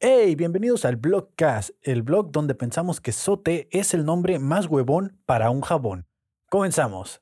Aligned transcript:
Hey, 0.00 0.36
bienvenidos 0.36 0.84
al 0.84 0.94
Blogcast, 0.94 1.70
el 1.82 2.04
blog 2.04 2.30
donde 2.30 2.54
pensamos 2.54 3.00
que 3.00 3.10
Sote 3.10 3.68
es 3.72 3.94
el 3.94 4.04
nombre 4.04 4.38
más 4.38 4.66
huevón 4.66 5.20
para 5.26 5.50
un 5.50 5.60
jabón. 5.60 6.06
Comenzamos. 6.48 7.20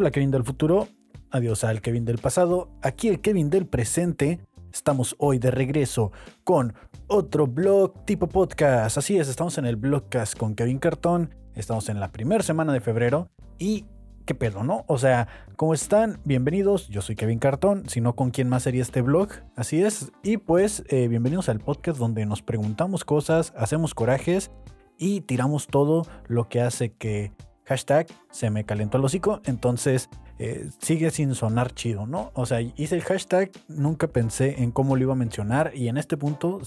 ¡Hey! 0.00 0.06
Hola 0.06 0.10
Kevin 0.12 0.30
del 0.30 0.44
futuro, 0.44 0.88
adiós 1.30 1.62
al 1.62 1.82
Kevin 1.82 2.06
del 2.06 2.16
pasado, 2.16 2.70
aquí 2.80 3.08
el 3.08 3.20
Kevin 3.20 3.50
del 3.50 3.66
presente. 3.66 4.40
Estamos 4.72 5.14
hoy 5.18 5.38
de 5.38 5.50
regreso 5.50 6.10
con 6.42 6.72
otro 7.06 7.46
blog 7.46 8.06
tipo 8.06 8.26
podcast. 8.26 8.96
Así 8.96 9.18
es, 9.18 9.28
estamos 9.28 9.58
en 9.58 9.66
el 9.66 9.76
blogcast 9.76 10.38
con 10.38 10.54
Kevin 10.54 10.78
Cartón. 10.78 11.34
Estamos 11.54 11.90
en 11.90 12.00
la 12.00 12.12
primera 12.12 12.42
semana 12.42 12.72
de 12.72 12.80
febrero 12.80 13.28
y 13.58 13.84
qué 14.24 14.34
pedo, 14.34 14.64
¿no? 14.64 14.84
O 14.86 14.96
sea, 14.96 15.28
¿cómo 15.56 15.74
están? 15.74 16.18
Bienvenidos. 16.24 16.88
Yo 16.88 17.02
soy 17.02 17.14
Kevin 17.14 17.38
Cartón, 17.38 17.86
si 17.86 18.00
no, 18.00 18.16
¿con 18.16 18.30
quién 18.30 18.48
más 18.48 18.62
sería 18.62 18.80
este 18.80 19.02
blog? 19.02 19.28
Así 19.54 19.82
es. 19.82 20.12
Y 20.22 20.38
pues, 20.38 20.82
eh, 20.88 21.08
bienvenidos 21.08 21.50
al 21.50 21.60
podcast 21.60 21.98
donde 21.98 22.24
nos 22.24 22.40
preguntamos 22.40 23.04
cosas, 23.04 23.52
hacemos 23.54 23.94
corajes 23.94 24.50
y 24.96 25.20
tiramos 25.20 25.66
todo 25.66 26.06
lo 26.26 26.48
que 26.48 26.62
hace 26.62 26.92
que 26.92 27.32
hashtag 27.70 28.08
se 28.32 28.50
me 28.50 28.64
calentó 28.64 28.98
el 28.98 29.04
hocico, 29.04 29.40
entonces 29.44 30.10
eh, 30.40 30.68
sigue 30.80 31.12
sin 31.12 31.36
sonar 31.36 31.72
chido, 31.72 32.04
¿no? 32.04 32.32
O 32.34 32.44
sea, 32.44 32.60
hice 32.60 32.96
el 32.96 33.02
hashtag, 33.02 33.52
nunca 33.68 34.08
pensé 34.08 34.60
en 34.60 34.72
cómo 34.72 34.96
lo 34.96 35.02
iba 35.02 35.12
a 35.12 35.16
mencionar 35.16 35.70
y 35.72 35.86
en 35.86 35.96
este 35.96 36.16
punto 36.16 36.60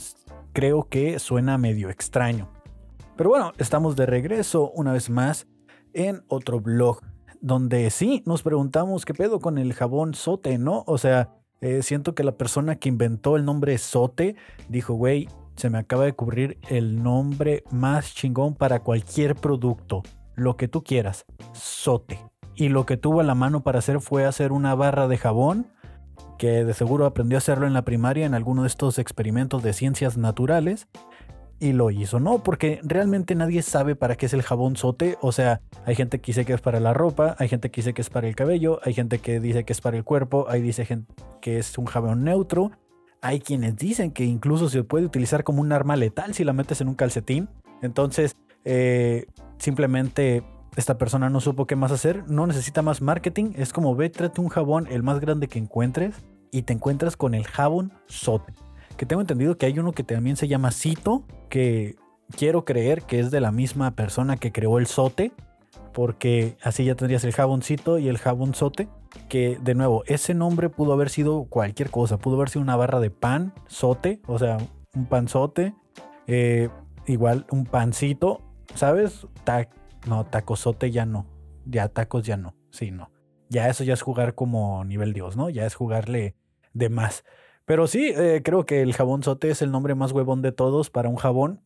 creo 0.54 0.88
que 0.88 1.20
suena 1.20 1.58
medio 1.58 1.90
extraño. 1.90 2.48
Pero 3.18 3.30
bueno, 3.30 3.52
estamos 3.58 3.98
de 3.98 4.06
regreso 4.06 4.72
una 4.72 4.94
vez 4.94 5.10
más 5.10 5.46
en 5.92 6.24
otro 6.30 6.62
blog, 6.62 7.02
donde 7.42 7.90
sí 7.90 8.24
nos 8.26 8.42
preguntamos 8.42 9.04
qué 9.04 9.14
pedo 9.14 9.42
con 9.42 9.58
el 9.58 9.74
jabón 9.74 10.14
sote, 10.14 10.58
¿no? 10.58 10.86
O 10.88 10.98
sea, 10.98 11.32
eh, 11.60 11.84
siento 11.84 12.16
que 12.16 12.24
la 12.24 12.38
persona 12.38 12.78
que 12.78 12.88
inventó 12.88 13.36
el 13.36 13.44
nombre 13.44 13.78
sote 13.78 14.38
dijo, 14.70 14.94
güey, 14.94 15.28
se 15.58 15.70
me 15.70 15.80
acaba 15.80 16.06
de 16.06 16.14
cubrir 16.14 16.60
el 16.70 17.04
nombre 17.04 17.66
más 17.72 18.16
chingón 18.16 18.56
para 18.56 18.80
cualquier 18.80 19.36
producto 19.36 20.02
lo 20.36 20.58
que 20.58 20.68
tú 20.68 20.84
quieras, 20.84 21.26
sote. 21.54 22.20
Y 22.56 22.70
lo 22.70 22.86
que 22.86 22.98
tuvo 22.98 23.22
a 23.22 23.24
la 23.24 23.36
mano 23.36 23.64
para 23.64 23.80
hacer 23.80 24.00
fue 24.00 24.26
hacer 24.26 24.52
una 24.52 24.76
barra 24.76 25.08
de 25.08 25.18
jabón, 25.18 25.68
que 26.38 26.64
de 26.64 26.74
seguro 26.74 27.06
aprendió 27.06 27.38
a 27.38 27.40
hacerlo 27.40 27.68
en 27.68 27.74
la 27.74 27.84
primaria 27.84 28.26
en 28.26 28.34
alguno 28.34 28.64
de 28.64 28.68
estos 28.68 29.00
experimentos 29.00 29.64
de 29.64 29.74
ciencias 29.74 30.18
naturales. 30.18 30.88
Y 31.60 31.72
lo 31.72 31.92
hizo, 31.92 32.20
¿no? 32.20 32.44
Porque 32.44 32.82
realmente 32.84 33.36
nadie 33.36 33.62
sabe 33.62 33.96
para 33.96 34.16
qué 34.16 34.26
es 34.26 34.34
el 34.34 34.42
jabón 34.42 34.76
sote. 34.76 35.18
O 35.22 35.32
sea, 35.32 35.62
hay 35.86 35.96
gente 35.96 36.20
que 36.20 36.28
dice 36.28 36.44
que 36.44 36.54
es 36.54 36.60
para 36.60 36.82
la 36.82 36.94
ropa, 36.94 37.38
hay 37.40 37.48
gente 37.48 37.72
que 37.72 37.80
dice 37.80 37.94
que 37.94 38.02
es 38.02 38.10
para 38.10 38.28
el 38.28 38.36
cabello, 38.36 38.80
hay 38.84 38.94
gente 38.94 39.20
que 39.20 39.40
dice 39.40 39.64
que 39.64 39.72
es 39.72 39.80
para 39.80 39.96
el 39.96 40.04
cuerpo, 40.04 40.46
hay 40.50 40.62
dice 40.62 40.84
gente 40.86 41.14
que 41.42 41.60
es 41.60 41.78
un 41.78 41.86
jabón 41.86 42.24
neutro. 42.26 42.72
Hay 43.22 43.40
quienes 43.40 43.78
dicen 43.78 44.12
que 44.12 44.26
incluso 44.26 44.68
se 44.68 44.84
puede 44.84 45.06
utilizar 45.06 45.46
como 45.46 45.62
un 45.62 45.72
arma 45.72 45.96
letal 45.96 46.34
si 46.34 46.44
la 46.44 46.52
metes 46.52 46.82
en 46.82 46.90
un 46.90 46.96
calcetín. 46.96 47.48
Entonces, 47.82 48.36
eh, 48.66 49.26
simplemente 49.58 50.44
esta 50.76 50.98
persona 50.98 51.30
no 51.30 51.40
supo 51.40 51.68
qué 51.68 51.76
más 51.76 51.92
hacer, 51.92 52.30
no 52.30 52.48
necesita 52.48 52.82
más 52.82 53.02
marketing, 53.02 53.54
es 53.56 53.74
como 53.74 53.96
ve, 53.96 54.10
trate 54.10 54.42
un 54.42 54.50
jabón 54.50 54.88
el 54.90 55.04
más 55.04 55.20
grande 55.20 55.48
que 55.48 55.60
encuentres 55.60 56.16
y 56.52 56.64
te 56.64 56.74
encuentras 56.74 57.16
con 57.16 57.34
el 57.34 57.46
jabón 57.46 57.94
sote. 58.08 58.54
Que 58.98 59.06
tengo 59.06 59.22
entendido 59.22 59.58
que 59.58 59.66
hay 59.66 59.78
uno 59.80 59.92
que 59.92 60.04
también 60.04 60.36
se 60.36 60.48
llama 60.48 60.72
Cito, 60.72 61.24
que 61.50 61.96
quiero 62.36 62.66
creer 62.66 63.04
que 63.04 63.20
es 63.20 63.32
de 63.32 63.42
la 63.42 63.52
misma 63.52 63.92
persona 63.92 64.38
que 64.38 64.52
creó 64.52 64.80
el 64.80 64.88
sote, 64.88 65.32
porque 65.94 66.58
así 66.64 66.86
ya 66.86 66.96
tendrías 66.96 67.24
el 67.24 67.34
jaboncito 67.34 68.00
y 68.00 68.08
el 68.08 68.18
jabón 68.18 68.56
sote, 68.56 68.88
que 69.30 69.60
de 69.62 69.76
nuevo, 69.76 70.04
ese 70.08 70.34
nombre 70.34 70.70
pudo 70.70 70.94
haber 70.94 71.10
sido 71.10 71.46
cualquier 71.46 71.92
cosa, 71.92 72.18
pudo 72.18 72.36
haber 72.36 72.50
sido 72.50 72.64
una 72.64 72.76
barra 72.76 73.00
de 73.00 73.12
pan, 73.12 73.54
sote, 73.68 74.22
o 74.26 74.40
sea, 74.40 74.58
un 74.96 75.06
panzote, 75.06 75.76
eh, 76.28 76.70
igual 77.06 77.46
un 77.52 77.66
pancito 77.66 78.42
¿Sabes? 78.76 79.28
no, 80.08 80.26
tacosote 80.26 80.92
ya 80.92 81.06
no. 81.06 81.26
Ya 81.66 81.88
tacos 81.88 82.26
ya 82.26 82.38
no. 82.38 82.56
Sí, 82.72 82.92
no. 82.92 83.12
Ya 83.50 83.70
eso 83.70 83.84
ya 83.84 83.94
es 83.94 84.02
jugar 84.02 84.36
como 84.36 84.84
nivel 84.84 85.14
Dios, 85.14 85.38
¿no? 85.38 85.50
Ya 85.50 85.66
es 85.66 85.76
jugarle 85.76 86.36
de 86.74 86.90
más. 86.90 87.24
Pero 87.66 87.88
sí, 87.88 88.12
eh, 88.16 88.42
creo 88.44 88.66
que 88.66 88.82
el 88.82 88.94
jabón 88.94 89.24
sote 89.24 89.50
es 89.50 89.62
el 89.62 89.72
nombre 89.72 89.96
más 89.96 90.12
huevón 90.12 90.42
de 90.42 90.52
todos 90.52 90.90
para 90.90 91.08
un 91.08 91.16
jabón. 91.16 91.62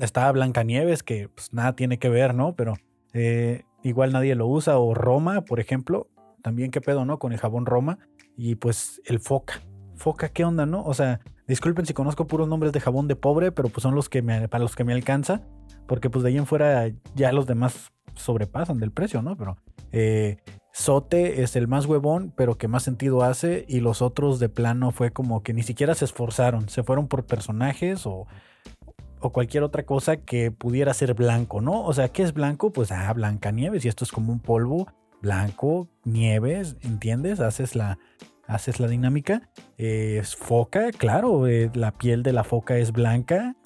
Está 0.00 0.30
Blancanieves, 0.30 1.02
que 1.02 1.28
pues 1.28 1.52
nada 1.52 1.74
tiene 1.74 1.98
que 1.98 2.08
ver, 2.08 2.34
¿no? 2.34 2.54
Pero 2.54 2.74
eh, 3.14 3.64
igual 3.82 4.12
nadie 4.12 4.34
lo 4.34 4.46
usa. 4.46 4.78
O 4.78 4.94
Roma, 4.94 5.42
por 5.42 5.60
ejemplo. 5.60 6.08
También 6.42 6.70
qué 6.70 6.80
pedo, 6.80 7.04
¿no? 7.04 7.18
Con 7.18 7.32
el 7.32 7.38
jabón 7.38 7.66
Roma. 7.66 7.98
Y 8.36 8.56
pues 8.56 9.00
el 9.04 9.20
foca. 9.20 9.62
Foca, 9.94 10.28
¿qué 10.28 10.44
onda, 10.44 10.66
no? 10.66 10.82
O 10.82 10.92
sea, 10.92 11.20
disculpen 11.46 11.86
si 11.86 11.94
conozco 11.94 12.26
puros 12.26 12.48
nombres 12.48 12.72
de 12.72 12.80
jabón 12.80 13.08
de 13.08 13.16
pobre, 13.16 13.52
pero 13.52 13.68
pues 13.68 13.82
son 13.82 13.94
los 13.94 14.08
que 14.08 14.22
me, 14.22 14.48
para 14.48 14.62
los 14.62 14.76
que 14.76 14.84
me 14.84 14.92
alcanza 14.92 15.42
porque 15.86 16.10
pues 16.10 16.22
de 16.22 16.30
ahí 16.30 16.38
en 16.38 16.46
fuera 16.46 16.90
ya 17.14 17.32
los 17.32 17.46
demás 17.46 17.92
sobrepasan 18.14 18.78
del 18.78 18.92
precio, 18.92 19.22
¿no? 19.22 19.36
Pero 19.36 19.56
eh, 19.92 20.38
Sote 20.72 21.42
es 21.42 21.56
el 21.56 21.68
más 21.68 21.86
huevón, 21.86 22.32
pero 22.36 22.56
que 22.56 22.68
más 22.68 22.82
sentido 22.82 23.22
hace, 23.22 23.64
y 23.68 23.80
los 23.80 24.02
otros 24.02 24.38
de 24.38 24.48
plano 24.48 24.90
fue 24.90 25.10
como 25.10 25.42
que 25.42 25.52
ni 25.52 25.62
siquiera 25.62 25.94
se 25.94 26.04
esforzaron, 26.04 26.68
se 26.68 26.82
fueron 26.82 27.08
por 27.08 27.26
personajes 27.26 28.06
o, 28.06 28.26
o 29.20 29.32
cualquier 29.32 29.64
otra 29.64 29.84
cosa 29.84 30.16
que 30.18 30.50
pudiera 30.50 30.94
ser 30.94 31.14
blanco, 31.14 31.60
¿no? 31.60 31.84
O 31.84 31.92
sea, 31.92 32.08
¿qué 32.08 32.22
es 32.22 32.32
blanco? 32.32 32.72
Pues, 32.72 32.90
ah, 32.92 33.12
blanca 33.12 33.52
nieves, 33.52 33.84
y 33.84 33.88
esto 33.88 34.04
es 34.04 34.12
como 34.12 34.32
un 34.32 34.40
polvo 34.40 34.86
blanco, 35.20 35.88
nieves, 36.04 36.76
¿entiendes? 36.80 37.40
Haces 37.40 37.76
la, 37.76 37.98
haces 38.46 38.80
la 38.80 38.88
dinámica. 38.88 39.50
es 39.76 40.36
foca, 40.36 40.90
claro, 40.92 41.46
eh, 41.46 41.70
la 41.74 41.92
piel 41.92 42.22
de 42.22 42.32
la 42.32 42.44
foca 42.44 42.76
es 42.76 42.92
blanca, 42.92 43.56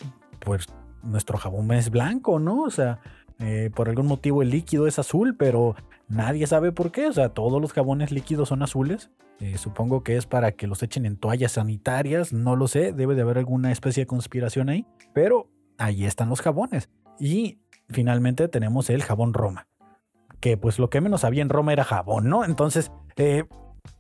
pues 0.41 0.67
nuestro 1.03 1.39
jabón 1.39 1.71
es 1.73 1.91
blanco, 1.91 2.39
¿no? 2.39 2.63
O 2.63 2.71
sea, 2.71 3.01
eh, 3.39 3.71
por 3.75 3.89
algún 3.89 4.07
motivo 4.07 4.43
el 4.43 4.51
líquido 4.51 4.87
es 4.87 4.99
azul, 4.99 5.37
pero 5.37 5.77
nadie 6.09 6.47
sabe 6.47 6.73
por 6.73 6.93
qué. 6.93 7.07
O 7.07 7.13
sea, 7.13 7.31
todos 7.31 7.61
los 7.61 7.73
jabones 7.73 8.13
líquidos 8.13 8.49
son 8.49 8.63
azules. 8.63 9.11
Eh, 9.41 9.59
supongo 9.59 10.03
que 10.03 10.17
es 10.17 10.27
para 10.27 10.53
que 10.53 10.67
los 10.67 10.83
echen 10.83 11.05
en 11.05 11.17
toallas 11.17 11.53
sanitarias, 11.53 12.33
no 12.33 12.57
lo 12.57 12.69
sé, 12.69 12.93
debe 12.93 13.15
de 13.15 13.23
haber 13.23 13.39
alguna 13.39 13.71
especie 13.71 14.03
de 14.03 14.07
conspiración 14.07 14.71
ahí, 14.71 14.87
pero 15.13 15.51
ahí 15.77 16.07
están 16.07 16.31
los 16.31 16.41
jabones. 16.41 16.89
Y 17.19 17.61
finalmente 17.91 18.49
tenemos 18.49 18.89
el 18.89 19.03
jabón 19.03 19.35
Roma, 19.35 19.69
que 20.41 20.57
pues 20.57 20.79
lo 20.79 20.89
que 20.89 21.03
menos 21.03 21.25
había 21.25 21.43
en 21.43 21.51
Roma 21.51 21.75
era 21.75 21.85
jabón, 21.85 22.31
¿no? 22.31 22.47
Entonces, 22.47 22.91
eh, 23.17 23.45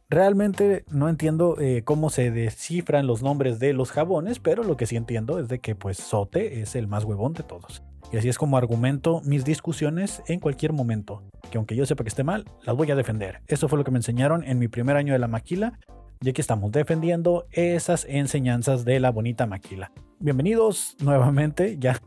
Realmente 0.08 0.84
no 0.88 1.08
entiendo 1.08 1.56
eh, 1.58 1.82
cómo 1.84 2.10
se 2.10 2.30
descifran 2.30 3.08
los 3.08 3.24
nombres 3.24 3.58
de 3.58 3.72
los 3.72 3.90
jabones, 3.90 4.38
pero 4.38 4.62
lo 4.62 4.76
que 4.76 4.86
sí 4.86 4.94
entiendo 4.94 5.40
es 5.40 5.48
de 5.48 5.58
que 5.58 5.74
pues 5.74 5.96
Sote 5.96 6.60
es 6.60 6.76
el 6.76 6.86
más 6.86 7.02
huevón 7.02 7.32
de 7.32 7.42
todos. 7.42 7.82
Y 8.12 8.16
así 8.16 8.28
es 8.28 8.38
como 8.38 8.56
argumento 8.56 9.20
mis 9.24 9.44
discusiones 9.44 10.22
en 10.28 10.38
cualquier 10.38 10.72
momento. 10.72 11.24
Que 11.50 11.58
aunque 11.58 11.74
yo 11.74 11.86
sepa 11.86 12.04
que 12.04 12.08
esté 12.08 12.22
mal, 12.22 12.44
las 12.64 12.76
voy 12.76 12.88
a 12.92 12.94
defender. 12.94 13.40
Eso 13.48 13.68
fue 13.68 13.78
lo 13.78 13.84
que 13.84 13.90
me 13.90 13.98
enseñaron 13.98 14.44
en 14.44 14.60
mi 14.60 14.68
primer 14.68 14.96
año 14.96 15.12
de 15.12 15.18
la 15.18 15.26
maquila. 15.26 15.80
Y 16.20 16.28
aquí 16.28 16.40
estamos 16.40 16.70
defendiendo 16.70 17.46
esas 17.50 18.06
enseñanzas 18.08 18.84
de 18.84 19.00
la 19.00 19.10
bonita 19.10 19.46
maquila. 19.46 19.90
Bienvenidos 20.20 20.96
nuevamente, 21.00 21.78
ya 21.80 22.00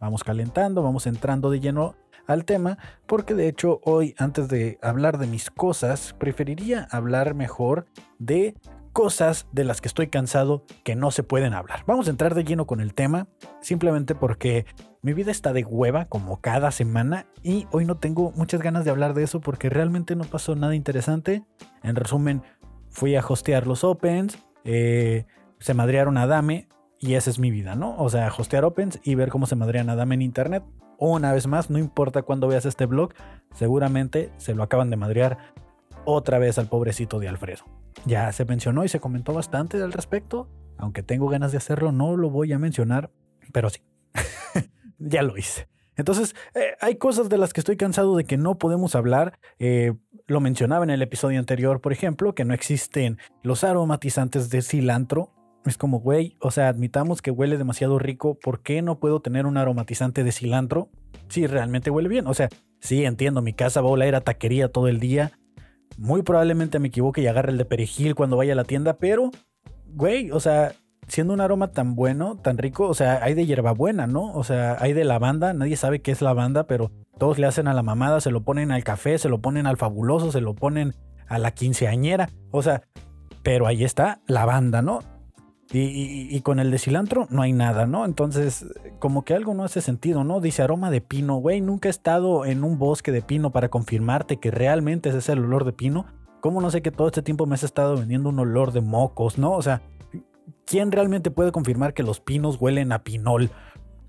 vamos 0.00 0.22
calentando, 0.22 0.82
vamos 0.82 1.06
entrando 1.06 1.50
de 1.50 1.60
lleno 1.60 1.94
al 2.28 2.44
tema, 2.44 2.78
porque 3.06 3.34
de 3.34 3.48
hecho 3.48 3.80
hoy, 3.82 4.14
antes 4.18 4.48
de 4.48 4.78
hablar 4.82 5.18
de 5.18 5.26
mis 5.26 5.50
cosas, 5.50 6.14
preferiría 6.18 6.86
hablar 6.90 7.34
mejor 7.34 7.86
de 8.18 8.54
cosas 8.92 9.46
de 9.52 9.64
las 9.64 9.80
que 9.80 9.88
estoy 9.88 10.08
cansado 10.08 10.64
que 10.84 10.94
no 10.94 11.10
se 11.10 11.22
pueden 11.22 11.54
hablar. 11.54 11.84
Vamos 11.86 12.06
a 12.06 12.10
entrar 12.10 12.34
de 12.34 12.44
lleno 12.44 12.66
con 12.66 12.80
el 12.80 12.94
tema, 12.94 13.28
simplemente 13.60 14.14
porque 14.14 14.66
mi 15.02 15.12
vida 15.14 15.30
está 15.30 15.52
de 15.52 15.64
hueva 15.64 16.06
como 16.06 16.40
cada 16.40 16.70
semana 16.70 17.26
y 17.42 17.66
hoy 17.70 17.84
no 17.84 17.96
tengo 17.96 18.32
muchas 18.32 18.60
ganas 18.60 18.84
de 18.84 18.90
hablar 18.90 19.14
de 19.14 19.22
eso 19.22 19.40
porque 19.40 19.70
realmente 19.70 20.14
no 20.14 20.24
pasó 20.24 20.54
nada 20.54 20.74
interesante. 20.74 21.44
En 21.82 21.96
resumen, 21.96 22.42
fui 22.90 23.16
a 23.16 23.24
hostear 23.26 23.66
los 23.66 23.84
Opens, 23.84 24.38
eh, 24.64 25.24
se 25.60 25.74
madrearon 25.74 26.18
a 26.18 26.26
Dame 26.26 26.68
y 26.98 27.14
esa 27.14 27.30
es 27.30 27.38
mi 27.38 27.50
vida, 27.50 27.74
¿no? 27.74 27.96
O 27.96 28.10
sea, 28.10 28.30
hostear 28.36 28.64
Opens 28.64 29.00
y 29.02 29.14
ver 29.14 29.30
cómo 29.30 29.46
se 29.46 29.56
madrean 29.56 29.88
a 29.88 29.96
Dame 29.96 30.16
en 30.16 30.22
internet 30.22 30.64
una 30.98 31.32
vez 31.32 31.46
más, 31.46 31.70
no 31.70 31.78
importa 31.78 32.22
cuándo 32.22 32.48
veas 32.48 32.66
este 32.66 32.86
blog, 32.86 33.14
seguramente 33.54 34.32
se 34.36 34.54
lo 34.54 34.62
acaban 34.62 34.90
de 34.90 34.96
madrear 34.96 35.38
otra 36.04 36.38
vez 36.38 36.58
al 36.58 36.68
pobrecito 36.68 37.18
de 37.20 37.28
Alfredo. 37.28 37.64
Ya 38.04 38.30
se 38.32 38.44
mencionó 38.44 38.84
y 38.84 38.88
se 38.88 39.00
comentó 39.00 39.32
bastante 39.32 39.80
al 39.82 39.92
respecto, 39.92 40.48
aunque 40.76 41.02
tengo 41.02 41.28
ganas 41.28 41.52
de 41.52 41.58
hacerlo, 41.58 41.92
no 41.92 42.16
lo 42.16 42.30
voy 42.30 42.52
a 42.52 42.58
mencionar, 42.58 43.10
pero 43.52 43.70
sí, 43.70 43.80
ya 44.98 45.22
lo 45.22 45.36
hice. 45.36 45.68
Entonces, 45.98 46.34
eh, 46.54 46.76
hay 46.80 46.94
cosas 46.94 47.28
de 47.28 47.38
las 47.38 47.52
que 47.52 47.60
estoy 47.60 47.76
cansado 47.76 48.16
de 48.16 48.24
que 48.24 48.36
no 48.36 48.56
podemos 48.56 48.94
hablar. 48.94 49.40
Eh, 49.58 49.94
lo 50.28 50.40
mencionaba 50.40 50.84
en 50.84 50.90
el 50.90 51.02
episodio 51.02 51.40
anterior, 51.40 51.80
por 51.80 51.92
ejemplo, 51.92 52.34
que 52.34 52.44
no 52.44 52.54
existen 52.54 53.18
los 53.42 53.64
aromatizantes 53.64 54.48
de 54.48 54.62
cilantro. 54.62 55.32
Es 55.68 55.78
como, 55.78 56.00
güey, 56.00 56.36
o 56.40 56.50
sea, 56.50 56.68
admitamos 56.68 57.22
que 57.22 57.30
huele 57.30 57.58
demasiado 57.58 57.98
rico. 57.98 58.38
¿Por 58.42 58.60
qué 58.62 58.82
no 58.82 58.98
puedo 58.98 59.20
tener 59.20 59.46
un 59.46 59.56
aromatizante 59.56 60.24
de 60.24 60.32
cilantro? 60.32 60.88
Si 61.28 61.46
realmente 61.46 61.90
huele 61.90 62.08
bien. 62.08 62.26
O 62.26 62.34
sea, 62.34 62.48
sí, 62.80 63.04
entiendo, 63.04 63.42
mi 63.42 63.52
casa 63.52 63.80
va 63.80 63.88
a 63.88 63.92
oler 63.92 64.14
a 64.14 64.22
taquería 64.22 64.72
todo 64.72 64.88
el 64.88 65.00
día. 65.00 65.32
Muy 65.96 66.22
probablemente 66.22 66.78
me 66.78 66.88
equivoque 66.88 67.20
y 67.20 67.26
agarre 67.26 67.52
el 67.52 67.58
de 67.58 67.64
perejil 67.64 68.14
cuando 68.14 68.36
vaya 68.36 68.52
a 68.52 68.56
la 68.56 68.64
tienda, 68.64 68.98
pero, 68.98 69.30
güey, 69.86 70.30
o 70.30 70.40
sea, 70.40 70.72
siendo 71.08 71.32
un 71.32 71.40
aroma 71.40 71.72
tan 71.72 71.94
bueno, 71.94 72.36
tan 72.36 72.58
rico, 72.58 72.86
o 72.86 72.94
sea, 72.94 73.22
hay 73.22 73.34
de 73.34 73.46
hierbabuena, 73.46 74.06
¿no? 74.06 74.32
O 74.32 74.44
sea, 74.44 74.76
hay 74.78 74.92
de 74.92 75.04
lavanda, 75.04 75.52
nadie 75.54 75.76
sabe 75.76 76.00
qué 76.00 76.12
es 76.12 76.22
lavanda, 76.22 76.66
pero 76.66 76.92
todos 77.18 77.38
le 77.38 77.46
hacen 77.46 77.66
a 77.66 77.74
la 77.74 77.82
mamada, 77.82 78.20
se 78.20 78.30
lo 78.30 78.42
ponen 78.42 78.70
al 78.70 78.84
café, 78.84 79.18
se 79.18 79.28
lo 79.28 79.40
ponen 79.40 79.66
al 79.66 79.76
fabuloso, 79.76 80.30
se 80.30 80.40
lo 80.40 80.54
ponen 80.54 80.94
a 81.26 81.38
la 81.38 81.50
quinceañera, 81.50 82.30
o 82.52 82.62
sea, 82.62 82.82
pero 83.42 83.66
ahí 83.66 83.84
está 83.84 84.20
lavanda, 84.26 84.82
¿no? 84.82 85.00
Y, 85.70 86.34
y, 86.34 86.40
con 86.40 86.60
el 86.60 86.70
de 86.70 86.78
cilantro 86.78 87.26
no 87.28 87.42
hay 87.42 87.52
nada, 87.52 87.86
¿no? 87.86 88.06
Entonces, 88.06 88.64
como 88.98 89.26
que 89.26 89.34
algo 89.34 89.52
no 89.52 89.64
hace 89.64 89.82
sentido, 89.82 90.24
¿no? 90.24 90.40
Dice 90.40 90.62
aroma 90.62 90.90
de 90.90 91.02
pino, 91.02 91.36
güey, 91.36 91.60
nunca 91.60 91.88
he 91.88 91.90
estado 91.90 92.46
en 92.46 92.64
un 92.64 92.78
bosque 92.78 93.12
de 93.12 93.20
pino 93.20 93.52
para 93.52 93.68
confirmarte 93.68 94.38
que 94.38 94.50
realmente 94.50 95.10
ese 95.10 95.18
es 95.18 95.28
el 95.28 95.40
olor 95.40 95.66
de 95.66 95.74
pino. 95.74 96.06
¿Cómo 96.40 96.62
no 96.62 96.70
sé 96.70 96.80
que 96.80 96.90
todo 96.90 97.08
este 97.08 97.20
tiempo 97.20 97.44
me 97.44 97.54
has 97.54 97.64
estado 97.64 97.98
vendiendo 97.98 98.30
un 98.30 98.38
olor 98.38 98.72
de 98.72 98.80
mocos, 98.80 99.36
¿no? 99.36 99.52
O 99.52 99.60
sea, 99.60 99.82
¿quién 100.64 100.90
realmente 100.90 101.30
puede 101.30 101.52
confirmar 101.52 101.92
que 101.92 102.02
los 102.02 102.20
pinos 102.20 102.56
huelen 102.58 102.90
a 102.92 103.04
pinol? 103.04 103.50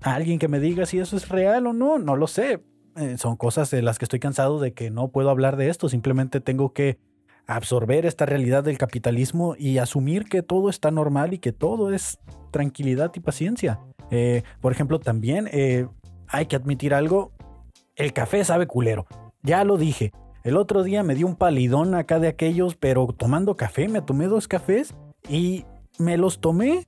¿Alguien 0.00 0.38
que 0.38 0.48
me 0.48 0.60
diga 0.60 0.86
si 0.86 0.98
eso 0.98 1.14
es 1.14 1.28
real 1.28 1.66
o 1.66 1.74
no? 1.74 1.98
No 1.98 2.16
lo 2.16 2.26
sé. 2.26 2.62
Eh, 2.96 3.18
son 3.18 3.36
cosas 3.36 3.70
de 3.70 3.82
las 3.82 3.98
que 3.98 4.06
estoy 4.06 4.18
cansado 4.18 4.60
de 4.60 4.72
que 4.72 4.90
no 4.90 5.08
puedo 5.08 5.28
hablar 5.28 5.56
de 5.56 5.68
esto. 5.68 5.90
Simplemente 5.90 6.40
tengo 6.40 6.72
que 6.72 6.98
absorber 7.50 8.06
esta 8.06 8.26
realidad 8.26 8.62
del 8.62 8.78
capitalismo 8.78 9.56
y 9.58 9.78
asumir 9.78 10.24
que 10.24 10.42
todo 10.42 10.70
está 10.70 10.90
normal 10.90 11.34
y 11.34 11.38
que 11.38 11.52
todo 11.52 11.92
es 11.92 12.18
tranquilidad 12.52 13.10
y 13.14 13.20
paciencia. 13.20 13.80
Eh, 14.10 14.42
por 14.60 14.72
ejemplo, 14.72 15.00
también 15.00 15.48
eh, 15.52 15.88
hay 16.28 16.46
que 16.46 16.56
admitir 16.56 16.94
algo. 16.94 17.32
El 17.96 18.12
café 18.12 18.44
sabe 18.44 18.66
culero. 18.66 19.06
Ya 19.42 19.64
lo 19.64 19.76
dije. 19.78 20.12
El 20.44 20.56
otro 20.56 20.84
día 20.84 21.02
me 21.02 21.14
di 21.14 21.24
un 21.24 21.34
palidón 21.34 21.94
acá 21.94 22.20
de 22.20 22.28
aquellos, 22.28 22.76
pero 22.76 23.08
tomando 23.08 23.56
café, 23.56 23.88
me 23.88 24.00
tomé 24.00 24.26
dos 24.26 24.46
cafés 24.46 24.94
y 25.28 25.64
me 25.98 26.16
los 26.16 26.40
tomé. 26.40 26.86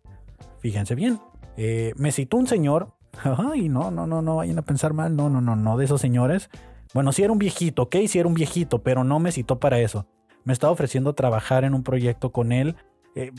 Fíjense 0.60 0.94
bien. 0.94 1.18
Eh, 1.56 1.92
me 1.96 2.12
citó 2.12 2.36
un 2.36 2.46
señor. 2.46 2.94
Ay, 3.24 3.68
no, 3.68 3.90
no, 3.90 4.06
no, 4.06 4.22
no 4.22 4.36
vayan 4.36 4.58
a 4.58 4.62
pensar 4.62 4.94
mal. 4.94 5.16
No, 5.16 5.28
no, 5.28 5.40
no, 5.40 5.56
no, 5.56 5.76
de 5.76 5.86
esos 5.86 6.00
señores. 6.00 6.50
Bueno, 6.94 7.10
sí 7.10 7.22
era 7.22 7.32
un 7.32 7.38
viejito, 7.38 7.82
ok, 7.82 7.96
sí 8.06 8.18
era 8.18 8.28
un 8.28 8.34
viejito, 8.34 8.82
pero 8.82 9.02
no 9.02 9.18
me 9.18 9.32
citó 9.32 9.58
para 9.58 9.80
eso. 9.80 10.06
Me 10.44 10.52
estaba 10.52 10.72
ofreciendo 10.72 11.14
trabajar 11.14 11.64
en 11.64 11.74
un 11.74 11.82
proyecto 11.82 12.32
con 12.32 12.52
él, 12.52 12.76
eh, 13.14 13.32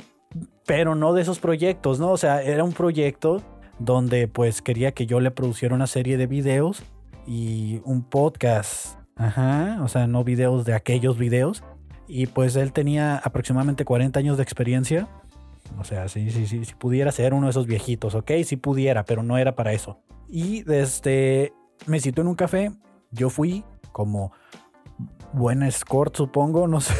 pero 0.65 0.95
no 0.95 1.13
de 1.13 1.21
esos 1.21 1.39
proyectos, 1.39 1.99
¿no? 1.99 2.11
O 2.11 2.17
sea, 2.17 2.41
era 2.41 2.63
un 2.63 2.73
proyecto 2.73 3.41
donde 3.79 4.27
pues 4.27 4.61
quería 4.61 4.93
que 4.93 5.05
yo 5.05 5.19
le 5.19 5.31
produciera 5.31 5.75
una 5.75 5.87
serie 5.87 6.17
de 6.17 6.27
videos 6.27 6.83
y 7.27 7.81
un 7.85 8.03
podcast. 8.03 8.97
Ajá, 9.15 9.79
o 9.83 9.87
sea, 9.87 10.07
no 10.07 10.23
videos 10.23 10.65
de 10.65 10.73
aquellos 10.73 11.17
videos. 11.17 11.63
Y 12.07 12.27
pues 12.27 12.55
él 12.55 12.73
tenía 12.73 13.17
aproximadamente 13.17 13.85
40 13.85 14.19
años 14.19 14.37
de 14.37 14.43
experiencia 14.43 15.07
o 15.79 15.83
sea, 15.83 16.07
sí, 16.07 16.29
sí, 16.29 16.45
sí, 16.45 16.65
si 16.65 16.73
pudiera 16.75 17.11
ser 17.11 17.33
uno 17.33 17.47
de 17.47 17.51
esos 17.51 17.65
viejitos, 17.65 18.15
¿ok? 18.15 18.31
Sí 18.45 18.57
pudiera, 18.57 19.05
pero 19.05 19.23
no 19.23 19.37
era 19.37 19.55
para 19.55 19.73
eso. 19.73 19.99
Y 20.27 20.63
desde, 20.63 21.53
me 21.87 21.99
citó 21.99 22.21
en 22.21 22.27
un 22.27 22.35
café, 22.35 22.71
yo 23.11 23.29
fui 23.29 23.63
como 23.91 24.31
buen 25.33 25.63
escort, 25.63 26.15
supongo, 26.15 26.67
no 26.67 26.81
sé. 26.81 26.93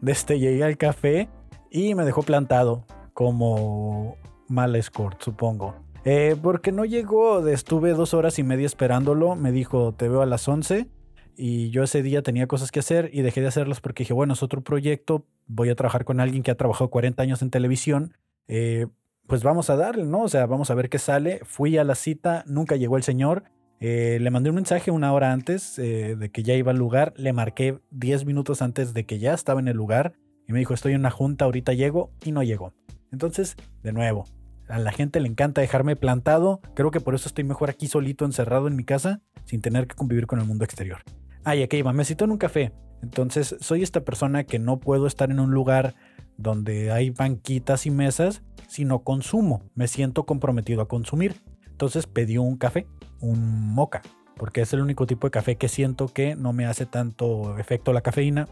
Desde 0.00 0.38
llegué 0.38 0.64
al 0.64 0.76
café 0.76 1.28
y 1.70 1.94
me 1.94 2.04
dejó 2.04 2.22
plantado 2.22 2.84
como 3.12 4.16
mal 4.48 4.76
escort, 4.76 5.22
supongo. 5.22 5.74
Eh, 6.04 6.36
porque 6.40 6.70
no 6.70 6.84
llegó, 6.84 7.46
estuve 7.48 7.90
dos 7.90 8.14
horas 8.14 8.38
y 8.38 8.44
media 8.44 8.66
esperándolo, 8.66 9.34
me 9.34 9.50
dijo, 9.50 9.92
te 9.92 10.08
veo 10.08 10.22
a 10.22 10.26
las 10.26 10.46
11 10.46 10.88
y 11.36 11.70
yo 11.70 11.82
ese 11.82 12.02
día 12.02 12.22
tenía 12.22 12.46
cosas 12.46 12.70
que 12.70 12.78
hacer 12.78 13.10
y 13.12 13.22
dejé 13.22 13.40
de 13.40 13.48
hacerlas 13.48 13.80
porque 13.80 14.04
dije, 14.04 14.14
bueno, 14.14 14.34
es 14.34 14.42
otro 14.42 14.62
proyecto, 14.62 15.26
voy 15.48 15.68
a 15.68 15.74
trabajar 15.74 16.04
con 16.04 16.20
alguien 16.20 16.44
que 16.44 16.52
ha 16.52 16.56
trabajado 16.56 16.90
40 16.90 17.22
años 17.22 17.42
en 17.42 17.50
televisión, 17.50 18.14
eh, 18.46 18.86
pues 19.26 19.42
vamos 19.42 19.70
a 19.70 19.76
darle, 19.76 20.04
¿no? 20.04 20.22
O 20.22 20.28
sea, 20.28 20.46
vamos 20.46 20.70
a 20.70 20.74
ver 20.74 20.88
qué 20.88 20.98
sale. 20.98 21.40
Fui 21.44 21.76
a 21.78 21.84
la 21.84 21.94
cita, 21.94 22.44
nunca 22.46 22.76
llegó 22.76 22.96
el 22.96 23.02
señor. 23.02 23.44
Eh, 23.80 24.18
le 24.20 24.30
mandé 24.30 24.50
un 24.50 24.56
mensaje 24.56 24.90
una 24.90 25.12
hora 25.12 25.32
antes 25.32 25.78
eh, 25.78 26.16
de 26.16 26.30
que 26.30 26.42
ya 26.42 26.54
iba 26.54 26.72
al 26.72 26.78
lugar, 26.78 27.12
le 27.16 27.32
marqué 27.32 27.78
10 27.90 28.24
minutos 28.24 28.62
antes 28.62 28.94
de 28.94 29.04
que 29.04 29.18
ya 29.18 29.34
estaba 29.34 29.60
en 29.60 29.68
el 29.68 29.76
lugar 29.76 30.14
y 30.48 30.52
me 30.52 30.58
dijo, 30.58 30.72
estoy 30.72 30.92
en 30.92 31.00
una 31.00 31.10
junta, 31.10 31.44
ahorita 31.44 31.72
llego 31.74 32.10
y 32.24 32.32
no 32.32 32.42
llegó. 32.42 32.72
Entonces, 33.12 33.56
de 33.82 33.92
nuevo, 33.92 34.24
a 34.68 34.78
la 34.78 34.92
gente 34.92 35.20
le 35.20 35.28
encanta 35.28 35.60
dejarme 35.60 35.96
plantado, 35.96 36.60
creo 36.74 36.90
que 36.90 37.00
por 37.00 37.14
eso 37.14 37.28
estoy 37.28 37.44
mejor 37.44 37.70
aquí 37.70 37.86
solito, 37.86 38.24
encerrado 38.24 38.66
en 38.68 38.76
mi 38.76 38.84
casa, 38.84 39.20
sin 39.44 39.60
tener 39.60 39.86
que 39.86 39.94
convivir 39.94 40.26
con 40.26 40.40
el 40.40 40.46
mundo 40.46 40.64
exterior. 40.64 41.02
Ah, 41.44 41.54
y 41.54 41.62
aquí 41.62 41.76
iba, 41.76 41.92
me 41.92 42.04
citó 42.04 42.24
en 42.24 42.32
un 42.32 42.38
café. 42.38 42.72
Entonces, 43.02 43.56
soy 43.60 43.82
esta 43.82 44.04
persona 44.04 44.44
que 44.44 44.58
no 44.58 44.80
puedo 44.80 45.06
estar 45.06 45.30
en 45.30 45.38
un 45.38 45.52
lugar 45.52 45.94
donde 46.38 46.90
hay 46.90 47.10
banquitas 47.10 47.86
y 47.86 47.90
mesas, 47.90 48.42
sino 48.68 49.04
consumo. 49.04 49.62
Me 49.74 49.86
siento 49.86 50.24
comprometido 50.24 50.82
a 50.82 50.88
consumir. 50.88 51.36
Entonces 51.76 52.06
pedí 52.06 52.38
un 52.38 52.56
café, 52.56 52.86
un 53.20 53.74
moca, 53.74 54.00
porque 54.38 54.62
es 54.62 54.72
el 54.72 54.80
único 54.80 55.06
tipo 55.06 55.26
de 55.26 55.30
café 55.30 55.56
que 55.56 55.68
siento 55.68 56.08
que 56.08 56.34
no 56.34 56.54
me 56.54 56.64
hace 56.64 56.86
tanto 56.86 57.58
efecto 57.58 57.92
la 57.92 58.00
cafeína. 58.00 58.48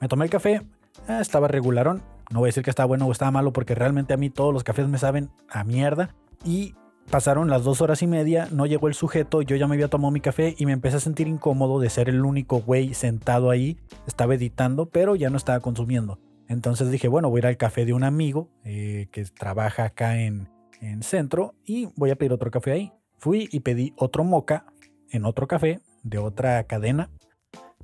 Me 0.00 0.06
tomé 0.06 0.24
el 0.24 0.30
café, 0.30 0.62
ah, 1.08 1.20
estaba 1.20 1.48
regularón. 1.48 2.04
No 2.30 2.38
voy 2.38 2.46
a 2.46 2.50
decir 2.50 2.62
que 2.62 2.70
estaba 2.70 2.86
bueno 2.86 3.06
o 3.06 3.10
estaba 3.10 3.32
malo, 3.32 3.52
porque 3.52 3.74
realmente 3.74 4.14
a 4.14 4.16
mí 4.16 4.30
todos 4.30 4.54
los 4.54 4.62
cafés 4.62 4.86
me 4.86 4.98
saben 4.98 5.30
a 5.48 5.64
mierda. 5.64 6.14
Y 6.44 6.76
Pasaron 7.10 7.50
las 7.50 7.64
dos 7.64 7.82
horas 7.82 8.00
y 8.02 8.06
media, 8.06 8.48
no 8.50 8.64
llegó 8.64 8.88
el 8.88 8.94
sujeto, 8.94 9.42
yo 9.42 9.56
ya 9.56 9.66
me 9.66 9.74
había 9.74 9.88
tomado 9.88 10.10
mi 10.10 10.20
café 10.20 10.54
y 10.56 10.64
me 10.64 10.72
empecé 10.72 10.96
a 10.96 11.00
sentir 11.00 11.28
incómodo 11.28 11.78
de 11.78 11.90
ser 11.90 12.08
el 12.08 12.24
único 12.24 12.60
güey 12.60 12.94
sentado 12.94 13.50
ahí. 13.50 13.76
Estaba 14.06 14.36
editando, 14.36 14.86
pero 14.86 15.14
ya 15.14 15.28
no 15.28 15.36
estaba 15.36 15.60
consumiendo. 15.60 16.18
Entonces 16.48 16.90
dije, 16.90 17.08
bueno, 17.08 17.28
voy 17.28 17.38
a 17.38 17.40
ir 17.40 17.46
al 17.48 17.56
café 17.58 17.84
de 17.84 17.92
un 17.92 18.04
amigo 18.04 18.48
eh, 18.64 19.08
que 19.12 19.22
trabaja 19.24 19.84
acá 19.84 20.18
en, 20.22 20.48
en 20.80 21.02
centro 21.02 21.54
y 21.64 21.88
voy 21.96 22.10
a 22.10 22.16
pedir 22.16 22.32
otro 22.32 22.50
café 22.50 22.72
ahí. 22.72 22.92
Fui 23.18 23.48
y 23.52 23.60
pedí 23.60 23.92
otro 23.96 24.24
moca 24.24 24.66
en 25.10 25.24
otro 25.24 25.46
café 25.46 25.80
de 26.02 26.18
otra 26.18 26.64
cadena 26.64 27.10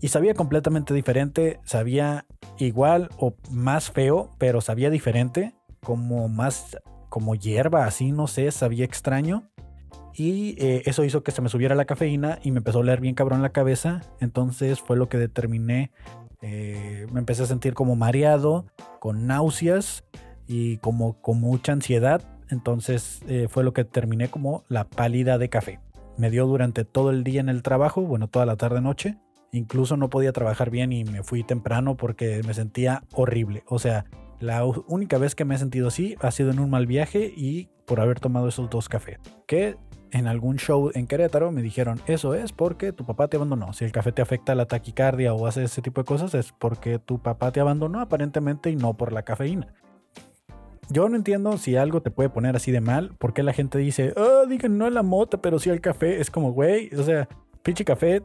y 0.00 0.08
sabía 0.08 0.34
completamente 0.34 0.94
diferente, 0.94 1.60
sabía 1.64 2.26
igual 2.58 3.10
o 3.18 3.34
más 3.50 3.90
feo, 3.90 4.30
pero 4.38 4.60
sabía 4.60 4.88
diferente, 4.90 5.54
como 5.82 6.28
más 6.28 6.78
como 7.10 7.34
hierba, 7.34 7.84
así, 7.84 8.12
no 8.12 8.26
sé, 8.26 8.50
sabía 8.50 8.84
extraño. 8.84 9.50
Y 10.14 10.56
eh, 10.58 10.82
eso 10.86 11.04
hizo 11.04 11.22
que 11.22 11.32
se 11.32 11.42
me 11.42 11.48
subiera 11.48 11.74
la 11.74 11.84
cafeína 11.84 12.38
y 12.42 12.50
me 12.50 12.58
empezó 12.58 12.78
a 12.78 12.80
oler 12.80 13.00
bien 13.00 13.14
cabrón 13.14 13.42
la 13.42 13.52
cabeza. 13.52 14.00
Entonces 14.20 14.80
fue 14.80 14.96
lo 14.96 15.08
que 15.08 15.18
determiné. 15.18 15.92
Eh, 16.40 17.06
me 17.12 17.20
empecé 17.20 17.42
a 17.42 17.46
sentir 17.46 17.74
como 17.74 17.96
mareado, 17.96 18.66
con 19.00 19.26
náuseas 19.26 20.04
y 20.46 20.78
como 20.78 21.20
con 21.20 21.40
mucha 21.40 21.72
ansiedad. 21.72 22.22
Entonces 22.50 23.20
eh, 23.28 23.46
fue 23.48 23.64
lo 23.64 23.72
que 23.72 23.84
terminé 23.84 24.28
como 24.28 24.64
la 24.68 24.84
pálida 24.84 25.38
de 25.38 25.48
café. 25.48 25.80
Me 26.16 26.30
dio 26.30 26.46
durante 26.46 26.84
todo 26.84 27.10
el 27.10 27.24
día 27.24 27.40
en 27.40 27.48
el 27.48 27.62
trabajo, 27.62 28.02
bueno, 28.02 28.28
toda 28.28 28.46
la 28.46 28.56
tarde-noche. 28.56 29.18
Incluso 29.52 29.96
no 29.96 30.10
podía 30.10 30.32
trabajar 30.32 30.70
bien 30.70 30.92
y 30.92 31.04
me 31.04 31.22
fui 31.22 31.42
temprano 31.42 31.96
porque 31.96 32.42
me 32.46 32.54
sentía 32.54 33.02
horrible. 33.14 33.64
O 33.66 33.78
sea, 33.78 34.04
la 34.38 34.64
única 34.64 35.18
vez 35.18 35.34
que 35.34 35.44
me 35.44 35.54
he 35.54 35.58
sentido 35.58 35.88
así 35.88 36.16
ha 36.20 36.30
sido 36.30 36.50
en 36.50 36.60
un 36.60 36.70
mal 36.70 36.86
viaje 36.86 37.32
y 37.36 37.68
por 37.86 38.00
haber 38.00 38.20
tomado 38.20 38.48
esos 38.48 38.70
dos 38.70 38.88
cafés. 38.88 39.18
Que 39.46 39.76
en 40.12 40.26
algún 40.26 40.56
show 40.56 40.90
en 40.94 41.06
Querétaro 41.06 41.52
me 41.52 41.62
dijeron, 41.62 42.00
eso 42.06 42.34
es 42.34 42.52
porque 42.52 42.92
tu 42.92 43.04
papá 43.04 43.28
te 43.28 43.36
abandonó. 43.36 43.72
Si 43.72 43.84
el 43.84 43.92
café 43.92 44.12
te 44.12 44.22
afecta 44.22 44.54
la 44.54 44.66
taquicardia 44.66 45.34
o 45.34 45.46
hace 45.46 45.64
ese 45.64 45.82
tipo 45.82 46.00
de 46.00 46.04
cosas, 46.04 46.34
es 46.34 46.52
porque 46.52 46.98
tu 46.98 47.20
papá 47.20 47.52
te 47.52 47.60
abandonó 47.60 48.00
aparentemente 48.00 48.70
y 48.70 48.76
no 48.76 48.94
por 48.94 49.12
la 49.12 49.22
cafeína. 49.22 49.74
Yo 50.90 51.08
no 51.08 51.16
entiendo 51.16 51.56
si 51.56 51.76
algo 51.76 52.02
te 52.02 52.10
puede 52.10 52.30
poner 52.30 52.56
así 52.56 52.72
de 52.72 52.80
mal, 52.80 53.14
porque 53.18 53.44
la 53.44 53.52
gente 53.52 53.78
dice, 53.78 54.12
oh, 54.16 54.46
digan 54.46 54.76
no 54.76 54.86
a 54.86 54.90
la 54.90 55.04
mota, 55.04 55.40
pero 55.40 55.60
sí 55.60 55.70
al 55.70 55.80
café. 55.80 56.20
Es 56.20 56.30
como, 56.30 56.52
güey, 56.52 56.92
o 56.94 57.02
sea, 57.04 57.28
pinche 57.62 57.84
café 57.84 58.22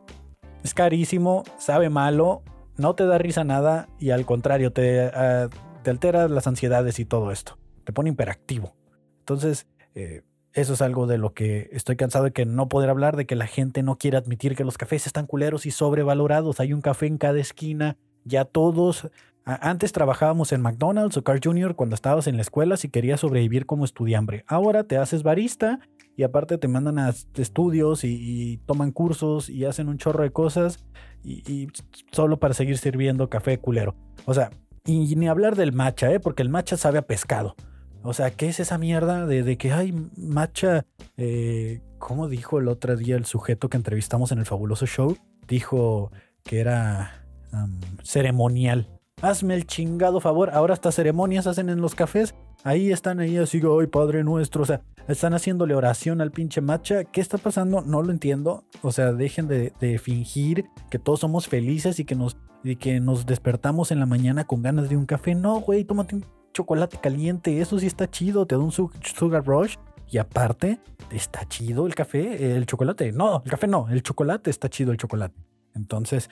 es 0.64 0.74
carísimo, 0.74 1.44
sabe 1.60 1.90
malo, 1.90 2.42
no 2.78 2.96
te 2.96 3.06
da 3.06 3.20
risa 3.20 3.44
nada 3.44 3.88
y 4.00 4.10
al 4.10 4.26
contrario, 4.26 4.74
te, 4.74 5.02
ah, 5.14 5.48
te 5.84 5.92
altera 5.92 6.28
las 6.28 6.48
ansiedades 6.48 6.98
y 7.00 7.06
todo 7.06 7.32
esto. 7.32 7.60
Te 7.84 7.94
pone 7.94 8.10
hiperactivo. 8.10 8.76
Entonces, 9.20 9.68
eh, 9.94 10.24
eso 10.54 10.74
es 10.74 10.82
algo 10.82 11.06
de 11.06 11.20
lo 11.20 11.34
que 11.34 11.70
estoy 11.72 11.98
cansado 11.98 12.26
de 12.26 12.32
que 12.32 12.46
no 12.46 12.68
poder 12.68 12.90
hablar, 12.90 13.16
de 13.16 13.28
que 13.28 13.36
la 13.36 13.46
gente 13.46 13.84
no 13.84 13.98
quiere 13.98 14.18
admitir 14.18 14.56
que 14.56 14.64
los 14.64 14.78
cafés 14.78 15.06
están 15.06 15.28
culeros 15.28 15.68
y 15.68 15.72
sobrevalorados. 15.72 16.60
Hay 16.60 16.74
un 16.74 16.82
café 16.82 17.06
en 17.06 17.18
cada 17.20 17.40
esquina. 17.40 17.98
Ya 18.24 18.46
todos. 18.46 19.12
Antes 19.46 19.92
trabajábamos 19.92 20.52
en 20.54 20.62
McDonald's 20.62 21.18
o 21.18 21.24
Carl 21.24 21.40
Jr. 21.44 21.76
cuando 21.76 21.94
estabas 21.94 22.26
en 22.26 22.36
la 22.36 22.42
escuela 22.42 22.78
si 22.78 22.90
querías 22.90 23.20
sobrevivir 23.20 23.68
como 23.68 23.86
estudiante. 23.86 24.44
Ahora 24.48 24.86
te 24.86 24.98
haces 24.98 25.22
barista 25.22 25.80
y 26.18 26.24
aparte 26.24 26.58
te 26.58 26.68
mandan 26.68 26.98
a 26.98 27.14
estudios 27.36 28.04
y, 28.04 28.58
toman 28.66 28.92
cursos 28.92 29.50
y 29.50 29.66
hacen 29.66 29.88
un 29.88 30.00
chorro 30.00 30.24
de 30.24 30.32
cosas 30.32 30.84
y, 31.24 31.68
solo 32.12 32.40
para 32.40 32.56
seguir 32.56 32.80
sirviendo 32.80 33.30
café 33.30 33.60
culero. 33.60 33.96
O 34.26 34.34
sea, 34.34 34.50
y 34.84 35.16
ni 35.16 35.28
hablar 35.28 35.56
del 35.56 35.74
matcha, 35.74 36.12
¿eh? 36.12 36.20
porque 36.20 36.42
el 36.42 36.50
matcha 36.50 36.76
sabe 36.76 36.98
a 36.98 37.04
pescado. 37.04 37.56
O 38.02 38.14
sea, 38.14 38.32
¿qué 38.32 38.50
es 38.50 38.60
esa 38.60 38.80
mierda 38.80 39.28
de, 39.28 39.58
que 39.58 39.74
hay 39.74 39.94
matcha? 40.18 40.86
Eh, 41.18 41.82
¿Cómo 42.00 42.30
dijo 42.30 42.60
el 42.60 42.68
otro 42.68 42.96
día 42.96 43.16
el 43.16 43.26
sujeto 43.26 43.70
que 43.70 43.78
entrevistamos 43.78 44.32
en 44.32 44.40
el 44.40 44.46
fabuloso 44.46 44.88
show? 44.88 45.18
Dijo 45.48 46.12
que 46.44 46.60
era 46.60 47.26
ceremonial. 48.04 48.95
Hazme 49.22 49.56
el 49.56 49.66
chingado 49.66 50.20
favor. 50.20 50.50
Ahora 50.52 50.74
estas 50.74 50.96
ceremonias 50.96 51.48
hacen 51.48 51.70
en 51.70 51.80
los 51.80 51.96
cafés. 51.96 52.36
Ahí 52.64 52.92
están 52.92 53.20
ahí 53.20 53.38
así, 53.38 53.62
ay 53.62 53.88
Padre 53.88 54.24
nuestro. 54.24 54.64
O 54.64 54.66
sea, 54.66 54.82
están 55.08 55.34
haciéndole 55.34 55.74
oración 55.74 56.20
al 56.20 56.32
pinche 56.32 56.62
matcha. 56.62 57.06
¿Qué 57.06 57.22
está 57.22 57.38
pasando? 57.38 57.82
No 57.82 58.02
lo 58.02 58.12
entiendo. 58.12 58.66
O 58.82 58.92
sea, 58.92 59.14
dejen 59.14 59.48
de, 59.48 60.00
fingir 60.00 60.66
que 60.90 61.00
todos 61.00 61.22
somos 61.22 61.48
felices 61.48 62.00
y 62.00 62.06
que, 62.06 62.16
nos, 62.16 62.38
y 62.64 62.76
que 62.76 63.00
nos 63.00 63.26
despertamos 63.26 63.92
en 63.92 64.00
la 64.00 64.06
mañana 64.06 64.46
con 64.46 64.62
ganas 64.62 64.90
de 64.90 64.98
un 64.98 65.06
café. 65.06 65.34
No, 65.34 65.62
güey, 65.62 65.86
tómate 65.86 66.16
un 66.16 66.26
chocolate 66.54 66.98
caliente. 66.98 67.62
Eso 67.62 67.80
sí 67.80 67.88
está 67.88 68.10
chido. 68.10 68.46
Te 68.46 68.56
da 68.56 68.62
un 68.62 68.72
sugar 68.72 69.46
rush. 69.46 69.76
Y 70.10 70.18
aparte, 70.18 70.80
está 71.10 71.48
chido 71.48 71.88
el 71.88 71.96
café, 71.96 72.56
el 72.56 72.66
chocolate. 72.66 73.12
No, 73.12 73.42
el 73.44 73.50
café 73.50 73.68
no, 73.68 73.88
el 73.90 74.04
chocolate 74.04 74.50
está 74.50 74.70
chido 74.70 74.92
el 74.92 74.98
chocolate. 74.98 75.36
Entonces, 75.74 76.30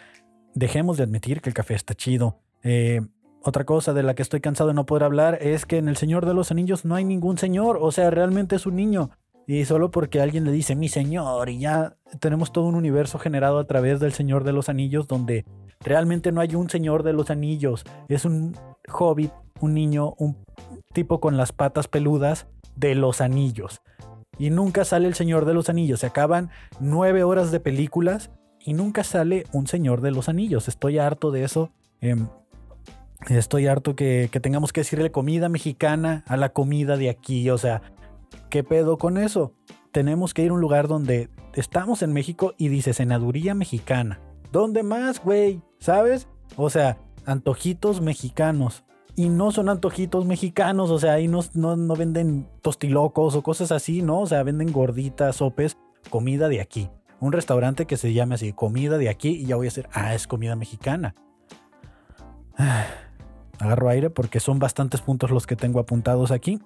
dejemos 0.53 0.97
de 0.97 1.03
admitir 1.03 1.41
que 1.41 1.49
el 1.49 1.55
café 1.55 1.73
está 1.73 1.95
chido. 1.95 2.42
Eh, 2.63 3.01
otra 3.43 3.65
cosa 3.65 3.93
de 3.93 4.03
la 4.03 4.15
que 4.15 4.21
estoy 4.21 4.39
cansado 4.39 4.69
de 4.69 4.73
no 4.73 4.85
poder 4.85 5.03
hablar 5.03 5.37
es 5.41 5.65
que 5.65 5.77
en 5.77 5.89
El 5.89 5.97
Señor 5.97 6.25
de 6.25 6.33
los 6.33 6.51
Anillos 6.51 6.85
no 6.85 6.95
hay 6.95 7.03
ningún 7.03 7.37
señor, 7.37 7.77
o 7.81 7.91
sea, 7.91 8.09
realmente 8.09 8.55
es 8.55 8.65
un 8.65 8.77
niño. 8.77 9.09
Y 9.45 9.65
solo 9.65 9.91
porque 9.91 10.21
alguien 10.21 10.45
le 10.45 10.51
dice 10.51 10.75
mi 10.75 10.87
señor 10.87 11.49
y 11.49 11.59
ya 11.59 11.97
tenemos 12.21 12.53
todo 12.53 12.65
un 12.65 12.75
universo 12.75 13.19
generado 13.19 13.59
a 13.59 13.67
través 13.67 13.99
del 13.99 14.13
Señor 14.13 14.45
de 14.45 14.53
los 14.53 14.69
Anillos 14.69 15.07
donde 15.09 15.45
realmente 15.81 16.31
no 16.31 16.39
hay 16.39 16.55
un 16.55 16.69
Señor 16.69 17.03
de 17.03 17.11
los 17.11 17.29
Anillos, 17.29 17.83
es 18.07 18.23
un 18.23 18.55
hobbit, 18.87 19.31
un 19.59 19.73
niño, 19.73 20.13
un 20.17 20.37
tipo 20.93 21.19
con 21.19 21.35
las 21.35 21.51
patas 21.51 21.89
peludas 21.89 22.47
de 22.77 22.95
los 22.95 23.19
anillos. 23.19 23.81
Y 24.37 24.49
nunca 24.49 24.85
sale 24.85 25.07
el 25.07 25.13
Señor 25.13 25.45
de 25.45 25.53
los 25.53 25.69
Anillos, 25.69 25.99
se 25.99 26.07
acaban 26.07 26.49
nueve 26.79 27.23
horas 27.23 27.51
de 27.51 27.59
películas 27.59 28.31
y 28.59 28.73
nunca 28.73 29.03
sale 29.03 29.45
un 29.51 29.67
Señor 29.67 30.01
de 30.01 30.11
los 30.11 30.29
Anillos. 30.29 30.67
Estoy 30.67 30.97
harto 30.97 31.31
de 31.31 31.43
eso. 31.43 31.71
Em, 31.99 32.27
Estoy 33.29 33.67
harto 33.67 33.95
que, 33.95 34.29
tengamos 34.41 34.73
que 34.73 34.81
decirle 34.81 35.11
comida 35.11 35.49
mexicana 35.49 36.23
a 36.27 36.37
la 36.37 36.49
comida 36.49 36.97
de 36.97 37.09
aquí. 37.09 37.49
O 37.49 37.57
sea, 37.57 37.81
¿qué 38.49 38.63
pedo 38.63 38.97
con 38.97 39.17
eso? 39.17 39.53
Tenemos 39.91 40.33
que 40.33 40.43
ir 40.43 40.51
a 40.51 40.53
un 40.53 40.61
lugar 40.61 40.87
donde 40.87 41.29
estamos 41.53 42.01
en 42.01 42.13
México 42.13 42.53
y 42.57 42.67
dice 42.67 42.93
senaduría 42.93 43.53
mexicana. 43.53 44.19
¿Dónde 44.51 44.83
más, 44.83 45.23
güey? 45.23 45.61
¿Sabes? 45.79 46.27
O 46.57 46.69
sea, 46.69 46.97
antojitos 47.25 48.01
mexicanos. 48.01 48.83
Y 49.15 49.29
no 49.29 49.51
son 49.51 49.69
antojitos 49.69 50.25
mexicanos, 50.25 50.89
o 50.89 50.97
sea, 50.97 51.13
ahí 51.13 51.27
no, 51.27 51.41
no, 51.53 51.75
no 51.75 51.95
venden 51.95 52.47
tostilocos 52.63 53.35
o 53.35 53.43
cosas 53.43 53.71
así, 53.71 54.01
¿no? 54.01 54.21
O 54.21 54.25
sea, 54.25 54.41
venden 54.41 54.71
gorditas, 54.71 55.35
sopes, 55.35 55.77
comida 56.09 56.49
de 56.49 56.61
aquí. 56.61 56.89
Un 57.19 57.31
restaurante 57.31 57.85
que 57.85 57.95
se 57.95 58.11
llame 58.11 58.35
así, 58.35 58.53
comida 58.53 58.97
de 58.97 59.09
aquí, 59.09 59.29
y 59.29 59.45
ya 59.45 59.55
voy 59.55 59.67
a 59.67 59.69
decir, 59.69 59.87
ah, 59.93 60.15
es 60.15 60.25
comida 60.25 60.55
mexicana. 60.55 61.13
Agarro 63.63 63.87
aire 63.87 64.09
porque 64.09 64.41
son 64.41 64.59
bastantes 64.59 65.01
puntos 65.01 65.31
los 65.31 65.47
que 65.47 65.55
tengo 65.55 65.79
apuntados 65.79 66.31
aquí. 66.31 66.59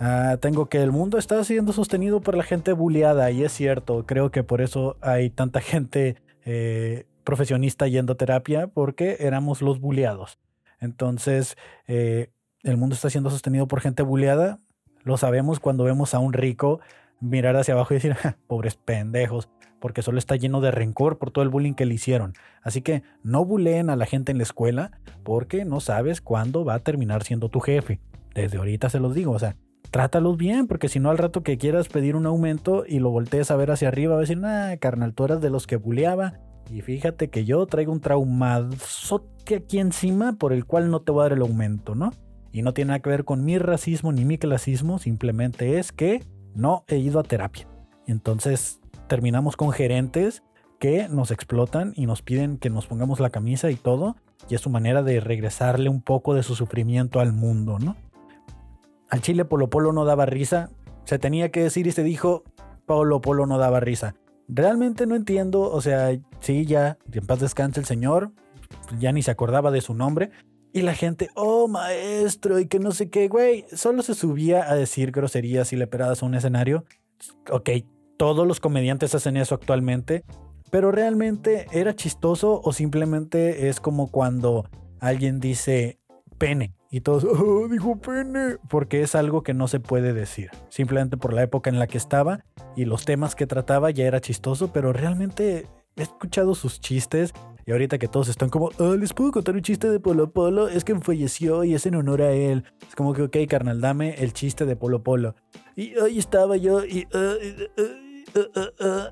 Ah, 0.00 0.38
tengo 0.40 0.66
que 0.66 0.82
el 0.82 0.92
mundo 0.92 1.18
está 1.18 1.44
siendo 1.44 1.74
sostenido 1.74 2.22
por 2.22 2.36
la 2.36 2.42
gente 2.42 2.72
bulleada 2.72 3.30
y 3.30 3.44
es 3.44 3.52
cierto, 3.52 4.04
creo 4.06 4.30
que 4.30 4.42
por 4.42 4.62
eso 4.62 4.96
hay 5.02 5.28
tanta 5.28 5.60
gente 5.60 6.16
eh, 6.46 7.06
profesionista 7.22 7.86
yendo 7.86 8.14
a 8.14 8.16
terapia 8.16 8.66
porque 8.66 9.18
éramos 9.20 9.60
los 9.60 9.78
bulleados. 9.78 10.38
Entonces, 10.80 11.56
eh, 11.86 12.30
el 12.62 12.78
mundo 12.78 12.94
está 12.94 13.10
siendo 13.10 13.28
sostenido 13.28 13.68
por 13.68 13.82
gente 13.82 14.02
bulleada. 14.02 14.60
Lo 15.02 15.18
sabemos 15.18 15.60
cuando 15.60 15.84
vemos 15.84 16.14
a 16.14 16.18
un 16.18 16.32
rico 16.32 16.80
mirar 17.20 17.56
hacia 17.56 17.74
abajo 17.74 17.92
y 17.92 17.96
decir, 17.96 18.16
pobres 18.46 18.76
pendejos 18.76 19.50
porque 19.84 20.00
solo 20.00 20.16
está 20.16 20.36
lleno 20.36 20.62
de 20.62 20.70
rencor 20.70 21.18
por 21.18 21.30
todo 21.30 21.42
el 21.42 21.50
bullying 21.50 21.74
que 21.74 21.84
le 21.84 21.92
hicieron. 21.92 22.32
Así 22.62 22.80
que 22.80 23.02
no 23.22 23.44
buleen 23.44 23.90
a 23.90 23.96
la 23.96 24.06
gente 24.06 24.32
en 24.32 24.38
la 24.38 24.44
escuela 24.44 24.92
porque 25.24 25.66
no 25.66 25.80
sabes 25.80 26.22
cuándo 26.22 26.64
va 26.64 26.72
a 26.72 26.78
terminar 26.78 27.22
siendo 27.22 27.50
tu 27.50 27.60
jefe. 27.60 28.00
Desde 28.34 28.56
ahorita 28.56 28.88
se 28.88 28.98
los 28.98 29.14
digo, 29.14 29.32
o 29.32 29.38
sea, 29.38 29.56
trátalos 29.90 30.38
bien, 30.38 30.68
porque 30.68 30.88
si 30.88 31.00
no 31.00 31.10
al 31.10 31.18
rato 31.18 31.42
que 31.42 31.58
quieras 31.58 31.88
pedir 31.88 32.16
un 32.16 32.24
aumento 32.24 32.86
y 32.88 32.98
lo 32.98 33.10
voltees 33.10 33.50
a 33.50 33.56
ver 33.56 33.70
hacia 33.70 33.88
arriba, 33.88 34.14
va 34.14 34.20
a 34.20 34.22
decir, 34.22 34.38
nah, 34.38 34.74
carnal, 34.78 35.12
tú 35.12 35.26
eras 35.26 35.42
de 35.42 35.50
los 35.50 35.66
que 35.66 35.76
buleaba. 35.76 36.40
Y 36.70 36.80
fíjate 36.80 37.28
que 37.28 37.44
yo 37.44 37.66
traigo 37.66 37.92
un 37.92 38.00
traumazote 38.00 39.56
aquí 39.56 39.80
encima 39.80 40.38
por 40.38 40.54
el 40.54 40.64
cual 40.64 40.90
no 40.90 41.02
te 41.02 41.12
voy 41.12 41.20
a 41.20 41.24
dar 41.24 41.32
el 41.34 41.42
aumento, 41.42 41.94
¿no? 41.94 42.10
Y 42.52 42.62
no 42.62 42.72
tiene 42.72 42.88
nada 42.88 43.00
que 43.00 43.10
ver 43.10 43.26
con 43.26 43.44
mi 43.44 43.58
racismo 43.58 44.12
ni 44.12 44.24
mi 44.24 44.38
clasismo, 44.38 44.98
simplemente 44.98 45.78
es 45.78 45.92
que 45.92 46.24
no 46.54 46.84
he 46.88 46.96
ido 46.96 47.20
a 47.20 47.22
terapia. 47.22 47.68
Entonces 48.06 48.80
terminamos 49.08 49.56
con 49.56 49.70
gerentes 49.72 50.42
que 50.78 51.08
nos 51.08 51.30
explotan 51.30 51.92
y 51.96 52.06
nos 52.06 52.22
piden 52.22 52.58
que 52.58 52.70
nos 52.70 52.86
pongamos 52.86 53.20
la 53.20 53.30
camisa 53.30 53.70
y 53.70 53.76
todo, 53.76 54.16
y 54.48 54.54
es 54.54 54.60
su 54.60 54.70
manera 54.70 55.02
de 55.02 55.20
regresarle 55.20 55.88
un 55.88 56.02
poco 56.02 56.34
de 56.34 56.42
su 56.42 56.54
sufrimiento 56.54 57.20
al 57.20 57.32
mundo, 57.32 57.78
¿no? 57.78 57.96
Al 59.08 59.20
Chile 59.20 59.44
Polo 59.44 59.70
Polo 59.70 59.92
no 59.92 60.04
daba 60.04 60.26
risa, 60.26 60.70
se 61.04 61.18
tenía 61.18 61.50
que 61.50 61.62
decir 61.62 61.86
y 61.86 61.92
se 61.92 62.02
dijo, 62.02 62.42
Polo 62.86 63.20
Polo 63.20 63.46
no 63.46 63.58
daba 63.58 63.80
risa. 63.80 64.14
Realmente 64.48 65.06
no 65.06 65.14
entiendo, 65.14 65.70
o 65.70 65.80
sea, 65.80 66.10
sí, 66.40 66.66
ya, 66.66 66.98
en 67.12 67.26
paz 67.26 67.40
descanse 67.40 67.80
el 67.80 67.86
señor, 67.86 68.32
ya 68.98 69.12
ni 69.12 69.22
se 69.22 69.30
acordaba 69.30 69.70
de 69.70 69.80
su 69.80 69.94
nombre, 69.94 70.30
y 70.72 70.82
la 70.82 70.94
gente, 70.94 71.30
oh 71.36 71.68
maestro, 71.68 72.58
y 72.58 72.66
que 72.66 72.80
no 72.80 72.90
sé 72.90 73.08
qué, 73.08 73.28
güey, 73.28 73.64
solo 73.72 74.02
se 74.02 74.14
subía 74.14 74.68
a 74.68 74.74
decir 74.74 75.12
groserías 75.12 75.72
y 75.72 75.76
leperadas 75.76 76.22
a 76.22 76.26
un 76.26 76.34
escenario. 76.34 76.84
Ok, 77.48 77.70
todos 78.16 78.46
los 78.46 78.60
comediantes 78.60 79.14
hacen 79.14 79.36
eso 79.36 79.54
actualmente, 79.54 80.24
pero 80.70 80.90
realmente 80.90 81.66
era 81.72 81.94
chistoso 81.94 82.60
o 82.62 82.72
simplemente 82.72 83.68
es 83.68 83.80
como 83.80 84.10
cuando 84.10 84.68
alguien 85.00 85.40
dice 85.40 85.98
pene 86.38 86.74
y 86.90 87.00
todos, 87.00 87.24
oh, 87.24 87.68
dijo 87.68 87.96
pene, 88.00 88.56
porque 88.68 89.02
es 89.02 89.14
algo 89.14 89.42
que 89.42 89.54
no 89.54 89.68
se 89.68 89.80
puede 89.80 90.12
decir, 90.12 90.50
simplemente 90.68 91.16
por 91.16 91.32
la 91.32 91.42
época 91.42 91.70
en 91.70 91.78
la 91.78 91.86
que 91.86 91.98
estaba 91.98 92.44
y 92.76 92.84
los 92.84 93.04
temas 93.04 93.34
que 93.34 93.46
trataba 93.46 93.90
ya 93.90 94.04
era 94.04 94.20
chistoso, 94.20 94.72
pero 94.72 94.92
realmente 94.92 95.66
he 95.96 96.02
escuchado 96.02 96.54
sus 96.54 96.80
chistes 96.80 97.32
y 97.66 97.72
ahorita 97.72 97.98
que 97.98 98.08
todos 98.08 98.28
están 98.28 98.50
como, 98.50 98.70
oh, 98.78 98.94
les 98.94 99.14
puedo 99.14 99.32
contar 99.32 99.54
un 99.54 99.62
chiste 99.62 99.88
de 99.88 99.98
Polo 99.98 100.30
Polo, 100.30 100.68
es 100.68 100.84
que 100.84 100.94
falleció 101.00 101.64
y 101.64 101.74
es 101.74 101.86
en 101.86 101.94
honor 101.94 102.20
a 102.20 102.32
él. 102.32 102.64
Es 102.86 102.94
como 102.94 103.14
que, 103.14 103.22
ok, 103.22 103.36
carnal, 103.48 103.80
dame 103.80 104.16
el 104.22 104.34
chiste 104.34 104.66
de 104.66 104.76
Polo 104.76 105.02
Polo. 105.02 105.34
Y 105.74 105.98
ahí 105.98 106.18
estaba 106.18 106.56
yo 106.56 106.84
y... 106.84 107.06
Uh, 107.14 107.80
uh, 107.80 108.03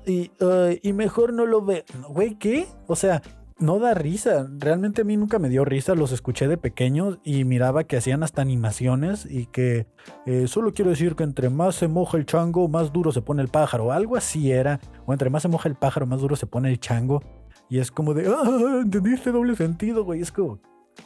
y, 0.05 0.93
mejor 0.93 1.33
no 1.33 1.45
lo 1.45 1.63
ve. 1.63 1.85
Güey, 2.09 2.35
¿qué? 2.35 2.67
O 2.87 2.95
sea, 2.95 3.21
no 3.59 3.79
da 3.79 3.93
risa. 3.93 4.47
Realmente 4.57 5.01
a 5.01 5.05
mí 5.05 5.17
nunca 5.17 5.39
me 5.39 5.49
dio 5.49 5.65
risa. 5.65 5.95
Los 5.95 6.11
escuché 6.11 6.47
de 6.47 6.57
pequeños 6.57 7.19
y 7.23 7.43
miraba 7.45 7.85
que 7.85 7.97
hacían 7.97 8.23
hasta 8.23 8.41
animaciones 8.41 9.25
y 9.29 9.45
que 9.47 9.87
eh, 10.25 10.47
solo 10.47 10.73
quiero 10.73 10.91
decir 10.91 11.15
que 11.15 11.23
entre 11.23 11.49
más 11.49 11.75
se 11.75 11.87
moja 11.87 12.17
el 12.17 12.25
chango, 12.25 12.67
más 12.67 12.91
duro 12.91 13.11
se 13.11 13.21
pone 13.21 13.41
el 13.41 13.49
pájaro. 13.49 13.91
Algo 13.91 14.15
así 14.15 14.51
era. 14.51 14.79
O 15.05 15.13
entre 15.13 15.29
más 15.29 15.43
se 15.43 15.47
moja 15.47 15.69
el 15.69 15.75
pájaro, 15.75 16.05
más 16.05 16.21
duro 16.21 16.35
se 16.35 16.47
pone 16.47 16.69
el 16.69 16.79
chango. 16.79 17.21
Y 17.69 17.79
es 17.79 17.91
como 17.91 18.13
de, 18.13 18.27
ah, 18.27 18.81
entendiste 18.81 19.31
doble 19.31 19.55
sentido, 19.55 20.03
güey. 20.03 20.21
Es 20.21 20.31
como, 20.31 20.59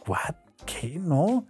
¿what? 0.08 0.36
¿Qué? 0.66 1.00
No. 1.00 1.46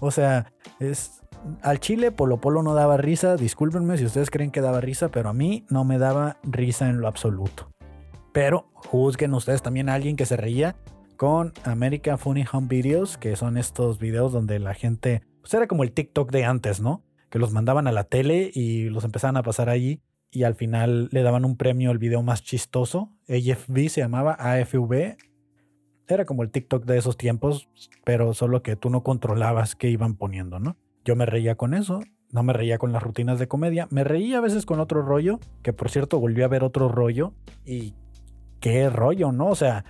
O 0.00 0.10
sea, 0.10 0.52
es 0.78 1.17
al 1.62 1.80
chile 1.80 2.12
Polo 2.12 2.40
Polo 2.40 2.62
no 2.62 2.74
daba 2.74 2.96
risa, 2.96 3.36
discúlpenme 3.36 3.96
si 3.98 4.04
ustedes 4.04 4.30
creen 4.30 4.50
que 4.50 4.60
daba 4.60 4.80
risa, 4.80 5.08
pero 5.08 5.28
a 5.28 5.32
mí 5.32 5.64
no 5.70 5.84
me 5.84 5.98
daba 5.98 6.38
risa 6.42 6.88
en 6.88 7.00
lo 7.00 7.08
absoluto. 7.08 7.70
Pero 8.32 8.70
juzguen 8.74 9.34
ustedes 9.34 9.62
también 9.62 9.88
a 9.88 9.94
alguien 9.94 10.16
que 10.16 10.26
se 10.26 10.36
reía 10.36 10.76
con 11.16 11.52
American 11.64 12.18
Funny 12.18 12.44
Home 12.52 12.68
Videos, 12.68 13.18
que 13.18 13.34
son 13.36 13.56
estos 13.56 13.98
videos 13.98 14.32
donde 14.32 14.58
la 14.58 14.74
gente, 14.74 15.22
pues 15.40 15.52
era 15.54 15.66
como 15.66 15.82
el 15.82 15.92
TikTok 15.92 16.30
de 16.30 16.44
antes, 16.44 16.80
¿no? 16.80 17.02
Que 17.30 17.38
los 17.38 17.52
mandaban 17.52 17.88
a 17.88 17.92
la 17.92 18.04
tele 18.04 18.50
y 18.54 18.88
los 18.90 19.04
empezaban 19.04 19.36
a 19.36 19.42
pasar 19.42 19.68
allí 19.68 20.00
y 20.30 20.44
al 20.44 20.54
final 20.54 21.08
le 21.10 21.22
daban 21.22 21.44
un 21.44 21.56
premio 21.56 21.90
al 21.90 21.98
video 21.98 22.22
más 22.22 22.42
chistoso. 22.42 23.10
AFB 23.28 23.88
se 23.88 24.00
llamaba 24.00 24.36
AFV. 24.38 25.16
Era 26.06 26.24
como 26.24 26.42
el 26.42 26.50
TikTok 26.50 26.84
de 26.84 26.98
esos 26.98 27.16
tiempos, 27.16 27.68
pero 28.04 28.32
solo 28.34 28.62
que 28.62 28.76
tú 28.76 28.88
no 28.88 29.02
controlabas 29.02 29.74
qué 29.74 29.90
iban 29.90 30.14
poniendo, 30.14 30.58
¿no? 30.58 30.76
Yo 31.08 31.16
me 31.16 31.24
reía 31.24 31.54
con 31.54 31.72
eso, 31.72 32.02
no 32.32 32.42
me 32.42 32.52
reía 32.52 32.76
con 32.76 32.92
las 32.92 33.02
rutinas 33.02 33.38
de 33.38 33.48
comedia, 33.48 33.88
me 33.90 34.04
reía 34.04 34.36
a 34.36 34.40
veces 34.42 34.66
con 34.66 34.78
otro 34.78 35.00
rollo, 35.00 35.40
que 35.62 35.72
por 35.72 35.88
cierto 35.88 36.20
volví 36.20 36.42
a 36.42 36.48
ver 36.48 36.62
otro 36.62 36.90
rollo 36.90 37.32
y 37.64 37.94
qué 38.60 38.90
rollo, 38.90 39.32
¿no? 39.32 39.46
O 39.46 39.54
sea, 39.54 39.86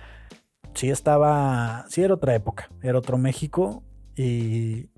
sí 0.73 0.89
estaba, 0.89 1.83
sí 1.89 2.03
era 2.03 2.13
otra 2.13 2.35
época, 2.35 2.69
era 2.81 2.97
otro 2.97 3.17
México 3.17 3.83
y 4.15 4.91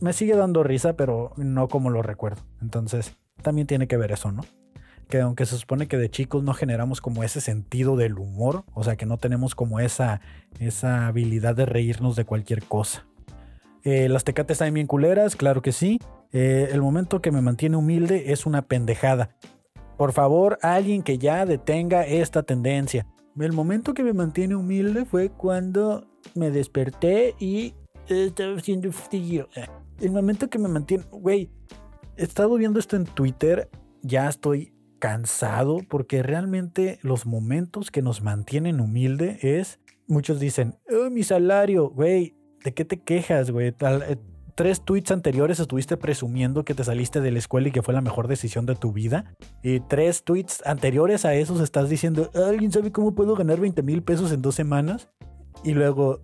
me 0.00 0.14
sigue 0.14 0.34
dando 0.34 0.62
risa, 0.62 0.96
pero 0.96 1.34
no 1.36 1.68
como 1.68 1.90
lo 1.90 2.00
recuerdo. 2.00 2.40
Entonces, 2.62 3.14
también 3.42 3.66
tiene 3.66 3.86
que 3.86 3.98
ver 3.98 4.12
eso, 4.12 4.32
¿no? 4.32 4.46
Que 5.10 5.20
aunque 5.20 5.44
se 5.44 5.58
supone 5.58 5.88
que 5.88 5.98
de 5.98 6.08
chicos 6.08 6.42
no 6.42 6.54
generamos 6.54 7.02
como 7.02 7.22
ese 7.22 7.42
sentido 7.42 7.96
del 7.96 8.18
humor, 8.18 8.64
o 8.72 8.82
sea, 8.82 8.96
que 8.96 9.04
no 9.04 9.18
tenemos 9.18 9.54
como 9.54 9.78
esa, 9.78 10.22
esa 10.58 11.06
habilidad 11.06 11.54
de 11.54 11.66
reírnos 11.66 12.16
de 12.16 12.24
cualquier 12.24 12.64
cosa. 12.64 13.04
Eh, 13.84 14.08
las 14.08 14.24
tecates 14.24 14.56
están 14.56 14.74
bien 14.74 14.86
culeras, 14.86 15.36
claro 15.36 15.62
que 15.62 15.72
sí. 15.72 16.00
Eh, 16.32 16.68
el 16.72 16.82
momento 16.82 17.20
que 17.20 17.30
me 17.30 17.40
mantiene 17.40 17.76
humilde 17.76 18.32
es 18.32 18.46
una 18.46 18.62
pendejada. 18.62 19.36
Por 19.96 20.12
favor, 20.12 20.58
alguien 20.62 21.02
que 21.02 21.18
ya 21.18 21.46
detenga 21.46 22.04
esta 22.04 22.42
tendencia. 22.42 23.06
El 23.38 23.52
momento 23.52 23.94
que 23.94 24.02
me 24.02 24.12
mantiene 24.12 24.54
humilde 24.54 25.04
fue 25.04 25.30
cuando 25.30 26.06
me 26.34 26.50
desperté 26.50 27.34
y 27.38 27.74
estaba 28.08 28.56
haciendo 28.56 28.90
frío. 28.92 29.48
El 30.00 30.10
momento 30.10 30.48
que 30.48 30.58
me 30.58 30.68
mantiene, 30.68 31.04
güey, 31.10 31.50
he 32.16 32.24
estado 32.24 32.54
viendo 32.56 32.78
esto 32.78 32.96
en 32.96 33.04
Twitter, 33.04 33.70
ya 34.02 34.28
estoy 34.28 34.74
cansado 34.98 35.78
porque 35.88 36.22
realmente 36.22 36.98
los 37.02 37.26
momentos 37.26 37.90
que 37.90 38.02
nos 38.02 38.22
mantienen 38.22 38.80
humilde 38.80 39.38
es, 39.42 39.80
muchos 40.06 40.40
dicen, 40.40 40.76
oh, 40.90 41.10
mi 41.10 41.22
salario, 41.22 41.90
güey, 41.90 42.34
¿De 42.66 42.74
qué 42.74 42.84
te 42.84 42.98
quejas, 42.98 43.52
güey? 43.52 43.68
Eh, 43.68 44.16
tres 44.56 44.80
tweets 44.80 45.12
anteriores 45.12 45.60
estuviste 45.60 45.96
presumiendo 45.96 46.64
que 46.64 46.74
te 46.74 46.82
saliste 46.82 47.20
de 47.20 47.30
la 47.30 47.38
escuela 47.38 47.68
y 47.68 47.70
que 47.70 47.80
fue 47.80 47.94
la 47.94 48.00
mejor 48.00 48.26
decisión 48.26 48.66
de 48.66 48.74
tu 48.74 48.92
vida. 48.92 49.36
Y 49.62 49.78
tres 49.78 50.24
tweets 50.24 50.66
anteriores 50.66 51.24
a 51.24 51.34
esos 51.34 51.60
estás 51.60 51.88
diciendo, 51.88 52.28
¿alguien 52.34 52.72
sabe 52.72 52.90
cómo 52.90 53.14
puedo 53.14 53.36
ganar 53.36 53.60
20 53.60 53.84
mil 53.84 54.02
pesos 54.02 54.32
en 54.32 54.42
dos 54.42 54.56
semanas? 54.56 55.08
Y 55.62 55.74
luego, 55.74 56.18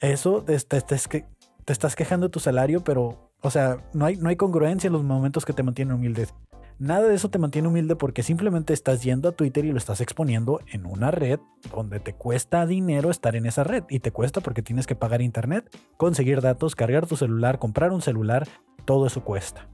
eso, 0.00 0.42
te, 0.42 0.58
te, 0.58 0.80
te, 0.80 1.72
estás 1.72 1.94
quejando 1.94 2.26
de 2.26 2.32
tu 2.32 2.40
salario, 2.40 2.82
pero, 2.82 3.30
o 3.40 3.50
sea, 3.52 3.76
no 3.94 4.04
hay, 4.04 4.16
no 4.16 4.30
hay 4.30 4.34
congruencia 4.34 4.88
en 4.88 4.94
los 4.94 5.04
momentos 5.04 5.44
que 5.44 5.52
te 5.52 5.62
mantienen 5.62 5.94
humildes. 5.94 6.34
Nada 6.80 7.08
de 7.08 7.14
eso 7.16 7.28
te 7.28 7.40
mantiene 7.40 7.66
humilde 7.66 7.96
porque 7.96 8.22
simplemente 8.22 8.72
estás 8.72 9.02
yendo 9.02 9.28
a 9.28 9.32
Twitter 9.32 9.64
y 9.64 9.72
lo 9.72 9.78
estás 9.78 10.00
exponiendo 10.00 10.60
en 10.68 10.86
una 10.86 11.10
red 11.10 11.40
donde 11.74 11.98
te 11.98 12.14
cuesta 12.14 12.66
dinero 12.66 13.10
estar 13.10 13.34
en 13.34 13.46
esa 13.46 13.64
red. 13.64 13.82
Y 13.88 13.98
te 13.98 14.12
cuesta 14.12 14.40
porque 14.40 14.62
tienes 14.62 14.86
que 14.86 14.94
pagar 14.94 15.20
internet, 15.20 15.68
conseguir 15.96 16.40
datos, 16.40 16.76
cargar 16.76 17.06
tu 17.06 17.16
celular, 17.16 17.58
comprar 17.58 17.90
un 17.90 18.00
celular, 18.00 18.46
todo 18.84 19.08
eso 19.08 19.24
cuesta. 19.24 19.68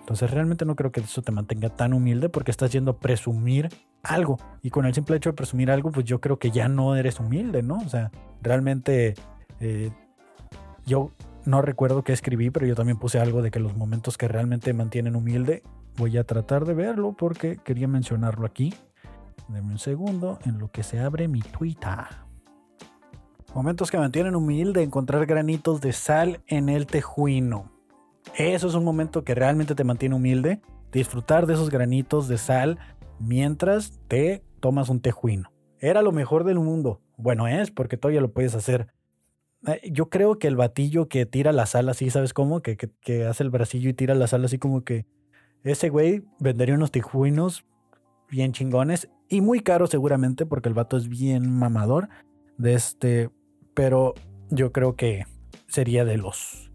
Entonces 0.00 0.32
realmente 0.32 0.64
no 0.64 0.74
creo 0.74 0.90
que 0.90 0.98
eso 1.00 1.22
te 1.22 1.30
mantenga 1.30 1.68
tan 1.68 1.92
humilde 1.92 2.28
porque 2.28 2.50
estás 2.50 2.72
yendo 2.72 2.90
a 2.90 2.98
presumir 2.98 3.68
algo. 4.02 4.36
Y 4.60 4.70
con 4.70 4.84
el 4.84 4.94
simple 4.94 5.16
hecho 5.16 5.30
de 5.30 5.36
presumir 5.36 5.70
algo, 5.70 5.92
pues 5.92 6.06
yo 6.06 6.20
creo 6.20 6.40
que 6.40 6.50
ya 6.50 6.66
no 6.66 6.96
eres 6.96 7.20
humilde, 7.20 7.62
¿no? 7.62 7.76
O 7.76 7.88
sea, 7.88 8.10
realmente 8.42 9.14
eh, 9.60 9.92
yo 10.86 11.12
no 11.44 11.62
recuerdo 11.62 12.02
qué 12.02 12.12
escribí, 12.12 12.50
pero 12.50 12.66
yo 12.66 12.74
también 12.74 12.98
puse 12.98 13.20
algo 13.20 13.42
de 13.42 13.52
que 13.52 13.60
los 13.60 13.76
momentos 13.76 14.18
que 14.18 14.26
realmente 14.26 14.72
mantienen 14.72 15.14
humilde 15.14 15.62
Voy 15.98 16.16
a 16.16 16.22
tratar 16.22 16.64
de 16.64 16.74
verlo 16.74 17.12
porque 17.12 17.56
quería 17.56 17.88
mencionarlo 17.88 18.46
aquí. 18.46 18.72
Deme 19.48 19.72
un 19.72 19.80
segundo 19.80 20.38
en 20.44 20.58
lo 20.58 20.70
que 20.70 20.84
se 20.84 21.00
abre 21.00 21.26
mi 21.26 21.40
Twitter. 21.40 22.06
Momentos 23.52 23.90
que 23.90 23.98
mantienen 23.98 24.36
humilde 24.36 24.84
encontrar 24.84 25.26
granitos 25.26 25.80
de 25.80 25.92
sal 25.92 26.40
en 26.46 26.68
el 26.68 26.86
tejuino. 26.86 27.72
Eso 28.36 28.68
es 28.68 28.74
un 28.74 28.84
momento 28.84 29.24
que 29.24 29.34
realmente 29.34 29.74
te 29.74 29.82
mantiene 29.82 30.14
humilde. 30.14 30.60
Disfrutar 30.92 31.46
de 31.46 31.54
esos 31.54 31.68
granitos 31.68 32.28
de 32.28 32.38
sal 32.38 32.78
mientras 33.18 33.98
te 34.06 34.44
tomas 34.60 34.90
un 34.90 35.00
tejuino. 35.00 35.50
Era 35.80 36.02
lo 36.02 36.12
mejor 36.12 36.44
del 36.44 36.60
mundo. 36.60 37.00
Bueno, 37.16 37.48
es 37.48 37.72
porque 37.72 37.96
todavía 37.96 38.20
lo 38.20 38.30
puedes 38.30 38.54
hacer. 38.54 38.86
Eh, 39.66 39.90
yo 39.90 40.10
creo 40.10 40.38
que 40.38 40.46
el 40.46 40.54
batillo 40.54 41.08
que 41.08 41.26
tira 41.26 41.50
la 41.50 41.66
sal 41.66 41.88
así, 41.88 42.08
¿sabes 42.10 42.32
cómo? 42.32 42.62
Que, 42.62 42.76
que 42.76 43.26
hace 43.26 43.42
el 43.42 43.50
bracillo 43.50 43.90
y 43.90 43.94
tira 43.94 44.14
la 44.14 44.28
sal 44.28 44.44
así 44.44 44.58
como 44.58 44.84
que 44.84 45.06
ese 45.64 45.88
güey 45.88 46.24
vendería 46.38 46.74
unos 46.74 46.90
tijuinos 46.90 47.64
bien 48.30 48.52
chingones 48.52 49.08
y 49.28 49.40
muy 49.40 49.60
caros 49.60 49.90
seguramente 49.90 50.46
porque 50.46 50.68
el 50.68 50.74
vato 50.74 50.96
es 50.96 51.08
bien 51.08 51.50
mamador 51.50 52.08
de 52.56 52.74
este, 52.74 53.30
pero 53.74 54.14
yo 54.50 54.72
creo 54.72 54.96
que 54.96 55.24
sería 55.68 56.04
de 56.04 56.16
los 56.16 56.70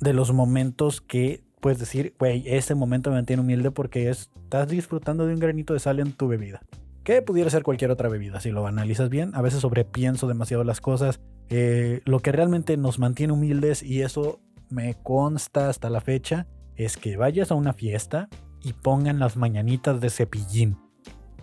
de 0.00 0.12
los 0.12 0.32
momentos 0.32 1.00
que 1.00 1.44
puedes 1.60 1.78
decir, 1.78 2.14
güey, 2.18 2.42
ese 2.46 2.74
momento 2.74 3.10
me 3.10 3.16
mantiene 3.16 3.40
humilde 3.40 3.70
porque 3.70 4.10
estás 4.10 4.68
disfrutando 4.68 5.26
de 5.26 5.34
un 5.34 5.40
granito 5.40 5.72
de 5.72 5.78
sal 5.78 6.00
en 6.00 6.12
tu 6.12 6.26
bebida. 6.26 6.60
Que 7.04 7.22
pudiera 7.22 7.48
ser 7.50 7.62
cualquier 7.62 7.92
otra 7.92 8.08
bebida, 8.08 8.40
si 8.40 8.50
lo 8.50 8.66
analizas 8.66 9.08
bien. 9.08 9.32
A 9.34 9.42
veces 9.42 9.60
sobrepienso 9.60 10.26
demasiado 10.26 10.64
las 10.64 10.80
cosas. 10.80 11.20
Eh, 11.50 12.00
lo 12.04 12.18
que 12.18 12.32
realmente 12.32 12.76
nos 12.76 12.98
mantiene 12.98 13.32
humildes, 13.32 13.82
y 13.84 14.02
eso 14.02 14.40
me 14.70 14.94
consta 15.02 15.68
hasta 15.68 15.88
la 15.88 16.00
fecha, 16.00 16.48
es 16.76 16.96
que 16.96 17.16
vayas 17.16 17.50
a 17.50 17.54
una 17.54 17.72
fiesta 17.72 18.28
y 18.62 18.72
pongan 18.72 19.18
las 19.18 19.36
mañanitas 19.36 20.00
de 20.00 20.10
cepillín. 20.10 20.76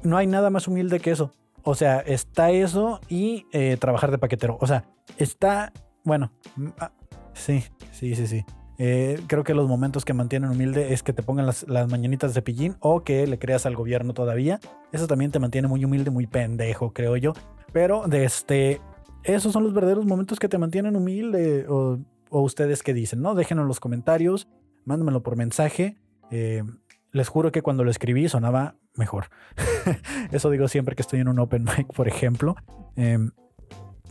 No 0.03 0.17
hay 0.17 0.27
nada 0.27 0.49
más 0.49 0.67
humilde 0.67 0.99
que 0.99 1.11
eso. 1.11 1.31
O 1.63 1.75
sea, 1.75 1.99
está 1.99 2.51
eso 2.51 3.01
y 3.09 3.45
eh, 3.51 3.77
trabajar 3.79 4.11
de 4.11 4.17
paquetero. 4.17 4.57
O 4.61 4.67
sea, 4.67 4.85
está, 5.17 5.73
bueno, 6.03 6.31
ah, 6.79 6.91
sí, 7.33 7.63
sí, 7.91 8.15
sí, 8.15 8.27
sí. 8.27 8.45
Eh, 8.77 9.19
creo 9.27 9.43
que 9.43 9.53
los 9.53 9.67
momentos 9.67 10.05
que 10.05 10.13
mantienen 10.13 10.51
humilde 10.51 10.93
es 10.93 11.03
que 11.03 11.11
te 11.11 11.21
pongan 11.21 11.45
las, 11.45 11.67
mañanitas 11.67 12.31
de 12.31 12.35
cepillín 12.35 12.77
o 12.79 13.03
que 13.03 13.27
le 13.27 13.37
creas 13.37 13.65
al 13.65 13.75
gobierno 13.75 14.13
todavía. 14.13 14.61
Eso 14.93 15.05
también 15.05 15.31
te 15.31 15.39
mantiene 15.39 15.67
muy 15.67 15.83
humilde, 15.83 16.11
muy 16.11 16.27
pendejo, 16.27 16.93
creo 16.93 17.17
yo. 17.17 17.33
Pero 17.73 18.07
de 18.07 18.23
este, 18.23 18.79
esos 19.25 19.51
son 19.51 19.65
los 19.65 19.73
verdaderos 19.73 20.05
momentos 20.05 20.39
que 20.39 20.47
te 20.47 20.57
mantienen 20.57 20.95
humilde. 20.95 21.65
O, 21.67 21.99
o 22.29 22.41
ustedes 22.41 22.83
qué 22.83 22.93
dicen, 22.93 23.21
¿no? 23.21 23.35
Déjenlo 23.35 23.63
en 23.63 23.67
los 23.67 23.81
comentarios 23.81 24.47
mándamelo 24.85 25.23
por 25.23 25.35
mensaje. 25.35 25.97
Eh, 26.31 26.63
les 27.11 27.27
juro 27.27 27.51
que 27.51 27.61
cuando 27.61 27.83
lo 27.83 27.91
escribí 27.91 28.29
sonaba 28.29 28.75
mejor. 28.95 29.29
Eso 30.31 30.49
digo 30.49 30.67
siempre 30.67 30.95
que 30.95 31.01
estoy 31.01 31.19
en 31.19 31.27
un 31.27 31.39
open 31.39 31.63
mic, 31.63 31.93
por 31.93 32.07
ejemplo. 32.07 32.55
Em, 32.95 33.31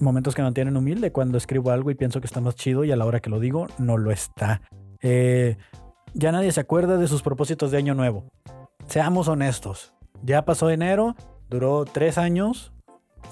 momentos 0.01 0.35
que 0.35 0.43
mantienen 0.43 0.77
humilde 0.77 1.13
cuando 1.13 1.39
escribo 1.39 1.71
algo 1.71 1.91
y 1.91 1.95
pienso 1.95 2.21
que 2.21 2.27
está 2.27 2.41
más 2.41 2.55
chido 2.55 2.85
y 2.85 2.93
a 2.93 2.97
la 2.97 3.05
hora 3.05 3.21
que 3.21 3.31
lo 3.31 3.41
digo 3.41 3.67
no 3.79 3.97
lo 3.97 4.11
está. 4.11 4.63
Eh, 5.03 5.57
ya 6.15 6.33
nadie 6.33 6.53
se 6.53 6.61
acuerda 6.61 6.97
de 6.97 7.09
sus 7.09 7.23
propósitos 7.23 7.71
de 7.71 7.79
año 7.79 7.95
nuevo. 7.95 8.31
Seamos 8.87 9.29
honestos. 9.29 9.95
Ya 10.23 10.45
pasó 10.45 10.71
enero, 10.71 11.15
duró 11.49 11.85
tres 11.85 12.19
años, 12.19 12.73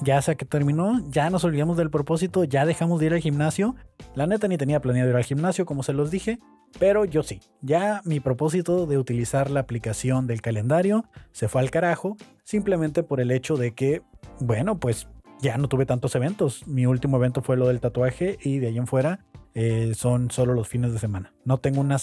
ya 0.03 0.20
sé 0.22 0.37
que 0.37 0.44
terminó, 0.44 1.01
ya 1.09 1.31
nos 1.31 1.44
olvidamos 1.44 1.77
del 1.77 1.90
propósito, 1.90 2.44
ya 2.44 2.66
dejamos 2.66 3.01
de 3.01 3.07
ir 3.07 3.14
al 3.14 3.20
gimnasio. 3.20 3.75
La 4.14 4.27
neta 4.27 4.46
ni 4.46 4.59
tenía 4.59 4.81
planeado 4.81 5.11
ir 5.11 5.16
al 5.16 5.25
gimnasio, 5.25 5.66
como 5.66 5.83
se 5.83 5.92
los 5.92 6.11
dije. 6.11 6.38
Pero 6.78 7.04
yo 7.04 7.22
sí, 7.22 7.40
ya 7.62 8.02
mi 8.04 8.20
propósito 8.20 8.86
de 8.86 8.98
utilizar 8.98 9.50
la 9.50 9.60
aplicación 9.60 10.26
del 10.26 10.42
calendario 10.42 11.06
se 11.32 11.48
fue 11.48 11.62
al 11.62 11.70
carajo, 11.70 12.16
simplemente 12.44 13.02
por 13.02 13.20
el 13.20 13.30
hecho 13.30 13.56
de 13.56 13.74
que, 13.74 14.02
bueno, 14.40 14.78
pues 14.78 15.08
ya 15.40 15.56
no 15.56 15.68
tuve 15.68 15.86
tantos 15.86 16.14
eventos. 16.14 16.66
Mi 16.66 16.86
último 16.86 17.16
evento 17.16 17.42
fue 17.42 17.56
lo 17.56 17.68
del 17.68 17.80
tatuaje 17.80 18.38
y 18.42 18.58
de 18.58 18.68
ahí 18.68 18.78
en 18.78 18.86
fuera 18.86 19.24
eh, 19.54 19.92
son 19.94 20.30
solo 20.30 20.52
los 20.52 20.68
fines 20.68 20.92
de 20.92 20.98
semana. 20.98 21.32
No 21.44 21.58
tengo 21.58 21.80
una 21.80 21.96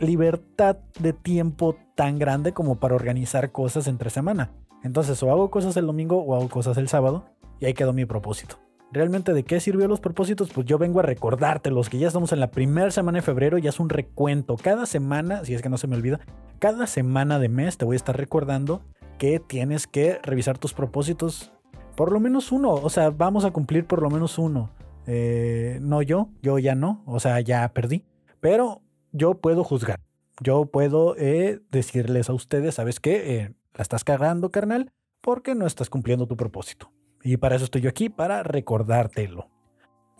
libertad 0.00 0.76
de 0.98 1.12
tiempo 1.12 1.76
tan 1.94 2.18
grande 2.18 2.52
como 2.52 2.78
para 2.78 2.94
organizar 2.94 3.52
cosas 3.52 3.86
entre 3.86 4.10
semana. 4.10 4.52
Entonces 4.82 5.22
o 5.22 5.30
hago 5.30 5.50
cosas 5.50 5.76
el 5.78 5.86
domingo 5.86 6.18
o 6.22 6.34
hago 6.34 6.48
cosas 6.48 6.76
el 6.76 6.88
sábado 6.88 7.24
y 7.58 7.66
ahí 7.66 7.74
quedó 7.74 7.94
mi 7.94 8.04
propósito. 8.04 8.58
¿Realmente 8.94 9.32
de 9.32 9.42
qué 9.42 9.58
sirvió 9.58 9.88
los 9.88 9.98
propósitos? 9.98 10.52
Pues 10.52 10.68
yo 10.68 10.78
vengo 10.78 11.00
a 11.00 11.02
recordártelos, 11.02 11.90
que 11.90 11.98
ya 11.98 12.06
estamos 12.06 12.30
en 12.30 12.38
la 12.38 12.52
primera 12.52 12.92
semana 12.92 13.18
de 13.18 13.22
febrero, 13.22 13.58
ya 13.58 13.70
es 13.70 13.80
un 13.80 13.88
recuento. 13.88 14.54
Cada 14.54 14.86
semana, 14.86 15.44
si 15.44 15.52
es 15.52 15.62
que 15.62 15.68
no 15.68 15.78
se 15.78 15.88
me 15.88 15.96
olvida, 15.96 16.20
cada 16.60 16.86
semana 16.86 17.40
de 17.40 17.48
mes 17.48 17.76
te 17.76 17.84
voy 17.84 17.94
a 17.94 17.96
estar 17.96 18.16
recordando 18.16 18.82
que 19.18 19.40
tienes 19.40 19.88
que 19.88 20.20
revisar 20.22 20.58
tus 20.58 20.74
propósitos. 20.74 21.50
Por 21.96 22.12
lo 22.12 22.20
menos 22.20 22.52
uno, 22.52 22.70
o 22.70 22.88
sea, 22.88 23.10
vamos 23.10 23.44
a 23.44 23.50
cumplir 23.50 23.84
por 23.84 24.00
lo 24.00 24.10
menos 24.10 24.38
uno. 24.38 24.70
Eh, 25.08 25.80
no 25.82 26.00
yo, 26.00 26.28
yo 26.40 26.60
ya 26.60 26.76
no, 26.76 27.02
o 27.04 27.18
sea, 27.18 27.40
ya 27.40 27.68
perdí. 27.70 28.04
Pero 28.38 28.80
yo 29.10 29.34
puedo 29.34 29.64
juzgar. 29.64 29.98
Yo 30.40 30.66
puedo 30.66 31.16
eh, 31.18 31.58
decirles 31.72 32.30
a 32.30 32.32
ustedes, 32.32 32.76
¿sabes 32.76 33.00
qué? 33.00 33.38
Eh, 33.38 33.54
la 33.74 33.82
estás 33.82 34.04
cagando, 34.04 34.52
carnal, 34.52 34.92
porque 35.20 35.56
no 35.56 35.66
estás 35.66 35.90
cumpliendo 35.90 36.28
tu 36.28 36.36
propósito. 36.36 36.92
Y 37.24 37.38
para 37.38 37.56
eso 37.56 37.64
estoy 37.64 37.80
yo 37.80 37.88
aquí, 37.88 38.10
para 38.10 38.42
recordártelo. 38.42 39.48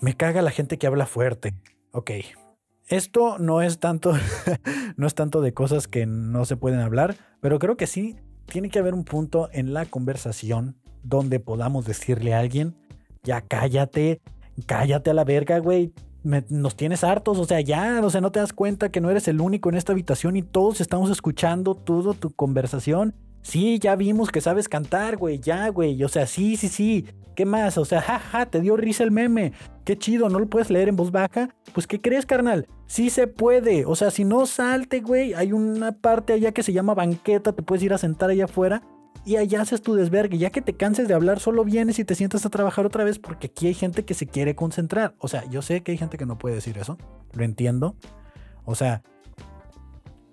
Me 0.00 0.16
caga 0.16 0.40
la 0.40 0.50
gente 0.50 0.78
que 0.78 0.86
habla 0.86 1.04
fuerte. 1.04 1.54
Ok. 1.92 2.10
Esto 2.88 3.38
no 3.38 3.60
es 3.60 3.78
tanto, 3.78 4.14
no 4.96 5.06
es 5.06 5.14
tanto 5.14 5.42
de 5.42 5.52
cosas 5.52 5.86
que 5.86 6.06
no 6.06 6.46
se 6.46 6.56
pueden 6.56 6.80
hablar, 6.80 7.14
pero 7.40 7.58
creo 7.58 7.76
que 7.76 7.86
sí 7.86 8.16
tiene 8.46 8.70
que 8.70 8.78
haber 8.78 8.94
un 8.94 9.04
punto 9.04 9.50
en 9.52 9.74
la 9.74 9.84
conversación 9.84 10.76
donde 11.02 11.40
podamos 11.40 11.84
decirle 11.86 12.34
a 12.34 12.40
alguien, 12.40 12.74
ya 13.22 13.42
cállate, 13.42 14.22
cállate 14.66 15.10
a 15.10 15.14
la 15.14 15.24
verga, 15.24 15.58
güey. 15.58 15.92
nos 16.22 16.74
tienes 16.74 17.04
hartos, 17.04 17.38
o 17.38 17.44
sea, 17.44 17.60
ya, 17.60 18.00
o 18.02 18.08
sea, 18.08 18.22
no 18.22 18.32
te 18.32 18.40
das 18.40 18.54
cuenta 18.54 18.90
que 18.90 19.02
no 19.02 19.10
eres 19.10 19.28
el 19.28 19.42
único 19.42 19.68
en 19.68 19.76
esta 19.76 19.92
habitación 19.92 20.36
y 20.36 20.42
todos 20.42 20.80
estamos 20.80 21.10
escuchando 21.10 21.74
toda 21.74 22.14
tu 22.14 22.30
conversación 22.30 23.14
Sí, 23.44 23.78
ya 23.78 23.94
vimos 23.94 24.30
que 24.30 24.40
sabes 24.40 24.70
cantar, 24.70 25.18
güey, 25.18 25.38
ya, 25.38 25.68
güey. 25.68 26.02
O 26.02 26.09
sea, 26.09 26.26
sí, 26.26 26.57
sí, 26.57 26.68
sí. 26.68 27.04
¿Qué 27.37 27.44
más? 27.44 27.76
O 27.76 27.85
sea, 27.85 28.00
jaja, 28.00 28.46
te 28.46 28.61
dio 28.61 28.74
risa 28.74 29.04
el 29.04 29.11
meme. 29.11 29.52
Qué 29.85 29.98
chido, 29.98 30.30
¿no 30.30 30.38
lo 30.38 30.48
puedes 30.48 30.70
leer 30.70 30.88
en 30.88 30.96
voz 30.96 31.11
baja? 31.11 31.50
Pues, 31.74 31.87
¿qué 31.87 32.00
crees, 32.00 32.24
carnal? 32.24 32.66
Sí 32.87 33.11
se 33.11 33.26
puede. 33.26 33.85
O 33.85 33.96
sea, 33.96 34.11
si 34.11 34.24
no 34.24 34.46
salte, 34.46 35.00
güey, 35.00 35.35
hay 35.35 35.52
una 35.52 35.92
parte 35.92 36.33
allá 36.33 36.52
que 36.52 36.62
se 36.62 36.72
llama 36.72 36.94
banqueta, 36.94 37.52
te 37.52 37.62
puedes 37.62 37.83
ir 37.85 37.92
a 37.92 37.98
sentar 37.98 38.30
allá 38.30 38.46
afuera 38.46 38.83
y 39.26 39.37
allá 39.37 39.61
haces 39.61 39.83
tu 39.83 39.94
desvergue. 39.94 40.38
Ya 40.38 40.48
que 40.48 40.62
te 40.62 40.74
canses 40.74 41.07
de 41.07 41.12
hablar, 41.12 41.38
solo 41.38 41.64
vienes 41.64 41.98
y 41.98 42.04
te 42.07 42.14
sientas 42.14 42.46
a 42.46 42.50
trabajar 42.50 42.87
otra 42.87 43.04
vez 43.04 43.18
porque 43.18 43.48
aquí 43.48 43.66
hay 43.66 43.74
gente 43.74 44.07
que 44.07 44.14
se 44.14 44.26
quiere 44.26 44.54
concentrar. 44.54 45.14
O 45.18 45.28
sea, 45.28 45.44
yo 45.50 45.61
sé 45.61 45.83
que 45.83 45.92
hay 45.92 45.98
gente 45.98 46.16
que 46.16 46.24
no 46.24 46.38
puede 46.38 46.54
decir 46.54 46.78
eso, 46.78 46.96
lo 47.35 47.44
entiendo. 47.44 47.94
O 48.64 48.74
sea, 48.74 49.02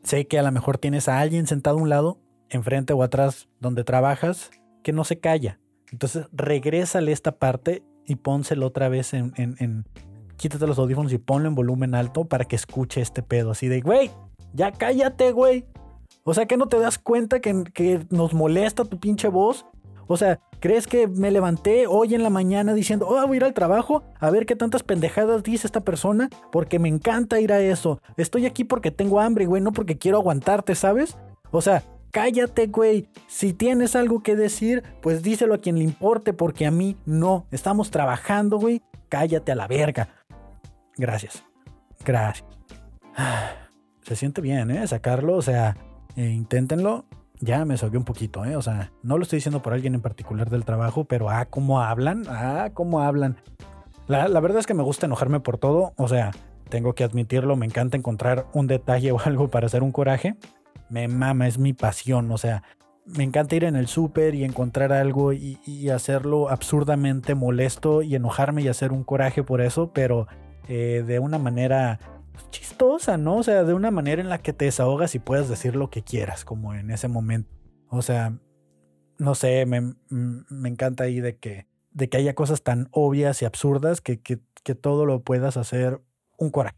sé 0.02 0.28
que 0.28 0.39
a 0.39 0.43
lo 0.43 0.52
mejor 0.54 0.78
tienes 0.78 1.10
a 1.10 1.19
alguien 1.19 1.45
sentado 1.45 1.78
a 1.78 1.82
un 1.82 1.89
lado, 1.89 2.19
enfrente 2.52 2.94
o 2.94 3.02
atrás 3.02 3.48
donde 3.60 3.84
trabajas, 3.84 4.52
que 4.84 4.94
no 4.94 5.04
se 5.04 5.20
calla. 5.20 5.60
Entonces, 5.92 6.28
regrésale 6.32 7.12
esta 7.12 7.34
parte 7.34 7.84
y 8.06 8.16
pónselo 8.16 8.68
otra 8.68 8.90
vez 8.90 9.14
en, 9.14 9.34
en, 9.38 9.86
Quítate 10.38 10.66
los 10.66 10.80
audífonos 10.80 11.14
y 11.14 11.20
ponlo 11.20 11.48
en 11.48 11.54
volumen 11.54 11.94
alto 11.94 12.26
para 12.26 12.46
que 12.46 12.56
escuche 12.56 13.00
este 13.00 13.22
pedo. 13.22 13.52
Así 13.52 13.68
de, 13.68 13.82
güey, 13.82 14.10
ya 14.54 14.72
cállate, 14.72 15.32
güey. 15.32 15.66
O 16.24 16.34
sea, 16.34 16.48
que 16.48 16.58
no 16.58 16.68
te 16.68 16.80
das 16.80 16.98
cuenta 16.98 17.40
que, 17.42 17.64
que 17.76 18.06
nos 18.10 18.34
molesta 18.34 18.84
tu 18.86 19.00
pinche 19.00 19.28
voz. 19.28 19.68
O 20.08 20.18
sea, 20.18 20.40
¿crees 20.60 20.88
que 20.88 21.08
me 21.08 21.30
levanté 21.30 21.86
hoy 21.86 22.16
en 22.16 22.24
la 22.24 22.32
mañana 22.32 22.74
diciendo, 22.74 23.08
oh, 23.08 23.26
voy 23.28 23.36
a 23.36 23.38
ir 23.38 23.44
al 23.44 23.54
trabajo 23.54 24.04
a 24.20 24.32
ver 24.32 24.48
qué 24.48 24.56
tantas 24.56 24.82
pendejadas 24.82 25.44
dice 25.44 25.68
esta 25.68 25.82
persona? 25.82 26.28
Porque 26.52 26.80
me 26.80 26.90
encanta 26.90 27.40
ir 27.40 27.54
a 27.54 27.60
eso. 27.60 28.02
Estoy 28.18 28.48
aquí 28.48 28.64
porque 28.64 28.90
tengo 28.90 29.20
hambre, 29.20 29.46
güey, 29.46 29.62
no 29.62 29.72
porque 29.72 30.00
quiero 30.00 30.18
aguantarte, 30.18 30.74
¿sabes? 30.74 31.18
O 31.52 31.62
sea, 31.62 31.84
cállate, 32.12 32.67
güey. 32.67 33.08
Si 33.28 33.54
tienes 33.54 33.95
algo 33.95 34.21
que 34.21 34.36
decir, 34.36 34.84
pues 35.02 35.24
díselo 35.24 35.56
a 35.56 35.58
quien 35.60 35.78
le 35.78 35.84
importe, 35.84 36.34
porque 36.34 36.65
a 36.65 36.71
mí 36.71 36.97
no. 37.06 37.45
Estamos 37.52 37.91
trabajando, 37.91 38.58
güey. 38.58 38.82
Cállate 39.10 39.52
a 39.52 39.56
la 39.56 39.67
verga. 39.67 40.10
Gracias. 40.97 41.43
Gracias. 42.06 42.47
Se 44.04 44.15
siente 44.15 44.41
bien, 44.41 44.71
¿eh? 44.71 44.86
Sacarlo, 44.88 45.36
o 45.36 45.41
sea, 45.41 45.78
eh, 46.15 46.30
inténtenlo. 46.30 47.06
Ya 47.39 47.65
me 47.65 47.78
sogué 47.78 47.97
un 47.97 48.04
poquito, 48.04 48.45
¿eh? 48.45 48.56
O 48.56 48.62
sea, 48.62 48.91
no 49.02 49.17
lo 49.17 49.24
estoy 49.24 49.38
diciendo 49.38 49.62
por 49.62 49.74
alguien 49.74 49.95
en 49.95 50.02
particular 50.02 50.50
del 50.50 50.65
trabajo, 50.65 51.06
pero 51.06 51.30
ah, 51.30 51.45
cómo 51.45 51.82
hablan, 51.82 52.24
ah, 52.30 52.69
cómo 52.74 53.02
hablan. 53.02 53.38
La, 54.08 54.28
la 54.28 54.39
verdad 54.39 54.60
es 54.60 54.67
que 54.67 54.74
me 54.74 54.84
gusta 54.84 55.08
enojarme 55.08 55.39
por 55.39 55.58
todo, 55.58 55.93
o 55.95 56.08
sea, 56.08 56.32
tengo 56.69 56.93
que 56.93 57.04
admitirlo, 57.04 57.56
me 57.56 57.65
encanta 57.65 57.97
encontrar 57.97 58.45
un 58.54 58.67
detalle 58.67 59.12
o 59.12 59.19
algo 59.19 59.50
para 59.50 59.67
hacer 59.67 59.82
un 59.82 59.91
coraje 59.91 60.36
me 60.91 61.08
mama, 61.08 61.47
es 61.47 61.58
mi 61.58 61.73
pasión, 61.73 62.30
o 62.32 62.38
sea, 62.38 62.63
me 63.06 63.23
encanta 63.23 63.56
ir 63.56 63.63
en 63.63 63.75
el 63.75 63.88
súper 63.88 64.36
y 64.36 64.43
encontrar 64.43 64.93
algo 64.93 65.34
y, 65.34 65.58
hacerlo 65.89 66.49
absurdamente 66.49 67.34
molesto 67.36 68.01
y 68.01 68.15
enojarme 68.15 68.62
y 68.62 68.67
hacer 68.67 68.91
un 68.91 69.04
coraje 69.04 69.43
por 69.43 69.62
eso, 69.62 69.91
pero 69.93 70.27
eh, 70.67 71.04
de 71.06 71.19
una 71.19 71.38
manera 71.38 71.99
chistosa, 72.51 73.17
¿no? 73.17 73.38
O 73.38 73.43
sea, 73.43 73.63
de 73.63 73.73
una 73.73 73.91
manera 73.91 74.21
en 74.21 74.30
la 74.30 74.38
que 74.39 74.54
te 74.54 74.65
desahogas 74.65 75.15
y 75.15 75.19
puedas 75.19 75.49
decir 75.49 75.75
lo 75.75 75.89
que 75.89 76.04
quieras, 76.04 76.45
como 76.45 76.73
en 76.73 76.91
ese 76.91 77.08
momento. 77.08 77.49
O 77.89 78.01
sea, 78.01 78.38
no 79.17 79.36
sé, 79.36 79.65
me, 79.65 79.95
me 80.10 80.69
encanta 80.69 81.06
ahí 81.06 81.19
de 81.19 81.38
que, 81.38 81.67
de 81.91 82.10
que 82.10 82.17
haya 82.17 82.36
cosas 82.36 82.63
tan 82.63 82.88
obvias 82.91 83.41
y 83.41 83.45
absurdas 83.45 84.01
que, 84.01 84.21
que, 84.21 84.39
que 84.63 84.75
todo 84.75 85.06
lo 85.06 85.21
puedas 85.21 85.58
hacer 85.58 86.01
un 86.38 86.51
coraje. 86.51 86.77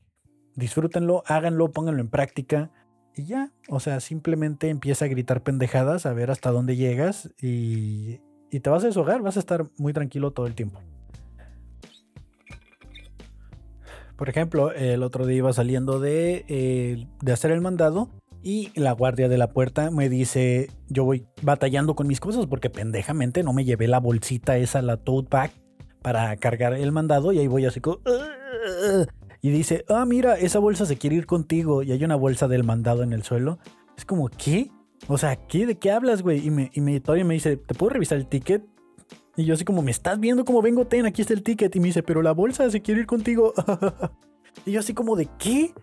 Disfrútenlo, 0.56 1.24
háganlo, 1.26 1.72
pónganlo 1.72 2.02
en 2.02 2.10
práctica 2.10 2.72
y 3.16 3.26
ya, 3.26 3.52
o 3.70 3.80
sea, 3.80 4.00
simplemente 4.00 4.70
empieza 4.70 5.06
a 5.06 5.08
gritar 5.08 5.44
pendejadas, 5.44 6.06
a 6.06 6.14
ver 6.14 6.32
hasta 6.32 6.52
dónde 6.52 6.76
llegas 6.76 7.30
y, 7.42 8.22
y 8.52 8.60
te 8.60 8.70
vas 8.70 8.84
a 8.84 8.88
deshogar, 8.88 9.22
vas 9.22 9.38
a 9.38 9.40
estar 9.40 9.66
muy 9.78 9.94
tranquilo 9.94 10.32
todo 10.32 10.48
el 10.48 10.56
tiempo. 10.56 10.80
Por 14.16 14.30
ejemplo, 14.30 14.72
el 14.72 15.04
otro 15.04 15.26
día 15.26 15.38
iba 15.38 15.54
saliendo 15.54 16.00
de, 16.00 16.46
eh, 16.48 17.08
de 17.22 17.32
hacer 17.32 17.52
el 17.52 17.62
mandado 17.62 18.10
y 18.42 18.72
la 18.80 18.92
guardia 18.92 19.28
de 19.28 19.38
la 19.38 19.52
puerta 19.52 19.90
me 19.90 20.08
dice, 20.10 20.70
yo 20.88 21.04
voy 21.04 21.26
batallando 21.42 21.96
con 21.96 22.08
mis 22.08 22.20
cosas 22.20 22.46
porque 22.46 22.70
pendejamente 22.70 23.44
no 23.44 23.54
me 23.54 23.66
llevé 23.66 23.88
la 23.88 24.00
bolsita 24.00 24.58
esa, 24.58 24.82
la 24.82 24.98
tote 24.98 25.30
bag, 25.32 25.52
para 26.04 26.36
cargar 26.36 26.74
el 26.74 26.92
mandado 26.92 27.32
y 27.32 27.40
ahí 27.40 27.48
voy 27.48 27.66
así 27.66 27.80
como 27.80 28.00
y 29.44 29.52
dice, 29.52 29.84
ah, 29.90 30.06
mira, 30.06 30.40
esa 30.40 30.60
bolsa 30.60 30.86
se 30.86 30.96
quiere 30.96 31.18
ir 31.18 31.26
contigo 31.26 31.84
y 31.84 31.92
hay 31.92 32.02
una 32.06 32.16
bolsa 32.16 32.48
del 32.48 32.64
mandado 32.64 33.04
en 33.04 33.12
el 33.12 33.24
suelo. 33.24 33.60
Es 33.98 34.06
como, 34.06 34.30
¿qué? 34.30 34.72
O 35.10 35.18
sea, 35.18 35.36
¿qué? 35.36 35.66
¿De 35.66 35.78
qué 35.78 35.92
hablas, 35.92 36.22
güey? 36.22 36.48
Y, 36.48 36.50
me, 36.50 36.72
y 36.74 36.80
me, 36.80 37.02
todavía 37.02 37.26
me 37.26 37.34
dice, 37.34 37.58
¿te 37.58 37.76
puedo 37.76 37.90
revisar 37.90 38.18
el 38.18 38.28
ticket? 38.28 38.64
Y 39.36 39.44
yo 39.44 39.56
así 39.56 39.66
como, 39.66 39.82
¿me 39.82 39.92
estás 39.92 40.18
viendo 40.18 40.46
cómo 40.46 40.62
vengo? 40.62 40.88
Ten, 40.88 41.06
aquí 41.06 41.22
está 41.22 41.34
el 41.34 41.44
ticket. 41.44 41.76
Y 41.76 41.82
me 41.82 41.88
dice, 41.88 42.04
pero 42.04 42.22
la 42.22 42.32
bolsa 42.32 42.72
se 42.72 42.82
quiere 42.82 43.02
ir 43.02 43.06
contigo. 43.06 43.54
y 44.66 44.72
yo 44.72 44.80
así 44.80 44.94
como, 44.94 45.18
¿de 45.18 45.28
qué? 45.38 45.74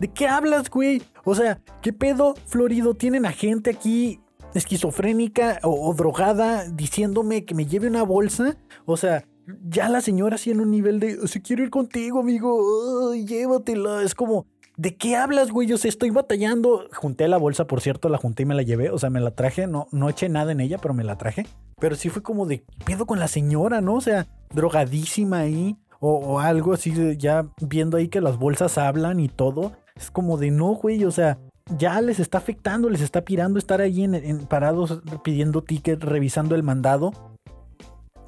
¿De 0.00 0.08
qué 0.08 0.26
hablas, 0.26 0.68
güey? 0.68 1.00
O 1.24 1.36
sea, 1.36 1.60
¿qué 1.82 1.92
pedo, 1.92 2.34
Florido? 2.46 2.94
¿Tienen 2.94 3.26
a 3.26 3.30
gente 3.30 3.70
aquí 3.70 4.18
esquizofrénica 4.54 5.60
o, 5.62 5.88
o 5.88 5.94
drogada 5.94 6.68
diciéndome 6.68 7.44
que 7.44 7.54
me 7.54 7.66
lleve 7.66 7.86
una 7.86 8.02
bolsa? 8.02 8.56
O 8.86 8.96
sea, 8.96 9.24
ya 9.62 9.88
la 9.88 10.00
señora 10.00 10.36
así 10.36 10.50
en 10.50 10.60
un 10.60 10.70
nivel 10.70 11.00
de, 11.00 11.26
si 11.28 11.40
quiero 11.40 11.62
ir 11.62 11.70
contigo, 11.70 12.20
amigo, 12.20 13.14
llévatela. 13.14 14.02
Es 14.02 14.14
como, 14.14 14.46
¿de 14.76 14.96
qué 14.96 15.16
hablas, 15.16 15.50
güey? 15.50 15.68
Yo 15.68 15.78
sé, 15.78 15.88
estoy 15.88 16.10
batallando. 16.10 16.86
Junté 16.92 17.28
la 17.28 17.36
bolsa, 17.36 17.66
por 17.66 17.80
cierto, 17.80 18.08
la 18.08 18.18
junté 18.18 18.44
y 18.44 18.46
me 18.46 18.54
la 18.54 18.62
llevé. 18.62 18.90
O 18.90 18.98
sea, 18.98 19.10
me 19.10 19.20
la 19.20 19.32
traje. 19.32 19.66
No, 19.66 19.86
no 19.92 20.08
eché 20.08 20.28
nada 20.28 20.52
en 20.52 20.60
ella, 20.60 20.78
pero 20.78 20.94
me 20.94 21.04
la 21.04 21.18
traje. 21.18 21.46
Pero 21.78 21.96
sí 21.96 22.08
fue 22.08 22.22
como 22.22 22.46
de, 22.46 22.64
pedo 22.84 23.06
con 23.06 23.18
la 23.18 23.28
señora, 23.28 23.80
¿no? 23.80 23.94
O 23.94 24.00
sea, 24.00 24.26
drogadísima 24.52 25.40
ahí. 25.40 25.76
O, 26.00 26.38
algo 26.38 26.74
así, 26.74 26.92
ya 27.16 27.46
viendo 27.62 27.96
ahí 27.96 28.08
que 28.08 28.20
las 28.20 28.36
bolsas 28.36 28.76
hablan 28.76 29.20
y 29.20 29.28
todo. 29.28 29.72
Es 29.96 30.10
como 30.10 30.36
de, 30.36 30.50
no, 30.50 30.74
güey, 30.74 31.02
o 31.04 31.10
sea, 31.10 31.38
ya 31.78 31.98
les 32.02 32.20
está 32.20 32.36
afectando, 32.36 32.90
les 32.90 33.00
está 33.00 33.22
pirando 33.22 33.58
estar 33.58 33.80
ahí 33.80 34.04
en 34.04 34.46
parados 34.46 35.00
pidiendo 35.22 35.62
ticket, 35.62 36.02
revisando 36.02 36.54
el 36.56 36.62
mandado. 36.62 37.12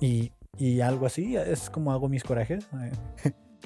Y 0.01 0.33
y 0.59 0.81
algo 0.81 1.07
así. 1.07 1.37
Es 1.37 1.71
como 1.71 1.93
hago 1.93 2.09
mis 2.09 2.25
corajes. 2.25 2.69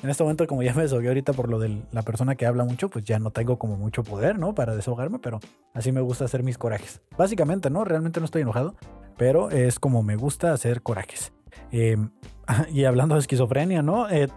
en 0.03 0.11
este 0.11 0.23
momento, 0.23 0.47
como 0.47 0.63
ya 0.63 0.75
me 0.75 0.83
desahogué 0.83 1.09
ahorita 1.09 1.33
por 1.33 1.49
lo 1.49 1.59
de 1.59 1.83
la 1.93 2.03
persona 2.03 2.35
que 2.35 2.47
habla 2.47 2.65
mucho, 2.65 2.89
pues 2.89 3.05
ya 3.05 3.19
no 3.19 3.31
tengo 3.31 3.59
como 3.59 3.77
mucho 3.77 4.03
poder, 4.03 4.39
¿no? 4.39 4.55
Para 4.55 4.75
desahogarme, 4.75 5.19
pero 5.19 5.41
así 5.75 5.93
me 5.93 6.01
gusta 6.01 6.25
hacer 6.25 6.43
mis 6.43 6.59
corajes. 6.59 7.03
Básicamente, 7.17 7.71
¿no? 7.71 7.85
Realmente 7.85 8.21
no 8.21 8.27
estoy 8.27 8.43
enojado, 8.43 8.77
pero 9.17 9.51
es 9.51 9.79
como 9.79 10.03
me 10.03 10.17
gusta 10.17 10.53
hacer 10.53 10.83
corajes. 10.83 11.33
Em, 11.71 12.11
y 12.73 12.85
hablando 12.85 13.15
de 13.15 13.21
esquizofrenia, 13.21 13.83
¿no? 13.83 14.09
Eh, 14.09 14.29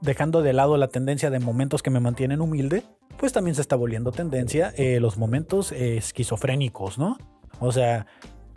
dejando 0.00 0.42
de 0.42 0.52
lado 0.52 0.76
la 0.76 0.88
tendencia 0.88 1.30
de 1.30 1.40
momentos 1.40 1.82
que 1.82 1.90
me 1.90 2.00
mantienen 2.00 2.40
humilde, 2.40 2.84
pues 3.16 3.32
también 3.32 3.54
se 3.54 3.62
está 3.62 3.74
volviendo 3.76 4.12
tendencia 4.12 4.72
eh, 4.76 5.00
los 5.00 5.18
momentos 5.18 5.72
esquizofrénicos, 5.72 6.98
¿no? 6.98 7.18
O 7.58 7.72
sea, 7.72 8.06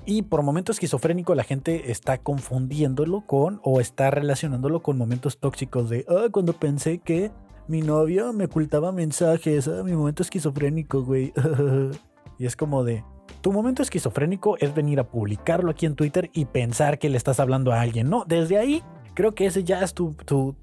y 0.06 0.24
por 0.24 0.42
momento 0.44 0.72
esquizofrénico 0.72 1.36
la 1.36 1.44
gente 1.44 1.92
está 1.92 2.18
confundiéndolo 2.18 3.26
con 3.26 3.62
o 3.64 3.80
está 3.80 4.12
relacionándolo 4.12 4.82
con 4.82 4.98
momentos 4.98 5.38
tóxicos 5.38 5.90
de, 5.90 6.06
ah, 6.10 6.30
cuando 6.32 6.54
pensé 6.54 7.00
que 7.00 7.32
mi 7.68 7.82
novio 7.82 8.34
me 8.34 8.46
ocultaba 8.46 8.92
mensajes, 8.92 9.68
ah, 9.68 9.84
mi 9.84 9.94
momento 9.94 10.24
esquizofrénico, 10.24 11.04
güey. 11.04 11.34
y 12.40 12.46
es 12.46 12.56
como 12.56 12.84
de, 12.84 13.04
tu 13.42 13.52
momento 13.52 13.82
esquizofrénico 13.82 14.58
es 14.58 14.74
venir 14.74 15.00
a 15.00 15.08
publicarlo 15.08 15.72
aquí 15.72 15.86
en 15.86 15.96
Twitter 15.96 16.30
y 16.34 16.46
pensar 16.46 17.00
que 17.00 17.10
le 17.10 17.18
estás 17.18 17.40
hablando 17.40 17.72
a 17.72 17.82
alguien. 17.82 18.10
No, 18.10 18.26
desde 18.28 18.58
ahí 18.58 18.84
creo 19.14 19.34
que 19.34 19.46
ese 19.46 19.64
ya 19.64 19.82
es 19.84 19.94
tu, 19.94 20.16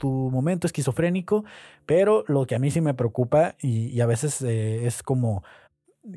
momento 0.03 0.66
esquizofrénico, 0.66 1.44
pero 1.87 2.24
lo 2.29 2.46
que 2.46 2.55
a 2.55 2.59
mí 2.59 2.70
sí 2.70 2.81
me 2.81 2.94
preocupa 2.94 3.57
y, 3.61 4.01
a 4.01 4.07
veces 4.07 4.42
eh, 4.42 4.87
es 4.87 5.03
como 5.03 5.42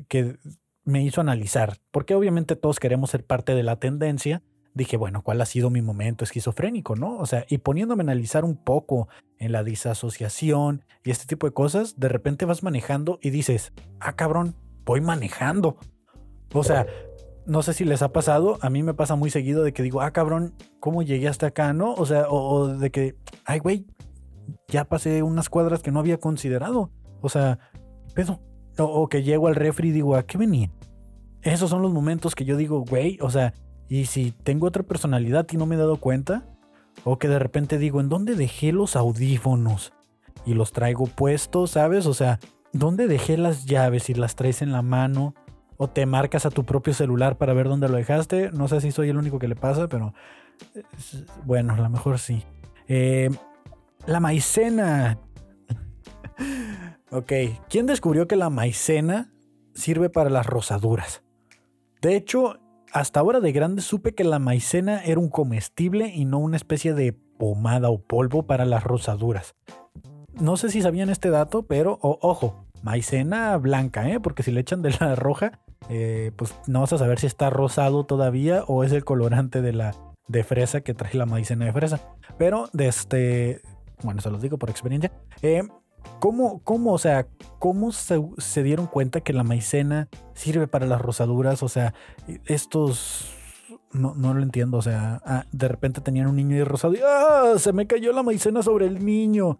que 0.08 0.38
me 0.84 1.02
hizo 1.02 1.20
analizar, 1.20 1.78
porque 1.90 2.14
obviamente 2.14 2.56
todos 2.56 2.80
queremos 2.80 3.10
ser 3.10 3.24
parte 3.24 3.54
de 3.54 3.62
la 3.62 3.76
tendencia, 3.76 4.42
dije, 4.74 4.96
bueno, 4.96 5.22
¿cuál 5.22 5.40
ha 5.40 5.46
sido 5.46 5.70
mi 5.70 5.82
momento 5.82 6.24
esquizofrénico, 6.24 6.96
no? 6.96 7.18
O 7.18 7.26
sea, 7.26 7.44
y 7.48 7.58
poniéndome 7.58 8.02
a 8.02 8.04
analizar 8.04 8.44
un 8.44 8.56
poco 8.56 9.08
en 9.38 9.52
la 9.52 9.62
disasociación 9.62 10.84
y 11.04 11.10
este 11.10 11.26
tipo 11.26 11.46
de 11.46 11.52
cosas, 11.52 11.98
de 11.98 12.08
repente 12.08 12.44
vas 12.44 12.62
manejando 12.62 13.18
y 13.22 13.30
dices, 13.30 13.72
ah, 14.00 14.14
cabrón, 14.14 14.56
voy 14.84 15.00
manejando. 15.00 15.76
O 16.54 16.64
sea, 16.64 16.86
no 17.46 17.62
sé 17.62 17.74
si 17.74 17.84
les 17.84 18.02
ha 18.02 18.12
pasado, 18.12 18.58
a 18.60 18.70
mí 18.70 18.82
me 18.82 18.94
pasa 18.94 19.16
muy 19.16 19.30
seguido 19.30 19.62
de 19.62 19.72
que 19.72 19.82
digo, 19.82 20.00
ah, 20.00 20.12
cabrón, 20.12 20.54
¿cómo 20.80 21.02
llegué 21.02 21.28
hasta 21.28 21.48
acá, 21.48 21.72
no? 21.72 21.94
O 21.94 22.06
sea, 22.06 22.26
o, 22.28 22.68
de 22.68 22.90
que, 22.90 23.16
ay, 23.44 23.58
güey, 23.58 23.86
ya 24.68 24.84
pasé 24.84 25.22
unas 25.22 25.48
cuadras 25.48 25.82
que 25.82 25.90
no 25.90 26.00
había 26.00 26.18
considerado. 26.18 26.90
O 27.20 27.28
sea, 27.28 27.58
pedo, 28.14 28.40
o, 28.78 29.08
que 29.08 29.22
llego 29.22 29.48
al 29.48 29.54
refri 29.54 29.88
y 29.88 29.92
digo, 29.92 30.16
¿a 30.16 30.24
qué 30.24 30.38
venía? 30.38 30.70
Esos 31.42 31.70
son 31.70 31.82
los 31.82 31.92
momentos 31.92 32.34
que 32.34 32.44
yo 32.44 32.56
digo, 32.56 32.84
güey, 32.88 33.18
o 33.20 33.30
sea, 33.30 33.54
y 33.88 34.06
si 34.06 34.30
tengo 34.30 34.66
otra 34.66 34.82
personalidad 34.82 35.46
y 35.50 35.56
no 35.56 35.66
me 35.66 35.74
he 35.74 35.78
dado 35.78 35.98
cuenta, 35.98 36.44
o 37.04 37.18
que 37.18 37.28
de 37.28 37.38
repente 37.38 37.78
digo, 37.78 38.00
¿en 38.00 38.08
dónde 38.08 38.34
dejé 38.34 38.72
los 38.72 38.96
audífonos? 38.96 39.92
Y 40.46 40.54
los 40.54 40.72
traigo 40.72 41.06
puestos, 41.06 41.72
¿sabes? 41.72 42.06
O 42.06 42.14
sea, 42.14 42.38
¿dónde 42.72 43.06
dejé 43.06 43.36
las 43.36 43.64
llaves 43.66 44.08
y 44.10 44.14
las 44.14 44.36
traes 44.36 44.62
en 44.62 44.72
la 44.72 44.82
mano? 44.82 45.34
o 45.82 45.88
te 45.88 46.06
marcas 46.06 46.46
a 46.46 46.50
tu 46.50 46.64
propio 46.64 46.94
celular 46.94 47.36
para 47.36 47.54
ver 47.54 47.68
dónde 47.68 47.88
lo 47.88 47.96
dejaste. 47.96 48.52
No 48.52 48.68
sé 48.68 48.80
si 48.80 48.92
soy 48.92 49.08
el 49.08 49.16
único 49.16 49.40
que 49.40 49.48
le 49.48 49.56
pasa, 49.56 49.88
pero 49.88 50.14
bueno, 51.44 51.74
a 51.74 51.76
lo 51.76 51.90
mejor 51.90 52.20
sí. 52.20 52.44
Eh, 52.86 53.30
la 54.06 54.20
maicena. 54.20 55.18
Ok, 57.12 57.32
¿quién 57.68 57.86
descubrió 57.86 58.26
que 58.26 58.36
la 58.36 58.50
maicena 58.50 59.32
sirve 59.74 60.10
para 60.10 60.30
las 60.30 60.46
rosaduras? 60.46 61.22
De 62.00 62.16
hecho, 62.16 62.58
hasta 62.92 63.20
ahora 63.20 63.40
de 63.40 63.52
grande 63.52 63.82
supe 63.82 64.14
que 64.14 64.24
la 64.24 64.38
maicena 64.38 65.02
era 65.04 65.20
un 65.20 65.28
comestible 65.28 66.08
y 66.08 66.24
no 66.24 66.38
una 66.38 66.56
especie 66.56 66.94
de 66.94 67.12
pomada 67.12 67.90
o 67.90 67.98
polvo 67.98 68.46
para 68.46 68.64
las 68.64 68.82
rosaduras. 68.84 69.54
No 70.34 70.56
sé 70.56 70.70
si 70.70 70.82
sabían 70.82 71.10
este 71.10 71.30
dato, 71.30 71.64
pero 71.64 71.98
ojo, 72.00 72.66
maicena 72.82 73.56
blanca, 73.58 74.08
¿eh? 74.08 74.18
porque 74.18 74.42
si 74.42 74.50
le 74.50 74.60
echan 74.60 74.82
de 74.82 74.94
la 74.98 75.14
roja, 75.14 75.60
eh, 75.88 76.32
pues 76.36 76.54
no 76.66 76.80
vas 76.80 76.92
a 76.92 76.98
saber 76.98 77.18
si 77.18 77.26
está 77.26 77.50
rosado 77.50 78.04
todavía 78.04 78.64
o 78.66 78.84
es 78.84 78.92
el 78.92 79.04
colorante 79.04 79.62
de 79.62 79.72
la 79.72 79.94
de 80.28 80.44
fresa 80.44 80.80
que 80.80 80.94
trae 80.94 81.14
la 81.14 81.26
maicena 81.26 81.66
de 81.66 81.72
fresa. 81.72 82.00
Pero 82.38 82.68
de 82.72 82.88
este, 82.88 83.60
bueno, 84.02 84.20
se 84.20 84.30
los 84.30 84.40
digo 84.40 84.58
por 84.58 84.70
experiencia. 84.70 85.12
Eh, 85.42 85.62
¿Cómo, 86.18 86.60
cómo, 86.62 86.92
o 86.92 86.98
sea, 86.98 87.26
cómo 87.58 87.90
se, 87.92 88.62
dieron 88.62 88.86
cuenta 88.86 89.20
que 89.20 89.32
la 89.32 89.42
maicena 89.42 90.08
sirve 90.34 90.68
para 90.68 90.86
las 90.86 91.00
rosaduras? 91.00 91.62
O 91.62 91.68
sea, 91.68 91.94
estos 92.46 93.34
no, 93.92 94.14
no 94.14 94.34
lo 94.34 94.42
entiendo. 94.42 94.78
O 94.78 94.82
sea, 94.82 95.20
ah, 95.24 95.46
de 95.52 95.68
repente 95.68 96.00
tenían 96.00 96.28
un 96.28 96.36
niño 96.36 96.56
y 96.56 96.64
rosado 96.64 96.94
y 96.94 97.00
¡ah! 97.04 97.54
Se 97.58 97.72
me 97.72 97.86
cayó 97.86 98.12
la 98.12 98.22
maicena 98.22 98.62
sobre 98.62 98.86
el 98.86 99.04
niño. 99.04 99.58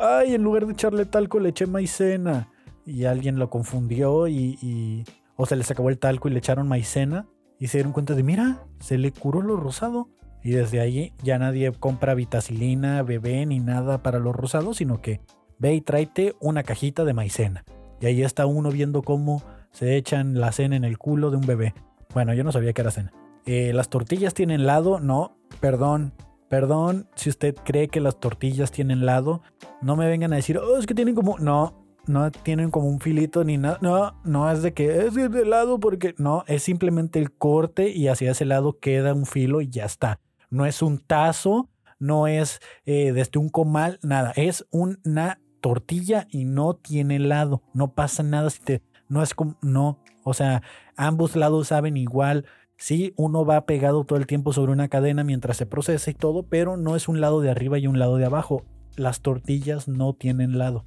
¡ay! 0.00 0.34
En 0.34 0.42
lugar 0.42 0.66
de 0.66 0.72
echarle 0.72 1.04
talco 1.04 1.40
le 1.40 1.50
eché 1.50 1.66
maicena. 1.66 2.48
Y 2.86 3.04
alguien 3.06 3.38
lo 3.38 3.48
confundió 3.50 4.28
y, 4.28 5.04
O 5.36 5.46
se 5.46 5.56
les 5.56 5.70
acabó 5.70 5.88
el 5.90 5.98
talco 5.98 6.28
y 6.28 6.32
le 6.32 6.38
echaron 6.38 6.68
maicena. 6.68 7.26
Y 7.58 7.68
se 7.68 7.78
dieron 7.78 7.92
cuenta 7.92 8.14
de, 8.14 8.22
mira, 8.22 8.66
se 8.80 8.98
le 8.98 9.12
curó 9.12 9.42
lo 9.42 9.56
rosado. 9.56 10.08
Y 10.42 10.50
desde 10.50 10.80
ahí 10.80 11.12
ya 11.22 11.38
nadie 11.38 11.72
compra 11.72 12.14
vitacilina, 12.14 13.02
bebé 13.02 13.46
ni 13.46 13.60
nada 13.60 14.02
para 14.02 14.18
los 14.18 14.36
rosados, 14.36 14.76
sino 14.76 15.00
que 15.00 15.22
ve 15.58 15.74
y 15.74 15.80
tráete 15.80 16.34
una 16.40 16.62
cajita 16.62 17.04
de 17.04 17.14
maicena. 17.14 17.64
Y 18.00 18.06
ahí 18.06 18.22
está 18.22 18.46
uno 18.46 18.70
viendo 18.70 19.02
cómo 19.02 19.42
se 19.70 19.96
echan 19.96 20.40
la 20.40 20.52
cena 20.52 20.76
en 20.76 20.84
el 20.84 20.98
culo 20.98 21.30
de 21.30 21.36
un 21.36 21.46
bebé. 21.46 21.74
Bueno, 22.12 22.34
yo 22.34 22.44
no 22.44 22.52
sabía 22.52 22.72
que 22.72 22.82
era 22.82 22.90
cena. 22.90 23.12
Eh, 23.46 23.72
¿Las 23.74 23.88
tortillas 23.88 24.34
tienen 24.34 24.66
lado? 24.66 25.00
No, 25.00 25.36
perdón. 25.60 26.12
Perdón 26.48 27.08
si 27.14 27.30
usted 27.30 27.54
cree 27.64 27.88
que 27.88 28.00
las 28.00 28.20
tortillas 28.20 28.70
tienen 28.70 29.06
lado. 29.06 29.42
No 29.82 29.96
me 29.96 30.06
vengan 30.06 30.32
a 30.32 30.36
decir, 30.36 30.58
oh, 30.58 30.78
es 30.78 30.86
que 30.86 30.94
tienen 30.94 31.14
como... 31.14 31.38
No, 31.38 31.84
no 32.06 32.30
tienen 32.30 32.70
como 32.70 32.88
un 32.88 33.00
filito 33.00 33.44
ni 33.44 33.58
nada. 33.58 33.78
No, 33.80 34.20
no 34.24 34.50
es 34.50 34.62
de 34.62 34.72
que 34.74 35.06
es 35.06 35.14
de 35.14 35.44
lado 35.44 35.80
porque 35.80 36.14
no, 36.18 36.44
es 36.46 36.62
simplemente 36.62 37.18
el 37.18 37.32
corte 37.32 37.90
y 37.90 38.08
hacia 38.08 38.30
ese 38.30 38.44
lado 38.44 38.78
queda 38.78 39.14
un 39.14 39.26
filo 39.26 39.60
y 39.60 39.68
ya 39.68 39.84
está. 39.84 40.20
No 40.50 40.66
es 40.66 40.82
un 40.82 40.98
tazo, 40.98 41.70
no 41.98 42.26
es 42.26 42.60
eh, 42.84 43.12
desde 43.12 43.38
un 43.38 43.48
comal, 43.48 43.98
nada. 44.02 44.32
Es 44.36 44.66
una 44.70 45.40
tortilla 45.64 46.26
y 46.30 46.44
no 46.44 46.74
tiene 46.74 47.18
lado. 47.18 47.62
No 47.72 47.94
pasa 47.94 48.22
nada 48.22 48.50
si 48.50 48.60
te. 48.60 48.82
No 49.08 49.22
es 49.22 49.32
como. 49.32 49.56
No. 49.62 49.98
O 50.22 50.34
sea, 50.34 50.62
ambos 50.94 51.36
lados 51.36 51.68
saben 51.68 51.96
igual. 51.96 52.44
Sí, 52.76 53.14
uno 53.16 53.46
va 53.46 53.64
pegado 53.64 54.04
todo 54.04 54.18
el 54.18 54.26
tiempo 54.26 54.52
sobre 54.52 54.72
una 54.72 54.88
cadena 54.88 55.24
mientras 55.24 55.56
se 55.56 55.64
procesa 55.64 56.10
y 56.10 56.14
todo, 56.14 56.42
pero 56.42 56.76
no 56.76 56.96
es 56.96 57.08
un 57.08 57.22
lado 57.22 57.40
de 57.40 57.50
arriba 57.50 57.78
y 57.78 57.86
un 57.86 57.98
lado 57.98 58.18
de 58.18 58.26
abajo. 58.26 58.62
Las 58.96 59.22
tortillas 59.22 59.88
no 59.88 60.12
tienen 60.12 60.58
lado 60.58 60.84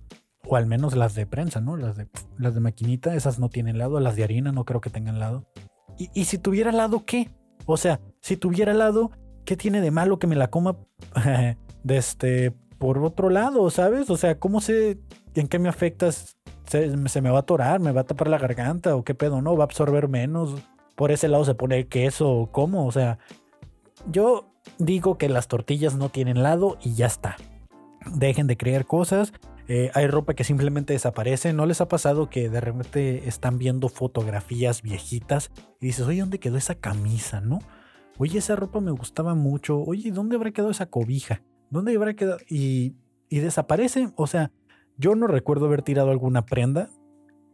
o 0.47 0.55
al 0.55 0.67
menos 0.67 0.95
las 0.95 1.15
de 1.15 1.25
prensa, 1.25 1.59
¿no? 1.59 1.75
Las 1.75 1.97
de, 1.97 2.07
las 2.37 2.53
de 2.53 2.59
maquinita, 2.59 3.15
esas 3.15 3.39
no 3.39 3.49
tienen 3.49 3.79
lado, 3.79 3.99
las 3.99 4.15
de 4.15 4.23
harina 4.23 4.51
no 4.51 4.63
creo 4.63 4.79
que 4.79 4.89
tengan 4.91 5.19
lado. 5.19 5.45
¿Y, 5.97 6.25
si 6.25 6.37
tuviera 6.37 6.71
lado, 6.71 7.03
qué? 7.03 7.31
O 7.65 7.75
sea, 7.75 7.99
si 8.21 8.37
tuviera 8.37 8.73
lado, 8.75 9.11
¿qué 9.43 9.57
tiene 9.57 9.81
de 9.81 9.89
malo 9.89 10.19
que 10.19 10.27
me 10.27 10.35
la 10.35 10.49
coma 10.49 10.77
de 11.83 11.97
este, 11.97 12.53
por 12.77 12.99
otro 12.99 13.29
lado, 13.29 13.69
¿sabes? 13.69 14.09
O 14.09 14.17
sea, 14.17 14.39
¿cómo 14.39 14.61
sé 14.61 14.99
en 15.35 15.47
qué 15.47 15.59
me 15.59 15.69
afecta? 15.69 16.11
¿Se, 16.11 17.07
¿Se, 17.07 17.21
me 17.21 17.29
va 17.29 17.37
a 17.37 17.41
atorar? 17.41 17.79
¿Me 17.79 17.91
va 17.91 18.01
a 18.01 18.05
tapar 18.05 18.27
la 18.27 18.37
garganta? 18.37 18.95
¿O 18.95 19.03
qué 19.03 19.15
pedo? 19.15 19.41
¿No? 19.41 19.55
¿Va 19.55 19.63
a 19.63 19.65
absorber 19.65 20.07
menos? 20.07 20.55
¿Por 20.95 21.11
ese 21.11 21.27
lado 21.27 21.45
se 21.45 21.55
pone 21.55 21.77
el 21.77 21.87
queso? 21.87 22.49
¿Cómo? 22.51 22.85
O 22.85 22.91
sea, 22.91 23.19
yo 24.11 24.49
digo 24.77 25.17
que 25.17 25.29
las 25.29 25.47
tortillas 25.47 25.95
no 25.95 26.09
tienen 26.09 26.43
lado 26.43 26.77
y 26.81 26.95
ya 26.95 27.05
está. 27.05 27.35
Dejen 28.05 28.47
de 28.47 28.57
creer 28.57 28.85
cosas 28.85 29.33
eh, 29.69 29.91
hay 29.93 30.07
ropa 30.07 30.33
que 30.33 30.43
simplemente 30.43 30.93
desaparece. 30.93 31.51
¿No 31.53 31.65
les 31.65 31.81
ha 31.81 31.87
pasado 31.87 32.29
que 32.29 32.49
de 32.49 32.61
repente 32.61 33.27
están 33.27 33.57
viendo 33.57 33.89
fotografías 33.89 34.81
viejitas 34.81 35.51
y 35.81 35.87
dices, 35.87 36.05
oye, 36.07 36.21
¿dónde 36.21 36.39
quedó 36.39 36.57
esa 36.57 36.75
camisa? 36.75 37.41
¿No? 37.41 37.59
Oye, 38.17 38.39
esa 38.39 38.55
ropa 38.55 38.79
me 38.79 38.91
gustaba 38.91 39.35
mucho. 39.35 39.79
Oye, 39.79 40.11
¿dónde 40.11 40.37
habrá 40.37 40.51
quedado 40.51 40.71
esa 40.71 40.85
cobija? 40.85 41.41
¿Dónde 41.69 41.95
habrá 41.95 42.13
quedado? 42.13 42.39
Y, 42.49 42.95
y 43.29 43.39
desaparecen. 43.39 44.13
O 44.15 44.27
sea, 44.27 44.51
yo 44.97 45.15
no 45.15 45.27
recuerdo 45.27 45.65
haber 45.65 45.81
tirado 45.81 46.11
alguna 46.11 46.45
prenda. 46.45 46.89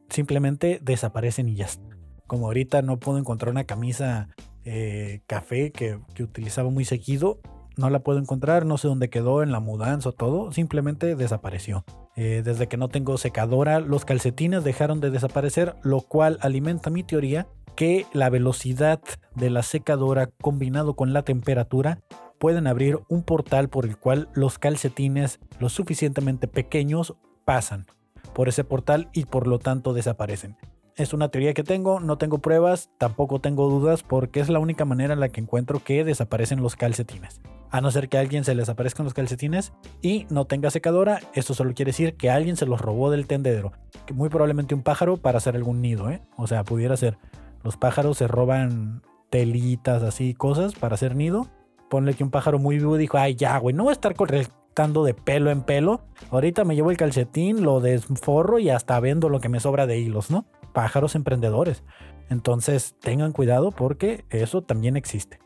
Simplemente 0.09 0.79
desaparecen 0.81 1.49
y 1.49 1.55
ya 1.55 1.65
está. 1.65 1.83
Como 2.27 2.47
ahorita 2.47 2.81
no 2.81 2.99
puedo 2.99 3.17
encontrar 3.17 3.51
una 3.51 3.65
camisa 3.65 4.29
eh, 4.65 5.21
café 5.27 5.71
que, 5.71 5.99
que 6.13 6.23
utilizaba 6.23 6.69
muy 6.69 6.85
seguido 6.85 7.39
no 7.77 7.89
la 7.89 7.99
puedo 7.99 8.19
encontrar, 8.19 8.65
no 8.65 8.77
sé 8.77 8.87
dónde 8.87 9.09
quedó 9.09 9.43
en 9.43 9.51
la 9.51 9.59
mudanza 9.59 10.09
o 10.09 10.11
todo, 10.11 10.51
simplemente 10.51 11.15
desapareció. 11.15 11.85
Eh, 12.15 12.41
desde 12.43 12.67
que 12.67 12.77
no 12.77 12.89
tengo 12.89 13.17
secadora, 13.17 13.79
los 13.79 14.05
calcetines 14.05 14.63
dejaron 14.63 15.01
de 15.01 15.09
desaparecer, 15.09 15.75
lo 15.81 16.01
cual 16.01 16.37
alimenta 16.41 16.89
mi 16.89 17.03
teoría 17.03 17.47
que 17.75 18.05
la 18.13 18.29
velocidad 18.29 19.01
de 19.35 19.49
la 19.49 19.63
secadora 19.63 20.29
combinado 20.41 20.95
con 20.95 21.13
la 21.13 21.23
temperatura 21.23 21.99
pueden 22.39 22.67
abrir 22.67 22.99
un 23.09 23.23
portal 23.23 23.69
por 23.69 23.85
el 23.85 23.97
cual 23.97 24.29
los 24.33 24.59
calcetines 24.59 25.39
lo 25.59 25.69
suficientemente 25.69 26.47
pequeños 26.47 27.15
pasan 27.45 27.85
por 28.33 28.49
ese 28.49 28.63
portal 28.63 29.09
y 29.13 29.25
por 29.25 29.47
lo 29.47 29.59
tanto 29.59 29.93
desaparecen. 29.93 30.57
Es 30.95 31.13
una 31.13 31.29
teoría 31.29 31.53
que 31.53 31.63
tengo, 31.63 31.99
no 31.99 32.17
tengo 32.17 32.37
pruebas, 32.39 32.89
tampoco 32.97 33.39
tengo 33.39 33.69
dudas 33.69 34.03
porque 34.03 34.39
es 34.39 34.49
la 34.49 34.59
única 34.59 34.85
manera 34.85 35.13
en 35.13 35.19
la 35.19 35.29
que 35.29 35.41
encuentro 35.41 35.83
que 35.83 36.03
desaparecen 36.03 36.61
los 36.61 36.75
calcetines 36.75 37.41
a 37.73 37.81
no 37.81 37.89
ser 37.89 38.07
que 38.07 38.17
a 38.17 38.19
alguien 38.19 38.43
se 38.43 38.53
les 38.53 38.69
aparezcan 38.69 39.03
los 39.03 39.15
calcetines 39.15 39.73
y 39.99 40.27
no 40.29 40.45
tenga 40.45 40.69
secadora, 40.69 41.21
esto 41.33 41.55
solo 41.55 41.73
quiere 41.73 41.89
decir 41.89 42.15
que 42.15 42.29
alguien 42.29 42.55
se 42.55 42.67
los 42.67 42.79
robó 42.79 43.09
del 43.09 43.25
tendedero, 43.25 43.71
que 44.05 44.13
muy 44.13 44.29
probablemente 44.29 44.75
un 44.75 44.83
pájaro 44.83 45.17
para 45.17 45.39
hacer 45.39 45.55
algún 45.55 45.81
nido, 45.81 46.11
¿eh? 46.11 46.21
O 46.37 46.45
sea, 46.45 46.63
pudiera 46.63 46.95
ser, 46.97 47.17
los 47.63 47.75
pájaros 47.75 48.19
se 48.19 48.27
roban 48.27 49.01
telitas, 49.31 50.03
así, 50.03 50.35
cosas 50.35 50.75
para 50.75 50.93
hacer 50.93 51.15
nido. 51.15 51.47
Ponle 51.93 52.15
que 52.15 52.23
un 52.23 52.31
pájaro 52.31 52.57
muy 52.57 52.79
vivo 52.79 52.97
dijo, 52.97 53.19
ay, 53.19 53.35
ya, 53.35 53.55
güey, 53.59 53.75
no 53.75 53.83
voy 53.83 53.91
a 53.91 53.93
estar 53.93 54.15
correctando 54.15 55.03
de 55.03 55.13
pelo 55.13 55.51
en 55.51 55.61
pelo. 55.61 56.01
Ahorita 56.31 56.65
me 56.65 56.73
llevo 56.73 56.89
el 56.89 56.97
calcetín, 56.97 57.61
lo 57.61 57.81
desforro 57.81 58.57
y 58.57 58.71
hasta 58.71 58.99
vendo 58.99 59.29
lo 59.29 59.39
que 59.39 59.47
me 59.47 59.59
sobra 59.59 59.85
de 59.85 59.99
hilos, 59.99 60.31
¿no? 60.31 60.47
Pájaros 60.73 61.13
emprendedores. 61.13 61.83
Entonces 62.31 62.95
tengan 62.99 63.31
cuidado 63.31 63.69
porque 63.69 64.25
eso 64.31 64.63
también 64.63 64.97
existe 64.97 65.39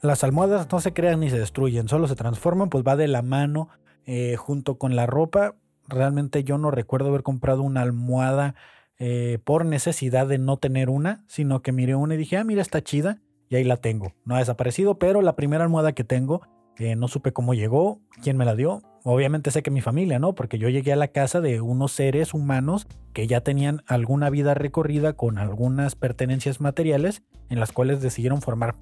las 0.00 0.24
almohadas 0.24 0.66
no 0.72 0.80
se 0.80 0.92
crean 0.92 1.20
ni 1.20 1.30
se 1.30 1.38
destruyen, 1.38 1.86
solo 1.86 2.08
se 2.08 2.16
transforman, 2.16 2.70
pues 2.70 2.82
va 2.84 2.96
de 2.96 3.06
la 3.06 3.22
mano 3.22 3.68
eh, 4.04 4.34
junto 4.34 4.76
con 4.76 4.96
la 4.96 5.06
ropa. 5.06 5.54
Realmente 5.86 6.42
yo 6.42 6.58
no 6.58 6.72
recuerdo 6.72 7.10
haber 7.10 7.22
comprado 7.22 7.62
una 7.62 7.82
almohada 7.82 8.56
eh, 8.98 9.38
por 9.44 9.64
necesidad 9.64 10.26
de 10.26 10.38
no 10.38 10.56
tener 10.56 10.90
una, 10.90 11.24
sino 11.28 11.62
que 11.62 11.70
miré 11.70 11.94
una 11.94 12.14
y 12.14 12.16
dije, 12.16 12.36
ah, 12.36 12.42
mira, 12.42 12.62
está 12.62 12.82
chida 12.82 13.20
y 13.52 13.56
ahí 13.56 13.64
la 13.64 13.76
tengo. 13.76 14.14
No 14.24 14.34
ha 14.34 14.38
desaparecido, 14.38 14.98
pero 14.98 15.20
la 15.20 15.36
primera 15.36 15.62
almohada 15.62 15.92
que 15.92 16.04
tengo, 16.04 16.40
eh, 16.78 16.96
no 16.96 17.06
supe 17.06 17.34
cómo 17.34 17.52
llegó, 17.52 18.00
quién 18.22 18.38
me 18.38 18.46
la 18.46 18.56
dio. 18.56 18.80
Obviamente 19.04 19.50
sé 19.50 19.62
que 19.62 19.70
mi 19.70 19.82
familia, 19.82 20.18
¿no? 20.18 20.34
Porque 20.34 20.56
yo 20.56 20.70
llegué 20.70 20.90
a 20.94 20.96
la 20.96 21.08
casa 21.08 21.42
de 21.42 21.60
unos 21.60 21.92
seres 21.92 22.32
humanos 22.32 22.86
que 23.12 23.26
ya 23.26 23.42
tenían 23.42 23.82
alguna 23.86 24.30
vida 24.30 24.54
recorrida 24.54 25.12
con 25.12 25.36
algunas 25.36 25.96
pertenencias 25.96 26.62
materiales 26.62 27.24
en 27.50 27.60
las 27.60 27.72
cuales 27.72 28.00
decidieron 28.00 28.40
formar 28.40 28.76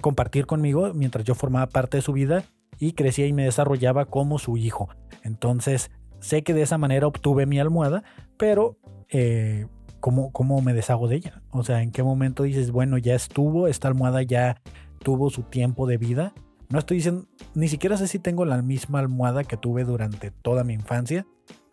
compartir 0.00 0.46
conmigo 0.46 0.92
mientras 0.94 1.24
yo 1.24 1.34
formaba 1.34 1.66
parte 1.66 1.96
de 1.96 2.02
su 2.02 2.12
vida 2.12 2.44
y 2.78 2.92
crecía 2.92 3.26
y 3.26 3.32
me 3.32 3.42
desarrollaba 3.42 4.04
como 4.04 4.38
su 4.38 4.56
hijo. 4.56 4.90
Entonces, 5.24 5.90
sé 6.20 6.44
que 6.44 6.54
de 6.54 6.62
esa 6.62 6.78
manera 6.78 7.08
obtuve 7.08 7.46
mi 7.46 7.58
almohada, 7.58 8.04
pero 8.36 8.76
eh, 9.08 9.66
¿cómo, 10.04 10.32
¿cómo 10.32 10.60
me 10.60 10.74
deshago 10.74 11.08
de 11.08 11.16
ella? 11.16 11.40
O 11.50 11.64
sea, 11.64 11.80
¿en 11.80 11.90
qué 11.90 12.02
momento 12.02 12.42
dices, 12.42 12.72
bueno, 12.72 12.98
ya 12.98 13.14
estuvo, 13.14 13.68
esta 13.68 13.88
almohada 13.88 14.20
ya 14.20 14.60
tuvo 14.98 15.30
su 15.30 15.44
tiempo 15.44 15.86
de 15.86 15.96
vida? 15.96 16.34
No 16.68 16.78
estoy 16.78 16.98
diciendo, 16.98 17.24
ni 17.54 17.68
siquiera 17.68 17.96
sé 17.96 18.06
si 18.06 18.18
tengo 18.18 18.44
la 18.44 18.60
misma 18.60 18.98
almohada 18.98 19.44
que 19.44 19.56
tuve 19.56 19.84
durante 19.84 20.30
toda 20.30 20.62
mi 20.62 20.74
infancia 20.74 21.26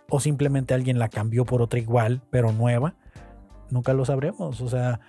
o 0.09 0.21
simplemente 0.21 0.73
alguien 0.73 0.97
la 0.97 1.09
cambió 1.09 1.43
por 1.43 1.61
otra 1.61 1.81
igual, 1.81 2.21
pero 2.29 2.53
nueva. 2.53 2.95
Nunca 3.69 3.91
lo 3.91 4.05
sabremos. 4.05 4.61
O 4.61 4.69
sea, 4.69 5.01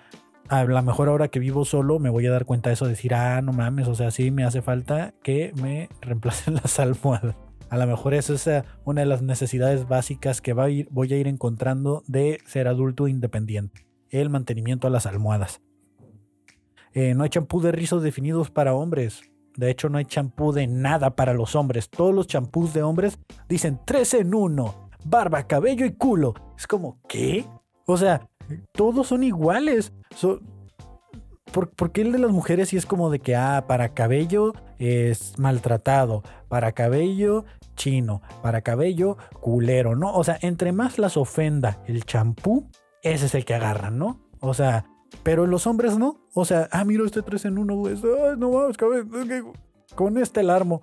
a 0.49 0.65
lo 0.65 0.83
mejor 0.83 1.09
ahora 1.09 1.29
que 1.29 1.39
vivo 1.39 1.65
solo 1.65 2.01
me 2.01 2.11
voy 2.11 2.27
a 2.27 2.33
dar 2.33 2.45
cuenta 2.45 2.71
de 2.71 2.75
eso, 2.75 2.89
decir, 2.89 3.15
ah, 3.15 3.41
no 3.41 3.53
mames, 3.53 3.87
o 3.87 3.95
sea, 3.95 4.11
sí 4.11 4.33
me 4.33 4.43
hace 4.43 4.63
falta 4.63 5.15
que 5.23 5.53
me 5.63 5.89
reemplacen 6.01 6.55
las 6.55 6.81
almohadas. 6.81 7.37
A 7.73 7.79
lo 7.79 7.87
mejor 7.87 8.13
eso 8.13 8.35
es 8.35 8.47
eh, 8.49 8.65
una 8.85 9.01
de 9.01 9.07
las 9.07 9.23
necesidades 9.23 9.89
básicas 9.89 10.43
que 10.43 10.53
voy 10.53 11.13
a 11.15 11.17
ir 11.17 11.27
encontrando 11.27 12.03
de 12.07 12.39
ser 12.45 12.69
adulto 12.69 13.09
independiente. 13.09 13.87
el 14.11 14.29
mantenimiento 14.29 14.87
a 14.87 14.91
las 14.91 15.07
almohadas. 15.07 15.63
Eh, 16.93 17.15
no 17.15 17.25
hay 17.25 17.31
champú 17.31 17.63
de 17.63 17.73
rizos 17.73 18.03
definidos 18.03 18.51
para 18.51 18.75
hombres. 18.75 19.23
De 19.57 19.71
hecho, 19.71 19.89
no 19.89 19.97
hay 19.97 20.05
champú 20.05 20.53
de 20.53 20.67
nada 20.67 21.17
para 21.17 21.33
los 21.33 21.57
hombres. 21.57 21.89
Todos 21.89 22.15
los 22.15 22.27
champús 22.27 22.75
de 22.75 22.83
hombres 22.83 23.19
dicen 23.49 23.81
3 23.87 24.15
en 24.15 24.35
1. 24.35 24.91
Barba, 25.07 25.47
cabello 25.47 25.87
y 25.87 25.95
culo. 25.95 26.35
Es 26.59 26.67
como, 26.67 27.01
¿qué? 27.09 27.47
O 27.87 27.97
sea, 27.97 28.29
todos 28.75 29.07
son 29.07 29.25
iguales. 29.25 29.95
¿por, 31.53 31.93
qué 31.93 32.03
el 32.03 32.13
de 32.13 32.19
las 32.19 32.31
mujeres 32.31 32.71
sí 32.71 32.77
es 32.77 32.87
como 32.87 33.11
de 33.11 33.21
que, 33.21 33.37
ah, 33.37 33.65
para 33.69 33.95
cabello 33.95 34.53
es 34.79 35.39
maltratado, 35.39 36.23
para 36.49 36.73
cabello 36.73 37.45
chino, 37.83 38.23
para 38.43 38.61
cabello 38.61 39.17
culero, 39.41 39.97
¿no? 39.97 40.15
O 40.15 40.23
sea, 40.23 40.39
entre 40.41 40.71
más 40.71 41.01
las 41.01 41.17
ofenda 41.17 41.83
el 41.89 42.05
champú, 42.05 42.69
ese 43.03 43.27
es 43.27 43.35
el 43.35 43.45
que 43.45 43.55
agarran, 43.55 43.99
¿no? 43.99 44.21
O 44.39 44.55
sea, 44.55 44.87
pero 45.25 45.49
los 45.49 45.67
hombres 45.67 45.99
no. 45.99 46.21
O 46.33 46.45
sea, 46.45 46.69
ah, 46.71 46.85
mira 46.85 47.05
este 47.05 47.23
3 47.23 47.47
en 47.47 47.59
1, 47.59 47.75
güey. 47.75 47.97
no 48.39 48.51
vamos, 48.51 48.77
con 49.97 50.19
este 50.19 50.41
alarmo. 50.41 50.83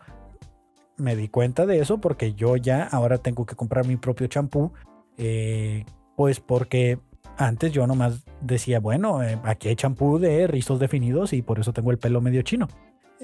Me 0.97 1.15
di 1.15 1.29
cuenta 1.29 1.65
de 1.65 1.79
eso 1.79 1.99
porque 1.99 2.33
yo 2.33 2.57
ya 2.57 2.83
ahora 2.83 3.17
tengo 3.19 3.45
que 3.45 3.55
comprar 3.55 3.87
mi 3.87 3.95
propio 3.95 4.27
champú. 4.27 4.73
Eh, 5.17 5.85
pues 6.17 6.41
porque 6.41 6.99
antes 7.37 7.71
yo 7.71 7.87
nomás 7.87 8.25
decía, 8.41 8.81
bueno, 8.81 9.23
eh, 9.23 9.39
aquí 9.45 9.69
hay 9.69 9.77
champú 9.77 10.19
de 10.19 10.47
rizos 10.47 10.79
definidos 10.79 11.31
y 11.31 11.41
por 11.41 11.59
eso 11.59 11.71
tengo 11.71 11.91
el 11.91 11.97
pelo 11.97 12.19
medio 12.19 12.41
chino. 12.41 12.67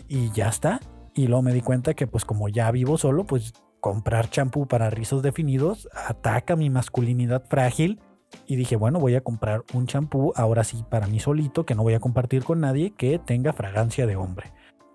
Y 0.08 0.32
ya 0.32 0.48
está. 0.48 0.80
Y 1.15 1.28
luego 1.28 1.41
me 1.41 1.54
di 1.54 1.62
cuenta 1.62 1.93
que 1.93 2.08
pues 2.08 2.25
como 2.25 2.49
ya 2.49 2.69
vivo 2.71 2.97
solo, 2.97 3.23
pues 3.23 3.54
comprar 3.80 4.30
champú 4.30 4.67
para 4.67 4.89
rizos 4.89 5.23
definidos 5.23 5.88
ataca 5.93 6.56
mi 6.56 6.69
masculinidad 6.69 7.45
frágil. 7.47 8.01
Y 8.45 8.58
dije, 8.58 8.75
bueno, 8.75 8.99
voy 8.99 9.15
a 9.15 9.21
comprar 9.21 9.63
un 9.73 9.88
champú 9.88 10.34
ahora 10.36 10.65
sí 10.65 10.84
para 10.89 11.08
mí 11.08 11.19
solito, 11.19 11.65
que 11.65 11.73
no 11.73 11.84
voy 11.84 11.93
a 11.93 12.01
compartir 12.01 12.43
con 12.43 12.60
nadie, 12.60 12.91
que 12.91 13.17
tenga 13.17 13.54
fragancia 13.54 14.06
de 14.06 14.17
hombre. 14.17 14.51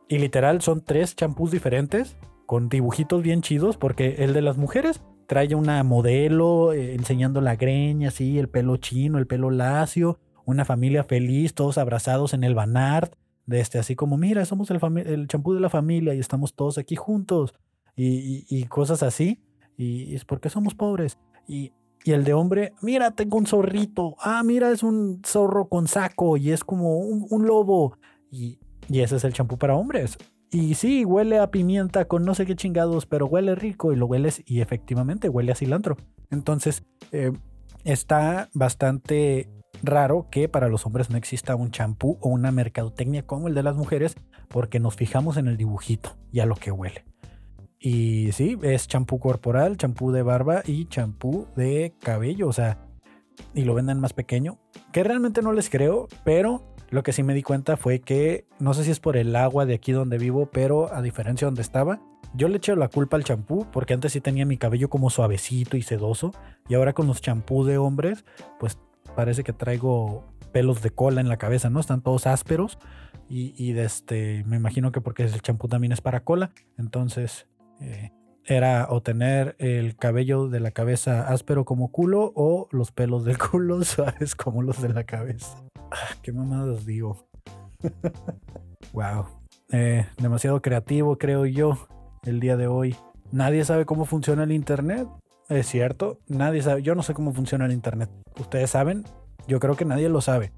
Y 0.08 0.18
literal 0.18 0.60
son 0.60 0.84
tres 0.84 1.16
champús 1.16 1.50
diferentes, 1.50 2.18
con 2.44 2.68
dibujitos 2.68 3.22
bien 3.22 3.40
chidos, 3.40 3.78
porque 3.78 4.16
el 4.18 4.34
de 4.34 4.42
las 4.42 4.58
mujeres 4.58 5.00
trae 5.26 5.54
una 5.54 5.82
modelo 5.84 6.72
eh, 6.72 6.94
enseñando 6.96 7.40
la 7.40 7.56
greña, 7.56 8.08
así, 8.08 8.38
el 8.38 8.48
pelo 8.48 8.76
chino, 8.76 9.16
el 9.16 9.28
pelo 9.28 9.50
lacio, 9.50 10.18
una 10.44 10.64
familia 10.64 11.04
feliz, 11.04 11.54
todos 11.54 11.78
abrazados 11.78 12.34
en 12.34 12.42
el 12.42 12.56
Banart, 12.56 13.14
de 13.50 13.60
este, 13.60 13.78
así 13.78 13.96
como, 13.96 14.16
mira, 14.16 14.44
somos 14.44 14.70
el 14.70 15.26
champú 15.26 15.52
de 15.52 15.60
la 15.60 15.68
familia 15.68 16.14
y 16.14 16.20
estamos 16.20 16.54
todos 16.54 16.78
aquí 16.78 16.94
juntos, 16.94 17.54
y, 17.96 18.64
cosas 18.66 19.02
así, 19.02 19.42
y 19.76 20.14
es 20.14 20.24
porque 20.24 20.48
somos 20.48 20.74
pobres. 20.74 21.18
Y, 21.46 21.72
el 22.06 22.24
de 22.24 22.32
hombre, 22.32 22.72
mira, 22.80 23.10
tengo 23.10 23.36
un 23.36 23.46
zorrito, 23.46 24.14
ah, 24.20 24.42
mira, 24.42 24.70
es 24.70 24.82
un 24.82 25.20
zorro 25.26 25.68
con 25.68 25.86
saco 25.86 26.38
y 26.38 26.50
es 26.50 26.64
como 26.64 26.96
un, 26.98 27.46
lobo, 27.46 27.98
y, 28.30 28.58
y 28.88 29.00
ese 29.00 29.16
es 29.16 29.24
el 29.24 29.34
champú 29.34 29.58
para 29.58 29.74
hombres. 29.74 30.16
Y 30.50 30.74
sí, 30.74 31.04
huele 31.04 31.38
a 31.38 31.50
pimienta 31.50 32.06
con 32.06 32.24
no 32.24 32.34
sé 32.34 32.46
qué 32.46 32.56
chingados, 32.56 33.04
pero 33.04 33.26
huele 33.26 33.54
rico 33.54 33.92
y 33.92 33.96
lo 33.96 34.06
hueles 34.06 34.42
y 34.46 34.62
efectivamente 34.62 35.28
huele 35.28 35.52
a 35.52 35.56
cilantro. 35.56 35.96
Entonces, 36.30 36.84
eh, 37.12 37.32
está 37.84 38.48
bastante 38.54 39.48
raro 39.82 40.28
que 40.30 40.48
para 40.48 40.68
los 40.68 40.86
hombres 40.86 41.10
no 41.10 41.16
exista 41.16 41.56
un 41.56 41.70
champú 41.70 42.18
o 42.20 42.28
una 42.28 42.50
mercadotecnia 42.50 43.26
como 43.26 43.48
el 43.48 43.54
de 43.54 43.62
las 43.62 43.76
mujeres 43.76 44.16
porque 44.48 44.80
nos 44.80 44.96
fijamos 44.96 45.36
en 45.36 45.48
el 45.48 45.56
dibujito 45.56 46.16
y 46.32 46.40
a 46.40 46.46
lo 46.46 46.56
que 46.56 46.70
huele. 46.70 47.04
Y 47.78 48.32
sí, 48.32 48.58
es 48.62 48.88
champú 48.88 49.18
corporal, 49.18 49.76
champú 49.78 50.12
de 50.12 50.22
barba 50.22 50.62
y 50.66 50.84
champú 50.86 51.46
de 51.56 51.94
cabello, 52.00 52.48
o 52.48 52.52
sea, 52.52 52.78
y 53.54 53.64
lo 53.64 53.74
venden 53.74 54.00
más 54.00 54.12
pequeño, 54.12 54.58
que 54.92 55.02
realmente 55.02 55.40
no 55.40 55.52
les 55.52 55.70
creo, 55.70 56.06
pero 56.24 56.74
lo 56.90 57.02
que 57.02 57.12
sí 57.12 57.22
me 57.22 57.32
di 57.32 57.42
cuenta 57.42 57.76
fue 57.78 58.00
que, 58.00 58.46
no 58.58 58.74
sé 58.74 58.84
si 58.84 58.90
es 58.90 59.00
por 59.00 59.16
el 59.16 59.34
agua 59.34 59.64
de 59.64 59.74
aquí 59.74 59.92
donde 59.92 60.18
vivo, 60.18 60.50
pero 60.52 60.92
a 60.92 61.00
diferencia 61.00 61.46
de 61.46 61.50
donde 61.50 61.62
estaba, 61.62 62.00
yo 62.34 62.48
le 62.48 62.58
eché 62.58 62.76
la 62.76 62.88
culpa 62.88 63.16
al 63.16 63.24
champú, 63.24 63.66
porque 63.72 63.94
antes 63.94 64.12
sí 64.12 64.20
tenía 64.20 64.44
mi 64.44 64.56
cabello 64.56 64.90
como 64.90 65.08
suavecito 65.08 65.76
y 65.76 65.82
sedoso, 65.82 66.32
y 66.68 66.74
ahora 66.74 66.92
con 66.92 67.06
los 67.06 67.20
champús 67.20 67.66
de 67.66 67.78
hombres, 67.78 68.24
pues 68.58 68.78
parece 69.20 69.44
que 69.44 69.52
traigo 69.52 70.24
pelos 70.50 70.80
de 70.80 70.88
cola 70.88 71.20
en 71.20 71.28
la 71.28 71.36
cabeza, 71.36 71.68
¿no? 71.68 71.78
Están 71.78 72.00
todos 72.00 72.26
ásperos, 72.26 72.78
y, 73.28 73.78
este, 73.78 74.44
me 74.46 74.56
imagino 74.56 74.92
que 74.92 75.02
porque 75.02 75.24
el 75.24 75.42
champú 75.42 75.68
también 75.68 75.92
es 75.92 76.00
para 76.00 76.24
cola, 76.24 76.52
entonces 76.78 77.46
eh, 77.82 78.12
era 78.46 78.86
o 78.88 79.02
tener 79.02 79.56
el 79.58 79.94
cabello 79.94 80.48
de 80.48 80.58
la 80.58 80.70
cabeza 80.70 81.28
áspero 81.28 81.66
como 81.66 81.92
culo 81.92 82.32
o 82.34 82.66
los 82.72 82.92
pelos 82.92 83.26
del 83.26 83.36
culo 83.50 83.84
suaves 83.84 84.34
como 84.34 84.62
los 84.62 84.80
de 84.80 84.88
la 84.88 85.04
cabeza. 85.04 85.62
Ah, 85.92 86.16
¿Qué 86.22 86.32
mamadas 86.32 86.86
digo? 86.86 87.28
wow. 88.94 89.26
Eh, 89.70 90.06
demasiado 90.16 90.62
creativo, 90.62 91.18
creo 91.18 91.44
yo, 91.44 91.86
el 92.24 92.40
día 92.40 92.56
de 92.56 92.68
hoy. 92.68 92.96
Nadie 93.32 93.66
sabe 93.66 93.84
cómo 93.84 94.06
funciona 94.06 94.44
el 94.44 94.52
Internet. 94.52 95.06
Es 95.50 95.66
cierto, 95.66 96.20
nadie 96.28 96.62
sabe. 96.62 96.82
Yo 96.82 96.94
no 96.94 97.02
sé 97.02 97.12
cómo 97.12 97.32
funciona 97.32 97.66
el 97.66 97.72
Internet. 97.72 98.08
¿Ustedes 98.38 98.70
saben? 98.70 99.04
Yo 99.48 99.58
creo 99.58 99.74
que 99.74 99.84
nadie 99.84 100.08
lo 100.08 100.20
sabe. 100.20 100.52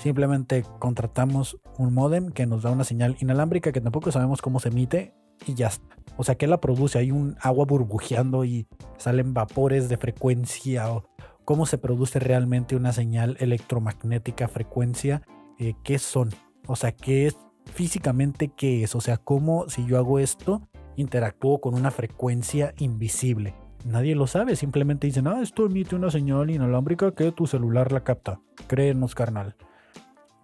Simplemente 0.00 0.64
contratamos 0.80 1.56
un 1.78 1.94
modem 1.94 2.32
que 2.32 2.44
nos 2.44 2.64
da 2.64 2.72
una 2.72 2.82
señal 2.82 3.16
inalámbrica 3.20 3.70
que 3.70 3.80
tampoco 3.80 4.10
sabemos 4.10 4.42
cómo 4.42 4.58
se 4.58 4.70
emite 4.70 5.14
y 5.46 5.54
ya 5.54 5.68
está. 5.68 5.96
O 6.16 6.24
sea, 6.24 6.34
que 6.34 6.48
la 6.48 6.60
produce? 6.60 6.98
Hay 6.98 7.12
un 7.12 7.36
agua 7.40 7.64
burbujeando 7.64 8.44
y 8.44 8.66
salen 8.98 9.34
vapores 9.34 9.88
de 9.88 9.98
frecuencia 9.98 10.92
o 10.92 11.04
cómo 11.44 11.64
se 11.64 11.78
produce 11.78 12.18
realmente 12.18 12.74
una 12.74 12.92
señal 12.92 13.36
electromagnética 13.38 14.48
frecuencia, 14.48 15.22
eh, 15.60 15.74
qué 15.84 16.00
son, 16.00 16.30
o 16.66 16.74
sea, 16.74 16.90
qué 16.90 17.28
es 17.28 17.36
físicamente 17.72 18.48
qué 18.48 18.82
es, 18.82 18.96
o 18.96 19.00
sea, 19.00 19.16
cómo 19.16 19.68
si 19.68 19.86
yo 19.86 19.96
hago 19.96 20.18
esto 20.18 20.68
interactúo 20.96 21.60
con 21.60 21.74
una 21.74 21.92
frecuencia 21.92 22.74
invisible. 22.78 23.54
Nadie 23.84 24.14
lo 24.14 24.26
sabe, 24.26 24.56
simplemente 24.56 25.06
dicen, 25.06 25.26
ah, 25.26 25.42
esto 25.42 25.66
emite 25.66 25.94
una 25.94 26.10
señal 26.10 26.50
inalámbrica 26.50 27.12
que 27.14 27.32
tu 27.32 27.46
celular 27.46 27.92
la 27.92 28.02
capta. 28.02 28.40
Créenos, 28.66 29.14
carnal. 29.14 29.56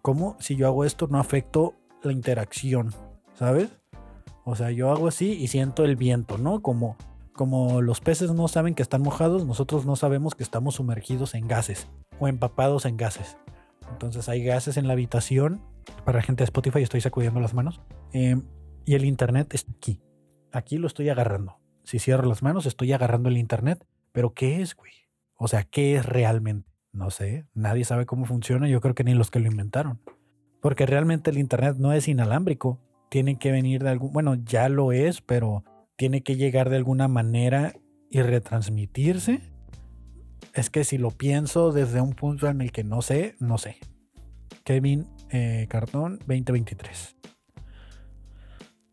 ¿Cómo 0.02 0.36
si 0.40 0.56
yo 0.56 0.66
hago 0.66 0.84
esto 0.84 1.06
no 1.08 1.18
afecto 1.18 1.74
la 2.02 2.12
interacción? 2.12 2.92
¿Sabes? 3.32 3.70
O 4.44 4.56
sea, 4.56 4.70
yo 4.70 4.90
hago 4.90 5.08
así 5.08 5.32
y 5.32 5.46
siento 5.46 5.84
el 5.84 5.96
viento, 5.96 6.36
¿no? 6.36 6.60
Como, 6.60 6.98
como 7.32 7.80
los 7.80 8.00
peces 8.00 8.32
no 8.32 8.46
saben 8.46 8.74
que 8.74 8.82
están 8.82 9.00
mojados, 9.00 9.46
nosotros 9.46 9.86
no 9.86 9.96
sabemos 9.96 10.34
que 10.34 10.42
estamos 10.42 10.74
sumergidos 10.74 11.34
en 11.34 11.48
gases 11.48 11.88
o 12.18 12.28
empapados 12.28 12.84
en 12.84 12.98
gases. 12.98 13.38
Entonces 13.90 14.28
hay 14.28 14.44
gases 14.44 14.76
en 14.76 14.86
la 14.86 14.92
habitación. 14.92 15.62
Para 16.04 16.18
la 16.18 16.22
gente 16.22 16.42
de 16.42 16.44
Spotify 16.44 16.82
estoy 16.82 17.00
sacudiendo 17.00 17.40
las 17.40 17.54
manos. 17.54 17.80
Em, 18.12 18.42
y 18.84 18.94
el 18.96 19.04
internet 19.06 19.54
está 19.54 19.72
aquí. 19.72 20.02
Aquí 20.52 20.76
lo 20.76 20.86
estoy 20.86 21.08
agarrando. 21.08 21.59
Si 21.84 21.98
cierro 21.98 22.28
las 22.28 22.42
manos, 22.42 22.66
estoy 22.66 22.92
agarrando 22.92 23.28
el 23.28 23.38
internet. 23.38 23.84
Pero 24.12 24.34
¿qué 24.34 24.62
es, 24.62 24.74
güey? 24.74 24.92
O 25.36 25.48
sea, 25.48 25.64
¿qué 25.64 25.96
es 25.96 26.06
realmente? 26.06 26.68
No 26.92 27.10
sé. 27.10 27.46
Nadie 27.54 27.84
sabe 27.84 28.06
cómo 28.06 28.24
funciona. 28.26 28.68
Yo 28.68 28.80
creo 28.80 28.94
que 28.94 29.04
ni 29.04 29.14
los 29.14 29.30
que 29.30 29.40
lo 29.40 29.48
inventaron. 29.48 30.00
Porque 30.60 30.86
realmente 30.86 31.30
el 31.30 31.38
internet 31.38 31.76
no 31.78 31.92
es 31.92 32.08
inalámbrico 32.08 32.80
tiene 33.10 33.38
que 33.38 33.50
venir 33.50 33.82
de 33.82 33.90
algún, 33.90 34.12
bueno, 34.12 34.36
ya 34.36 34.70
lo 34.70 34.92
es, 34.92 35.20
pero 35.20 35.64
tiene 35.96 36.22
que 36.22 36.36
llegar 36.36 36.70
de 36.70 36.76
alguna 36.76 37.08
manera 37.08 37.74
y 38.08 38.22
retransmitirse. 38.22 39.40
Es 40.54 40.70
que 40.70 40.84
si 40.84 40.96
lo 40.96 41.10
pienso 41.10 41.72
desde 41.72 42.00
un 42.00 42.14
punto 42.14 42.48
en 42.48 42.62
el 42.62 42.72
que 42.72 42.84
no 42.84 43.02
sé, 43.02 43.34
no 43.38 43.58
sé. 43.58 43.76
Kevin 44.64 45.06
eh, 45.30 45.66
Cartón 45.68 46.18
2023. 46.20 47.16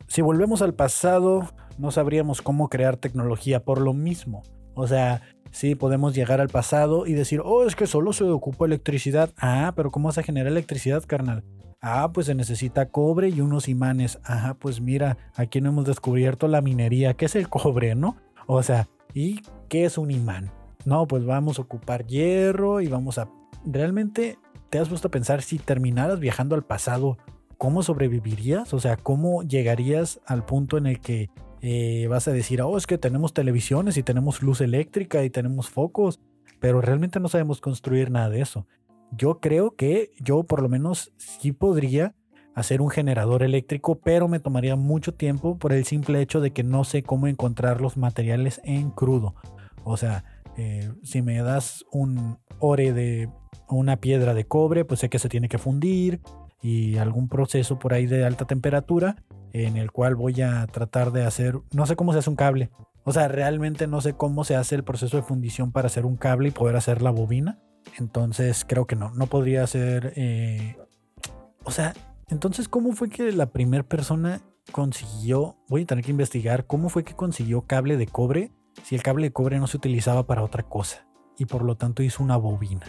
Si 0.07 0.21
volvemos 0.21 0.61
al 0.61 0.73
pasado, 0.73 1.47
no 1.77 1.91
sabríamos 1.91 2.41
cómo 2.41 2.69
crear 2.69 2.97
tecnología 2.97 3.63
por 3.63 3.81
lo 3.81 3.93
mismo. 3.93 4.43
O 4.73 4.87
sea, 4.87 5.21
sí 5.51 5.75
podemos 5.75 6.15
llegar 6.15 6.39
al 6.39 6.49
pasado 6.49 7.05
y 7.05 7.13
decir, 7.13 7.41
oh, 7.43 7.65
es 7.65 7.75
que 7.75 7.87
solo 7.87 8.13
se 8.13 8.23
ocupa 8.23 8.65
electricidad. 8.65 9.31
Ah, 9.37 9.73
pero 9.75 9.91
¿cómo 9.91 10.11
se 10.11 10.23
genera 10.23 10.49
electricidad, 10.49 11.03
carnal? 11.05 11.43
Ah, 11.81 12.11
pues 12.13 12.27
se 12.27 12.35
necesita 12.35 12.89
cobre 12.89 13.29
y 13.29 13.41
unos 13.41 13.67
imanes. 13.67 14.19
Ajá, 14.23 14.55
pues 14.55 14.81
mira, 14.81 15.17
aquí 15.35 15.61
no 15.61 15.69
hemos 15.69 15.85
descubierto 15.85 16.47
la 16.47 16.61
minería. 16.61 17.13
¿Qué 17.15 17.25
es 17.25 17.35
el 17.35 17.49
cobre, 17.49 17.95
no? 17.95 18.17
O 18.47 18.63
sea, 18.63 18.87
¿y 19.13 19.41
qué 19.67 19.85
es 19.85 19.97
un 19.97 20.11
imán? 20.11 20.51
No, 20.85 21.05
pues 21.05 21.25
vamos 21.25 21.59
a 21.59 21.63
ocupar 21.63 22.07
hierro 22.07 22.81
y 22.81 22.87
vamos 22.87 23.17
a... 23.17 23.29
¿Realmente 23.65 24.39
te 24.69 24.79
has 24.79 24.89
puesto 24.89 25.09
a 25.09 25.11
pensar 25.11 25.41
si 25.41 25.59
terminaras 25.59 26.19
viajando 26.19 26.55
al 26.55 26.63
pasado, 26.63 27.17
cómo 27.57 27.83
sobrevivirías? 27.83 28.73
O 28.73 28.79
sea, 28.79 28.97
¿cómo 28.97 29.43
llegarías 29.43 30.19
al 30.25 30.45
punto 30.45 30.77
en 30.77 30.87
el 30.87 30.99
que 30.99 31.29
eh, 31.61 32.07
vas 32.09 32.27
a 32.27 32.31
decir, 32.31 32.61
oh, 32.61 32.77
es 32.77 32.87
que 32.87 32.97
tenemos 32.97 33.33
televisiones 33.33 33.97
y 33.97 34.03
tenemos 34.03 34.41
luz 34.41 34.61
eléctrica 34.61 35.23
y 35.23 35.29
tenemos 35.29 35.69
focos, 35.69 36.19
pero 36.59 36.81
realmente 36.81 37.19
no 37.19 37.27
sabemos 37.27 37.61
construir 37.61 38.11
nada 38.11 38.29
de 38.29 38.41
eso 38.41 38.67
yo 39.11 39.39
creo 39.39 39.75
que 39.75 40.11
yo 40.19 40.43
por 40.43 40.61
lo 40.61 40.69
menos 40.69 41.13
sí 41.17 41.51
podría 41.51 42.15
hacer 42.55 42.81
un 42.81 42.89
generador 42.89 43.43
eléctrico, 43.43 43.99
pero 43.99 44.27
me 44.27 44.39
tomaría 44.39 44.75
mucho 44.75 45.13
tiempo 45.13 45.57
por 45.57 45.73
el 45.73 45.85
simple 45.85 46.21
hecho 46.21 46.41
de 46.41 46.51
que 46.51 46.63
no 46.63 46.83
sé 46.83 47.03
cómo 47.03 47.27
encontrar 47.27 47.81
los 47.81 47.97
materiales 47.97 48.59
en 48.63 48.89
crudo. 48.89 49.35
O 49.83 49.95
sea, 49.95 50.23
eh, 50.57 50.91
si 51.03 51.21
me 51.21 51.41
das 51.41 51.85
un 51.91 52.39
ore 52.59 52.93
de 52.93 53.29
una 53.69 53.97
piedra 53.97 54.33
de 54.33 54.45
cobre, 54.45 54.85
pues 54.85 55.01
sé 55.01 55.09
que 55.09 55.19
se 55.19 55.29
tiene 55.29 55.49
que 55.49 55.59
fundir 55.59 56.19
y 56.67 56.97
algún 56.97 57.29
proceso 57.29 57.79
por 57.79 57.93
ahí 57.93 58.07
de 58.07 58.25
alta 58.25 58.43
temperatura 58.43 59.23
en 59.53 59.77
el 59.77 59.89
cual 59.93 60.15
voy 60.15 60.41
a 60.41 60.67
tratar 60.67 61.13
de 61.13 61.23
hacer, 61.23 61.61
no 61.71 61.85
sé 61.85 61.95
cómo 61.95 62.11
se 62.11 62.19
hace 62.19 62.29
un 62.29 62.35
cable. 62.35 62.71
O 63.05 63.13
sea, 63.13 63.29
realmente 63.29 63.87
no 63.87 64.01
sé 64.01 64.13
cómo 64.13 64.43
se 64.43 64.57
hace 64.57 64.75
el 64.75 64.83
proceso 64.83 65.15
de 65.15 65.23
fundición 65.23 65.71
para 65.71 65.87
hacer 65.87 66.05
un 66.05 66.17
cable 66.17 66.49
y 66.49 66.51
poder 66.51 66.75
hacer 66.75 67.01
la 67.01 67.11
bobina. 67.11 67.57
Entonces 67.97 68.65
creo 68.67 68.85
que 68.85 68.97
no, 68.97 69.11
no 69.11 69.27
podría 69.27 69.65
ser... 69.65 70.11
Eh, 70.17 70.75
o 71.63 71.71
sea, 71.71 71.93
entonces 72.27 72.67
¿cómo 72.67 72.91
fue 72.91 73.07
que 73.07 73.31
la 73.31 73.45
primera 73.45 73.83
persona 73.83 74.41
consiguió, 74.73 75.55
voy 75.69 75.83
a 75.83 75.85
tener 75.85 76.03
que 76.03 76.11
investigar 76.11 76.65
cómo 76.65 76.89
fue 76.89 77.05
que 77.05 77.15
consiguió 77.15 77.61
cable 77.61 77.95
de 77.95 78.07
cobre 78.07 78.51
si 78.83 78.95
el 78.95 79.03
cable 79.03 79.27
de 79.27 79.31
cobre 79.31 79.57
no 79.57 79.67
se 79.67 79.77
utilizaba 79.77 80.27
para 80.27 80.43
otra 80.43 80.63
cosa 80.63 81.07
y 81.37 81.45
por 81.45 81.63
lo 81.63 81.77
tanto 81.77 82.03
hizo 82.03 82.21
una 82.21 82.35
bobina? 82.35 82.87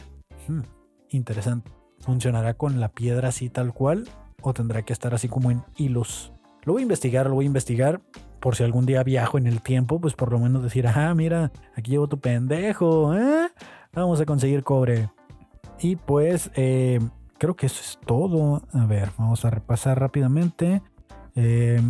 Hmm, 0.48 0.62
interesante. 1.10 1.77
¿Funcionará 2.00 2.54
con 2.54 2.80
la 2.80 2.88
piedra 2.88 3.28
así 3.28 3.50
tal 3.50 3.72
cual 3.72 4.08
o 4.40 4.54
tendrá 4.54 4.82
que 4.82 4.92
estar 4.92 5.14
así 5.14 5.28
como 5.28 5.50
en 5.50 5.62
hilos? 5.76 6.32
Lo 6.64 6.74
voy 6.74 6.82
a 6.82 6.84
investigar, 6.84 7.26
lo 7.26 7.34
voy 7.34 7.44
a 7.44 7.46
investigar. 7.46 8.00
Por 8.40 8.54
si 8.54 8.62
algún 8.62 8.86
día 8.86 9.02
viajo 9.02 9.36
en 9.36 9.46
el 9.46 9.62
tiempo, 9.62 10.00
pues 10.00 10.14
por 10.14 10.30
lo 10.30 10.38
menos 10.38 10.62
decir, 10.62 10.86
ah, 10.86 11.12
mira, 11.14 11.50
aquí 11.74 11.90
llevo 11.90 12.08
tu 12.08 12.20
pendejo, 12.20 13.14
¿eh? 13.14 13.48
Vamos 13.92 14.20
a 14.20 14.26
conseguir 14.26 14.62
cobre. 14.62 15.10
Y 15.80 15.96
pues, 15.96 16.50
eh, 16.54 17.00
creo 17.38 17.56
que 17.56 17.66
eso 17.66 17.80
es 17.80 17.98
todo. 18.04 18.62
A 18.72 18.86
ver, 18.86 19.10
vamos 19.18 19.44
a 19.44 19.50
repasar 19.50 19.98
rápidamente. 19.98 20.82
Eh, 21.34 21.80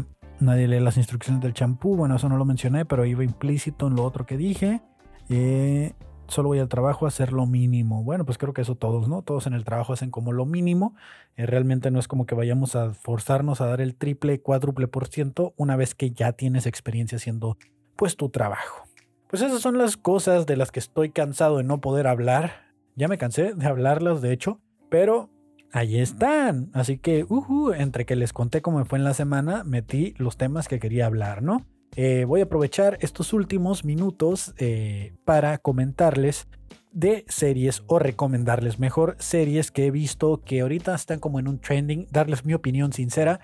nadie 0.41 0.69
lee 0.69 0.81
las 0.81 0.97
instrucciones 0.97 1.43
del 1.43 1.55
champú. 1.55 1.97
Bueno, 1.97 2.17
eso 2.17 2.29
no 2.29 2.37
lo 2.37 2.45
mencioné, 2.45 2.85
pero 2.85 3.05
iba 3.05 3.25
implícito 3.25 3.87
en 3.87 3.97
lo 3.97 4.05
otro 4.05 4.25
que 4.27 4.37
dije. 4.37 4.81
Eh, 5.29 5.93
solo 6.29 6.49
voy 6.49 6.59
al 6.59 6.69
trabajo 6.69 7.05
a 7.05 7.09
hacer 7.09 7.33
lo 7.33 7.47
mínimo. 7.47 8.05
Bueno, 8.05 8.25
pues 8.25 8.39
creo 8.39 8.53
que 8.53 8.63
eso 8.63 8.75
todos, 8.75 9.09
¿no? 9.09 9.23
Todos 9.23 9.47
en 9.47 9.55
el 9.55 9.65
trabajo 9.65 9.93
hacen 9.93 10.11
como 10.11 10.33
lo 10.33 10.47
mínimo. 10.47 10.95
Eh, 11.37 11.47
realmente 11.47 11.91
no 11.91 11.99
es 11.99 12.09
como 12.09 12.27
que 12.27 12.35
vayamos 12.35 12.77
a 12.77 12.95
forzarnos 12.95 13.61
a 13.61 13.67
dar 13.67 13.81
el 13.81 13.95
triple, 13.95 14.41
cuádruple 14.41 14.89
por 14.89 15.09
ciento 15.09 15.55
una 15.57 15.77
vez 15.77 15.95
que 15.95 16.11
ya 16.11 16.33
tienes 16.33 16.67
experiencia 16.67 17.17
haciendo 17.17 17.57
pues 17.97 18.17
tu 18.17 18.29
trabajo. 18.29 18.85
Pues 19.29 19.43
esas 19.43 19.61
son 19.61 19.77
las 19.77 19.97
cosas 19.97 20.47
de 20.47 20.57
las 20.57 20.71
que 20.71 20.81
estoy 20.81 21.11
cansado 21.11 21.59
de 21.59 21.65
no 21.65 21.81
poder 21.81 22.07
hablar. 22.07 22.73
Ya 22.97 23.09
me 23.09 23.19
cansé 23.19 23.55
de 23.55 23.67
hablarlas, 23.67 24.23
de 24.23 24.33
hecho, 24.33 24.61
pero 24.89 25.31
ahí 25.73 25.99
están. 25.99 26.71
Así 26.73 26.99
que, 26.99 27.25
uh, 27.29 27.73
entre 27.73 28.07
que 28.07 28.17
les 28.17 28.33
conté 28.33 28.63
cómo 28.63 28.79
me 28.79 28.85
fue 28.85 28.99
en 28.99 29.05
la 29.05 29.15
semana, 29.15 29.65
metí 29.65 30.15
los 30.19 30.37
temas 30.37 30.69
que 30.69 30.79
quería 30.79 31.07
hablar, 31.07 31.43
¿no? 31.43 31.67
Eh, 31.97 32.25
voy 32.27 32.41
a 32.41 32.45
aprovechar 32.45 32.99
estos 33.01 33.33
últimos 33.33 33.85
minutos 33.85 34.55
eh, 34.59 35.15
para 35.25 35.59
comentarles 35.59 36.49
de 36.93 37.25
series 37.29 37.83
o 37.87 37.99
recomendarles 37.99 38.79
mejor 38.79 39.17
series 39.19 39.71
que 39.71 39.87
he 39.87 39.91
visto 39.91 40.43
que 40.45 40.61
ahorita 40.61 40.95
están 40.95 41.21
como 41.21 41.39
en 41.39 41.49
un 41.49 41.59
trending, 41.61 42.07
darles 42.11 42.45
mi 42.45 42.55
opinión 42.55 42.93
sincera 42.93 43.41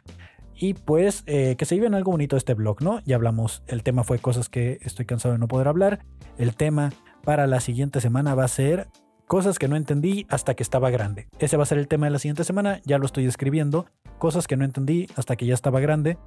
y 0.55 0.75
pues 0.75 1.25
eh, 1.27 1.57
que 1.57 1.65
se 1.65 1.75
lleven 1.75 1.95
algo 1.95 2.13
bonito 2.13 2.37
este 2.37 2.55
blog, 2.55 2.83
¿no? 2.83 3.01
Ya 3.05 3.17
hablamos, 3.17 3.63
el 3.67 3.83
tema 3.83 4.05
fue 4.05 4.19
cosas 4.19 4.49
que 4.49 4.79
estoy 4.83 5.05
cansado 5.05 5.33
de 5.35 5.39
no 5.39 5.49
poder 5.49 5.69
hablar, 5.69 6.05
el 6.39 6.55
tema 6.55 6.93
para 7.25 7.47
la 7.47 7.61
siguiente 7.61 8.01
semana 8.01 8.35
va 8.35 8.45
a 8.45 8.49
ser 8.49 8.89
cosas 9.27 9.59
que 9.59 9.69
no 9.69 9.77
entendí 9.77 10.27
hasta 10.29 10.55
que 10.55 10.63
estaba 10.63 10.91
grande. 10.91 11.29
Ese 11.39 11.57
va 11.57 11.65
a 11.65 11.67
ser 11.67 11.79
el 11.79 11.89
tema 11.89 12.07
de 12.07 12.13
la 12.13 12.19
siguiente 12.19 12.45
semana, 12.45 12.81
ya 12.85 12.99
lo 12.99 13.07
estoy 13.07 13.27
escribiendo, 13.27 13.87
cosas 14.19 14.47
que 14.47 14.57
no 14.57 14.65
entendí 14.65 15.09
hasta 15.17 15.37
que 15.37 15.47
ya 15.47 15.55
estaba 15.55 15.81
grande. 15.81 16.19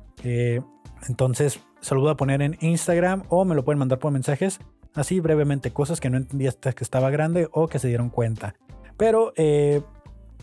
entonces, 1.07 1.59
se 1.81 1.95
lo 1.95 2.01
voy 2.01 2.11
a 2.11 2.15
poner 2.15 2.41
en 2.41 2.57
Instagram 2.59 3.23
o 3.29 3.45
me 3.45 3.55
lo 3.55 3.63
pueden 3.63 3.79
mandar 3.79 3.99
por 3.99 4.11
mensajes. 4.11 4.59
Así 4.93 5.19
brevemente, 5.19 5.71
cosas 5.71 5.99
que 5.99 6.09
no 6.09 6.17
entendí 6.17 6.47
hasta 6.47 6.73
que 6.73 6.83
estaba 6.83 7.11
grande 7.11 7.47
o 7.51 7.67
que 7.67 7.77
se 7.77 7.87
dieron 7.87 8.09
cuenta. 8.09 8.55
Pero 8.97 9.31
eh, 9.35 9.81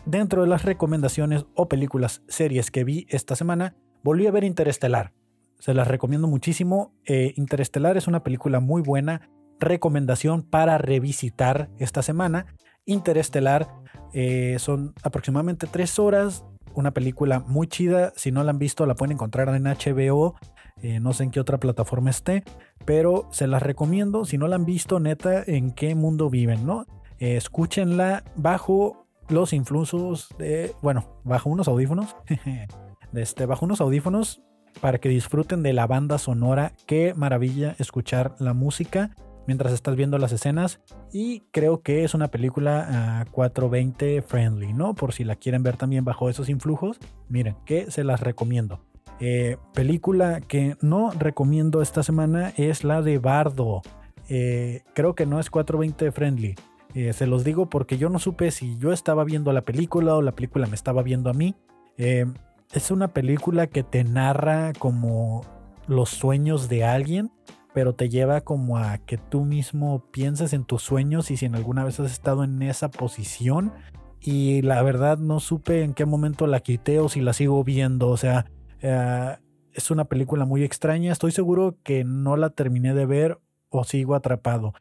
dentro 0.06 0.42
de 0.42 0.48
las 0.48 0.64
recomendaciones 0.64 1.44
o 1.54 1.68
películas, 1.68 2.22
series 2.28 2.70
que 2.70 2.84
vi 2.84 3.06
esta 3.10 3.34
semana, 3.34 3.74
volví 4.04 4.26
a 4.26 4.30
ver 4.30 4.44
Interestelar. 4.44 5.12
Se 5.58 5.74
las 5.74 5.88
recomiendo 5.88 6.28
muchísimo. 6.28 6.94
Eh, 7.04 7.34
Interestelar 7.36 7.96
es 7.96 8.06
una 8.06 8.22
película 8.22 8.60
muy 8.60 8.80
buena. 8.80 9.28
Recomendación 9.58 10.42
para 10.42 10.78
revisitar 10.78 11.68
esta 11.78 12.02
semana. 12.02 12.46
Interestelar 12.86 13.68
eh, 14.12 14.56
son 14.60 14.94
aproximadamente 15.02 15.66
tres 15.66 15.98
horas. 15.98 16.44
Una 16.74 16.90
película 16.92 17.40
muy 17.40 17.66
chida. 17.66 18.12
Si 18.16 18.32
no 18.32 18.42
la 18.44 18.50
han 18.50 18.58
visto, 18.58 18.86
la 18.86 18.94
pueden 18.94 19.12
encontrar 19.12 19.48
en 19.48 19.64
HBO. 19.64 20.34
Eh, 20.82 21.00
no 21.00 21.12
sé 21.12 21.24
en 21.24 21.30
qué 21.30 21.40
otra 21.40 21.58
plataforma 21.58 22.10
esté, 22.10 22.44
pero 22.84 23.28
se 23.30 23.46
las 23.46 23.62
recomiendo. 23.62 24.24
Si 24.24 24.38
no 24.38 24.48
la 24.48 24.56
han 24.56 24.64
visto, 24.64 25.00
neta, 25.00 25.42
en 25.46 25.72
qué 25.72 25.94
mundo 25.94 26.28
viven, 26.30 26.66
¿no? 26.66 26.86
Eh, 27.18 27.36
escúchenla 27.36 28.24
bajo 28.36 29.06
los 29.28 29.52
influsos 29.52 30.28
de, 30.38 30.74
bueno, 30.82 31.20
bajo 31.24 31.48
unos 31.48 31.68
audífonos, 31.68 32.16
este, 33.14 33.46
bajo 33.46 33.64
unos 33.64 33.80
audífonos 33.80 34.42
para 34.80 34.98
que 34.98 35.08
disfruten 35.08 35.62
de 35.62 35.72
la 35.72 35.86
banda 35.86 36.18
sonora. 36.18 36.72
Qué 36.86 37.14
maravilla 37.14 37.76
escuchar 37.78 38.34
la 38.38 38.52
música 38.52 39.14
mientras 39.46 39.72
estás 39.72 39.96
viendo 39.96 40.18
las 40.18 40.32
escenas 40.32 40.80
y 41.12 41.40
creo 41.50 41.82
que 41.82 42.04
es 42.04 42.14
una 42.14 42.28
película 42.28 43.26
420 43.30 44.22
friendly, 44.22 44.72
¿no? 44.72 44.94
Por 44.94 45.12
si 45.12 45.24
la 45.24 45.36
quieren 45.36 45.62
ver 45.62 45.76
también 45.76 46.04
bajo 46.04 46.28
esos 46.28 46.48
influjos, 46.48 46.98
miren, 47.28 47.56
que 47.64 47.90
se 47.90 48.04
las 48.04 48.20
recomiendo. 48.20 48.80
Eh, 49.20 49.56
película 49.72 50.40
que 50.40 50.76
no 50.80 51.10
recomiendo 51.12 51.82
esta 51.82 52.02
semana 52.02 52.52
es 52.56 52.84
la 52.84 53.02
de 53.02 53.18
Bardo. 53.18 53.82
Eh, 54.28 54.82
creo 54.94 55.14
que 55.14 55.26
no 55.26 55.38
es 55.38 55.50
420 55.50 56.12
friendly. 56.12 56.54
Eh, 56.94 57.12
se 57.12 57.26
los 57.26 57.44
digo 57.44 57.68
porque 57.68 57.98
yo 57.98 58.08
no 58.08 58.18
supe 58.18 58.50
si 58.50 58.76
yo 58.78 58.92
estaba 58.92 59.24
viendo 59.24 59.52
la 59.52 59.62
película 59.62 60.14
o 60.14 60.22
la 60.22 60.32
película 60.32 60.66
me 60.66 60.74
estaba 60.74 61.02
viendo 61.02 61.30
a 61.30 61.34
mí. 61.34 61.54
es 61.96 62.90
una 62.90 63.08
película 63.08 63.68
que 63.68 63.84
te 63.84 64.02
narra 64.02 64.72
como 64.72 65.42
los 65.86 66.08
sueños 66.10 66.68
de 66.68 66.84
alguien, 66.84 67.30
pero 67.74 67.94
te 67.94 68.08
lleva 68.08 68.40
como 68.42 68.78
a 68.78 68.98
que 68.98 69.18
tú 69.18 69.44
mismo 69.44 70.04
pienses 70.12 70.52
en 70.52 70.64
tus 70.64 70.82
sueños 70.82 71.32
y 71.32 71.36
si 71.36 71.44
en 71.44 71.56
alguna 71.56 71.84
vez 71.84 71.98
has 71.98 72.12
estado 72.12 72.44
en 72.44 72.62
esa 72.62 72.88
posición. 72.88 73.72
Y 74.20 74.62
la 74.62 74.80
verdad 74.82 75.18
no 75.18 75.40
supe 75.40 75.82
en 75.82 75.92
qué 75.92 76.06
momento 76.06 76.46
la 76.46 76.60
quité 76.60 77.00
o 77.00 77.08
si 77.08 77.20
la 77.20 77.32
sigo 77.32 77.62
viendo. 77.64 78.08
O 78.08 78.16
sea, 78.16 78.46
eh, 78.80 79.36
es 79.72 79.90
una 79.90 80.04
película 80.04 80.44
muy 80.44 80.62
extraña. 80.62 81.12
Estoy 81.12 81.32
seguro 81.32 81.76
que 81.82 82.04
no 82.04 82.36
la 82.36 82.50
terminé 82.50 82.94
de 82.94 83.06
ver 83.06 83.38
o 83.68 83.82
sigo 83.82 84.14
atrapado. 84.14 84.72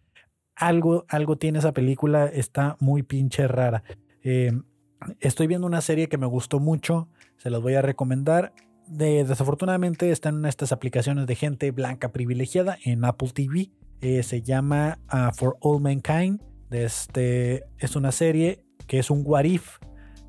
Algo, 0.56 1.06
algo 1.10 1.36
tiene 1.36 1.60
esa 1.60 1.74
película, 1.74 2.28
está 2.28 2.78
muy 2.80 3.02
pinche 3.02 3.48
rara. 3.48 3.84
Eh, 4.22 4.52
estoy 5.20 5.48
viendo 5.48 5.66
una 5.66 5.82
serie 5.82 6.08
que 6.08 6.20
me 6.20 6.28
gustó 6.28 6.60
mucho, 6.60 7.10
se 7.38 7.50
las 7.50 7.60
voy 7.60 7.74
a 7.74 7.82
recomendar. 7.82 8.54
Desafortunadamente 8.98 10.12
está 10.12 10.30
en 10.30 10.46
estas 10.46 10.72
aplicaciones 10.72 11.28
de 11.28 11.36
gente 11.36 11.72
blanca 11.72 12.12
privilegiada 12.12 12.78
en 12.84 13.06
Apple 13.06 13.30
TV. 13.34 13.72
Eh, 14.02 14.24
se 14.24 14.42
llama 14.42 15.00
uh, 15.12 15.34
For 15.34 15.58
All 15.62 15.82
Mankind. 15.82 16.42
Este, 16.72 17.64
es 17.78 17.96
una 17.96 18.12
serie 18.12 18.66
que 18.88 19.00
es 19.00 19.10
un 19.10 19.24
what 19.26 19.46
if 19.46 19.78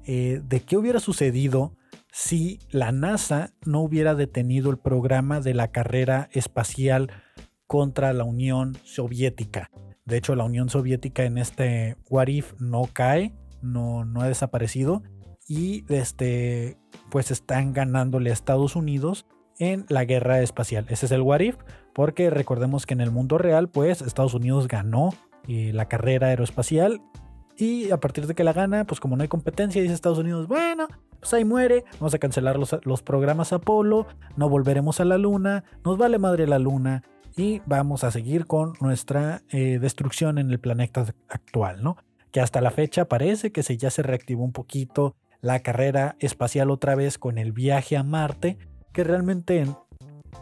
de 0.07 0.62
qué 0.67 0.77
hubiera 0.77 1.01
sucedido 1.01 1.75
si 2.12 2.61
la 2.71 2.93
NASA 2.93 3.55
no 3.65 3.81
hubiera 3.81 4.15
detenido 4.15 4.71
el 4.71 4.77
programa 4.77 5.41
de 5.41 5.53
la 5.53 5.73
carrera 5.73 6.29
espacial 6.33 7.11
contra 7.67 8.12
la 8.12 8.23
Unión 8.23 8.77
Soviética. 8.85 9.69
De 10.05 10.19
hecho, 10.19 10.37
la 10.37 10.45
Unión 10.45 10.69
Soviética 10.69 11.25
en 11.25 11.39
este 11.39 11.97
What 12.09 12.29
If 12.29 12.53
no 12.61 12.89
cae, 12.93 13.35
no, 13.62 14.05
no 14.05 14.21
ha 14.21 14.29
desaparecido 14.29 15.03
y 15.47 15.84
este, 15.92 16.78
pues 17.11 17.30
están 17.30 17.72
ganándole 17.72 18.30
a 18.30 18.32
Estados 18.32 18.76
Unidos 18.76 19.26
en 19.59 19.86
la 19.88 20.05
guerra 20.05 20.40
espacial. 20.40 20.86
Ese 20.88 21.07
es 21.07 21.12
el 21.12 21.22
What 21.22 21.40
If, 21.40 21.57
porque 21.92 22.30
recordemos 22.30 22.86
que 22.86 22.95
en 22.95 23.01
el 23.01 23.11
mundo 23.11 23.38
real, 23.38 23.68
pues 23.68 24.03
Estados 24.03 24.34
Unidos 24.34 24.68
ganó 24.68 25.11
eh, 25.47 25.72
la 25.72 25.86
carrera 25.86 26.28
aeroespacial 26.28 27.01
y 27.57 27.90
a 27.90 28.01
partir 28.01 28.26
de 28.26 28.34
que 28.34 28.45
la 28.45 28.53
gana, 28.53 28.84
pues 28.84 29.01
como 29.01 29.16
no 29.16 29.22
hay 29.22 29.28
competencia, 29.28 29.80
dice 29.80 29.95
Estados 29.95 30.18
Unidos, 30.18 30.49
bueno, 30.49 30.88
pues 31.20 31.32
ahí 31.34 31.45
muere, 31.45 31.84
vamos 32.01 32.14
a 32.14 32.18
cancelar 32.18 32.59
los, 32.59 33.03
programas 33.03 33.53
Apolo, 33.53 34.07
no 34.36 34.49
volveremos 34.49 35.01
a 35.01 35.05
la 35.05 35.18
luna, 35.18 35.64
nos 35.84 35.97
vale 35.97 36.18
madre 36.18 36.47
la 36.47 36.59
luna 36.59 37.03
y 37.36 37.62
vamos 37.66 38.03
a 38.03 38.11
seguir 38.11 38.47
con 38.47 38.72
nuestra 38.80 39.42
eh, 39.51 39.78
destrucción 39.80 40.38
en 40.38 40.51
el 40.51 40.59
planeta 40.59 41.07
actual, 41.28 41.82
¿no? 41.82 41.97
Que 42.32 42.40
hasta 42.40 42.61
la 42.61 42.72
fecha 42.72 43.05
parece 43.05 43.53
que 43.53 43.62
se, 43.62 43.76
ya 43.76 43.90
se 43.90 44.03
reactivó 44.03 44.42
un 44.42 44.53
poquito 44.53 45.14
la 45.45 45.61
carrera 45.61 46.16
espacial 46.20 46.70
otra 46.70 46.95
vez 46.95 47.18
con 47.18 47.36
el 47.36 47.53
viaje 47.53 47.99
a 47.99 48.03
Marte, 48.03 48.57
que 48.95 49.05
realmente 49.05 49.66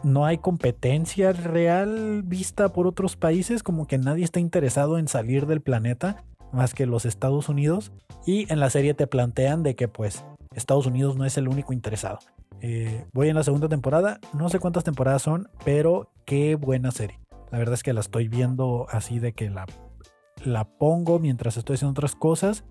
no 0.01 0.25
hay 0.25 0.37
competencia 0.37 1.33
real 1.33 2.23
vista 2.23 2.69
por 2.69 2.87
otros 2.87 3.17
países, 3.17 3.63
como 3.63 3.85
que 3.85 3.97
nadie 3.97 4.23
está 4.23 4.39
interesado 4.39 4.97
en 4.97 5.09
salir 5.09 5.45
del 5.45 5.59
planeta 5.59 6.23
más 6.53 6.73
que 6.73 6.85
los 6.85 7.05
Estados 7.05 7.49
Unidos. 7.49 7.91
Y 8.25 8.49
en 8.49 8.61
la 8.61 8.69
serie 8.69 8.93
te 8.93 9.05
plantean 9.05 9.61
de 9.61 9.75
que 9.75 9.89
pues 9.89 10.23
Estados 10.55 10.85
Unidos 10.85 11.17
no 11.17 11.25
es 11.25 11.37
el 11.37 11.49
único 11.49 11.73
interesado. 11.73 12.19
Eh, 12.61 13.05
voy 13.11 13.27
en 13.27 13.35
la 13.35 13.43
segunda 13.43 13.67
temporada, 13.67 14.21
no 14.33 14.47
sé 14.47 14.59
cuántas 14.59 14.85
temporadas 14.85 15.21
son, 15.21 15.49
pero 15.65 16.13
qué 16.23 16.55
buena 16.55 16.91
serie. 16.91 17.19
La 17.51 17.57
verdad 17.57 17.73
es 17.73 17.83
que 17.83 17.91
la 17.91 17.99
estoy 17.99 18.29
viendo 18.29 18.87
así 18.89 19.19
de 19.19 19.33
que 19.33 19.49
la, 19.49 19.65
la 20.45 20.63
pongo 20.63 21.19
mientras 21.19 21.57
estoy 21.57 21.73
haciendo 21.73 21.91
otras 21.91 22.15
cosas, 22.15 22.63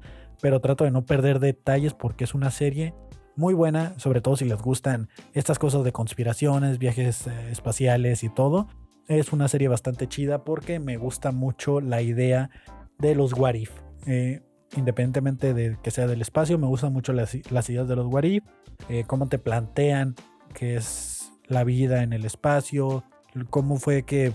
pero 0.42 0.60
trato 0.60 0.82
de 0.82 0.90
no 0.90 1.06
perder 1.06 1.38
detalles 1.38 1.94
porque 1.94 2.24
es 2.24 2.34
una 2.34 2.50
serie 2.50 2.94
muy 3.36 3.54
buena, 3.54 3.96
sobre 3.96 4.20
todo 4.20 4.36
si 4.36 4.44
les 4.44 4.60
gustan 4.60 5.08
estas 5.34 5.60
cosas 5.60 5.84
de 5.84 5.92
conspiraciones, 5.92 6.80
viajes 6.80 7.28
eh, 7.28 7.50
espaciales 7.52 8.24
y 8.24 8.28
todo. 8.28 8.66
Es 9.06 9.32
una 9.32 9.46
serie 9.46 9.68
bastante 9.68 10.08
chida 10.08 10.42
porque 10.42 10.80
me 10.80 10.96
gusta 10.96 11.30
mucho 11.30 11.80
la 11.80 12.02
idea 12.02 12.50
de 12.98 13.14
los 13.14 13.32
what 13.32 13.54
if. 13.54 13.70
Eh, 14.06 14.42
independientemente 14.76 15.54
de 15.54 15.78
que 15.80 15.92
sea 15.92 16.08
del 16.08 16.20
espacio, 16.20 16.58
me 16.58 16.66
gustan 16.66 16.92
mucho 16.92 17.12
las, 17.12 17.34
ideas 17.34 17.88
de 17.88 17.96
los 17.96 18.06
what 18.06 18.24
if, 18.24 18.42
eh, 18.88 19.04
cómo 19.06 19.28
te 19.28 19.38
plantean 19.38 20.16
qué 20.54 20.74
es 20.74 21.30
la 21.46 21.62
vida 21.62 22.02
en 22.02 22.12
el 22.12 22.24
espacio, 22.24 23.04
cómo 23.48 23.76
fue 23.76 24.02
que 24.02 24.32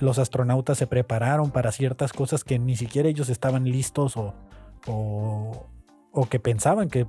los 0.00 0.18
astronautas 0.18 0.76
se 0.76 0.86
prepararon 0.86 1.50
para 1.50 1.72
ciertas 1.72 2.12
cosas 2.12 2.44
que 2.44 2.58
ni 2.58 2.76
siquiera 2.76 3.08
ellos 3.08 3.30
estaban 3.30 3.64
listos 3.64 4.18
o, 4.18 4.34
o, 4.86 5.68
que 6.30 6.40
pensaban 6.40 6.88
que 6.88 7.06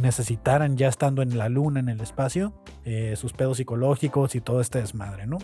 necesitaran 0.00 0.76
ya 0.76 0.88
estando 0.88 1.22
en 1.22 1.38
la 1.38 1.48
luna, 1.48 1.80
en 1.80 1.88
el 1.88 2.00
espacio, 2.00 2.52
eh, 2.84 3.14
sus 3.16 3.32
pedos 3.32 3.56
psicológicos 3.56 4.34
y 4.34 4.40
todo 4.40 4.60
este 4.60 4.80
desmadre, 4.80 5.26
¿no? 5.26 5.38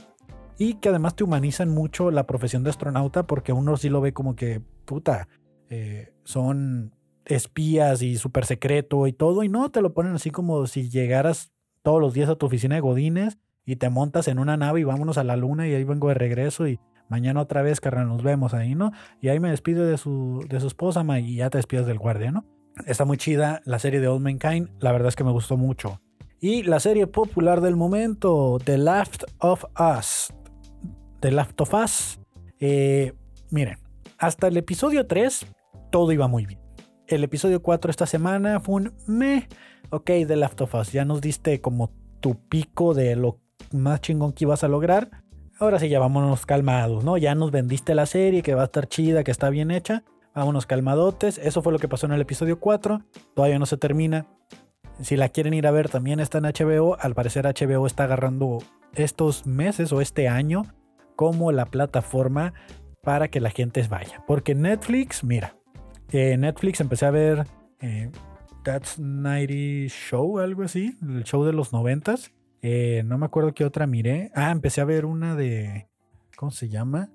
Y 0.58 0.74
que 0.74 0.90
además 0.90 1.14
te 1.14 1.24
humanizan 1.24 1.70
mucho 1.70 2.10
la 2.10 2.26
profesión 2.26 2.64
de 2.64 2.70
astronauta 2.70 3.26
porque 3.26 3.52
uno 3.52 3.76
sí 3.76 3.88
lo 3.88 4.00
ve 4.00 4.12
como 4.12 4.36
que, 4.36 4.60
puta, 4.84 5.28
eh, 5.70 6.12
son 6.24 6.94
espías 7.24 8.02
y 8.02 8.16
súper 8.16 8.44
secreto 8.44 9.06
y 9.06 9.12
todo, 9.12 9.42
y 9.42 9.48
no, 9.48 9.70
te 9.70 9.82
lo 9.82 9.94
ponen 9.94 10.14
así 10.14 10.30
como 10.30 10.66
si 10.66 10.90
llegaras 10.90 11.52
todos 11.82 12.00
los 12.00 12.12
días 12.12 12.28
a 12.28 12.36
tu 12.36 12.46
oficina 12.46 12.74
de 12.74 12.80
Godines 12.80 13.38
y 13.64 13.76
te 13.76 13.90
montas 13.90 14.28
en 14.28 14.38
una 14.38 14.56
nave 14.56 14.80
y 14.80 14.84
vámonos 14.84 15.18
a 15.18 15.24
la 15.24 15.36
luna 15.36 15.68
y 15.68 15.74
ahí 15.74 15.84
vengo 15.84 16.08
de 16.08 16.14
regreso 16.14 16.66
y 16.66 16.80
mañana 17.08 17.40
otra 17.40 17.62
vez, 17.62 17.80
carnal, 17.80 18.08
nos 18.08 18.22
vemos 18.22 18.54
ahí, 18.54 18.74
¿no? 18.74 18.92
Y 19.20 19.28
ahí 19.28 19.40
me 19.40 19.50
despido 19.50 19.86
de 19.86 19.98
su, 19.98 20.44
de 20.48 20.60
su 20.60 20.66
esposa 20.66 21.04
y 21.18 21.36
ya 21.36 21.50
te 21.50 21.58
despides 21.58 21.86
del 21.86 21.98
guardia, 21.98 22.32
¿no? 22.32 22.44
Está 22.86 23.04
muy 23.04 23.16
chida 23.16 23.60
la 23.64 23.78
serie 23.78 24.00
de 24.00 24.08
Old 24.08 24.22
Mankind, 24.22 24.70
la 24.78 24.92
verdad 24.92 25.08
es 25.08 25.16
que 25.16 25.24
me 25.24 25.32
gustó 25.32 25.56
mucho. 25.56 26.00
Y 26.40 26.62
la 26.62 26.78
serie 26.78 27.08
popular 27.08 27.60
del 27.60 27.74
momento, 27.74 28.58
The 28.64 28.78
Last 28.78 29.24
of 29.38 29.64
Us. 29.78 30.32
The 31.20 31.32
Last 31.32 31.60
of 31.60 31.74
Us. 31.74 32.20
Eh, 32.60 33.12
miren, 33.50 33.78
hasta 34.18 34.46
el 34.46 34.56
episodio 34.56 35.06
3 35.06 35.46
todo 35.90 36.12
iba 36.12 36.28
muy 36.28 36.46
bien. 36.46 36.60
El 37.08 37.24
episodio 37.24 37.62
4 37.62 37.90
esta 37.90 38.06
semana 38.06 38.60
fue 38.60 38.76
un 38.76 38.92
me. 39.06 39.48
Ok, 39.90 40.06
The 40.06 40.36
Last 40.36 40.60
of 40.60 40.74
Us, 40.74 40.92
ya 40.92 41.04
nos 41.04 41.20
diste 41.20 41.60
como 41.60 41.90
tu 42.20 42.36
pico 42.48 42.94
de 42.94 43.16
lo 43.16 43.40
más 43.72 44.00
chingón 44.00 44.32
que 44.32 44.44
ibas 44.44 44.62
a 44.62 44.68
lograr. 44.68 45.24
Ahora 45.60 45.80
sí, 45.80 45.88
ya 45.88 45.98
vámonos 45.98 46.46
calmados, 46.46 47.02
¿no? 47.02 47.16
Ya 47.16 47.34
nos 47.34 47.50
vendiste 47.50 47.96
la 47.96 48.06
serie, 48.06 48.42
que 48.42 48.54
va 48.54 48.62
a 48.62 48.66
estar 48.66 48.88
chida, 48.88 49.24
que 49.24 49.32
está 49.32 49.50
bien 49.50 49.72
hecha. 49.72 50.04
Vámonos 50.32 50.66
calmadotes. 50.66 51.38
Eso 51.38 51.62
fue 51.62 51.72
lo 51.72 51.80
que 51.80 51.88
pasó 51.88 52.06
en 52.06 52.12
el 52.12 52.20
episodio 52.20 52.60
4. 52.60 53.02
Todavía 53.34 53.58
no 53.58 53.66
se 53.66 53.76
termina. 53.76 54.26
Si 55.02 55.16
la 55.16 55.30
quieren 55.30 55.54
ir 55.54 55.66
a 55.66 55.72
ver, 55.72 55.88
también 55.88 56.20
está 56.20 56.38
en 56.38 56.44
HBO. 56.44 56.96
Al 57.00 57.16
parecer 57.16 57.44
HBO 57.44 57.88
está 57.88 58.04
agarrando 58.04 58.58
estos 58.94 59.46
meses 59.46 59.92
o 59.92 60.00
este 60.00 60.28
año 60.28 60.62
como 61.16 61.50
la 61.50 61.66
plataforma 61.66 62.54
para 63.02 63.26
que 63.26 63.40
la 63.40 63.50
gente 63.50 63.84
vaya. 63.88 64.22
Porque 64.28 64.54
Netflix, 64.54 65.24
mira, 65.24 65.56
eh, 66.12 66.36
Netflix 66.38 66.80
empecé 66.80 67.06
a 67.06 67.10
ver 67.10 67.46
eh, 67.80 68.12
That's 68.62 69.00
90 69.00 69.92
Show, 69.92 70.38
algo 70.38 70.62
así, 70.62 70.96
el 71.02 71.24
show 71.24 71.44
de 71.44 71.52
los 71.52 71.72
noventas. 71.72 72.30
Eh, 72.62 73.02
no 73.04 73.18
me 73.18 73.26
acuerdo 73.26 73.54
qué 73.54 73.64
otra 73.64 73.86
miré. 73.86 74.30
Ah, 74.34 74.50
empecé 74.50 74.80
a 74.80 74.84
ver 74.84 75.04
una 75.04 75.34
de. 75.36 75.88
¿Cómo 76.36 76.50
se 76.50 76.68
llama? 76.68 77.10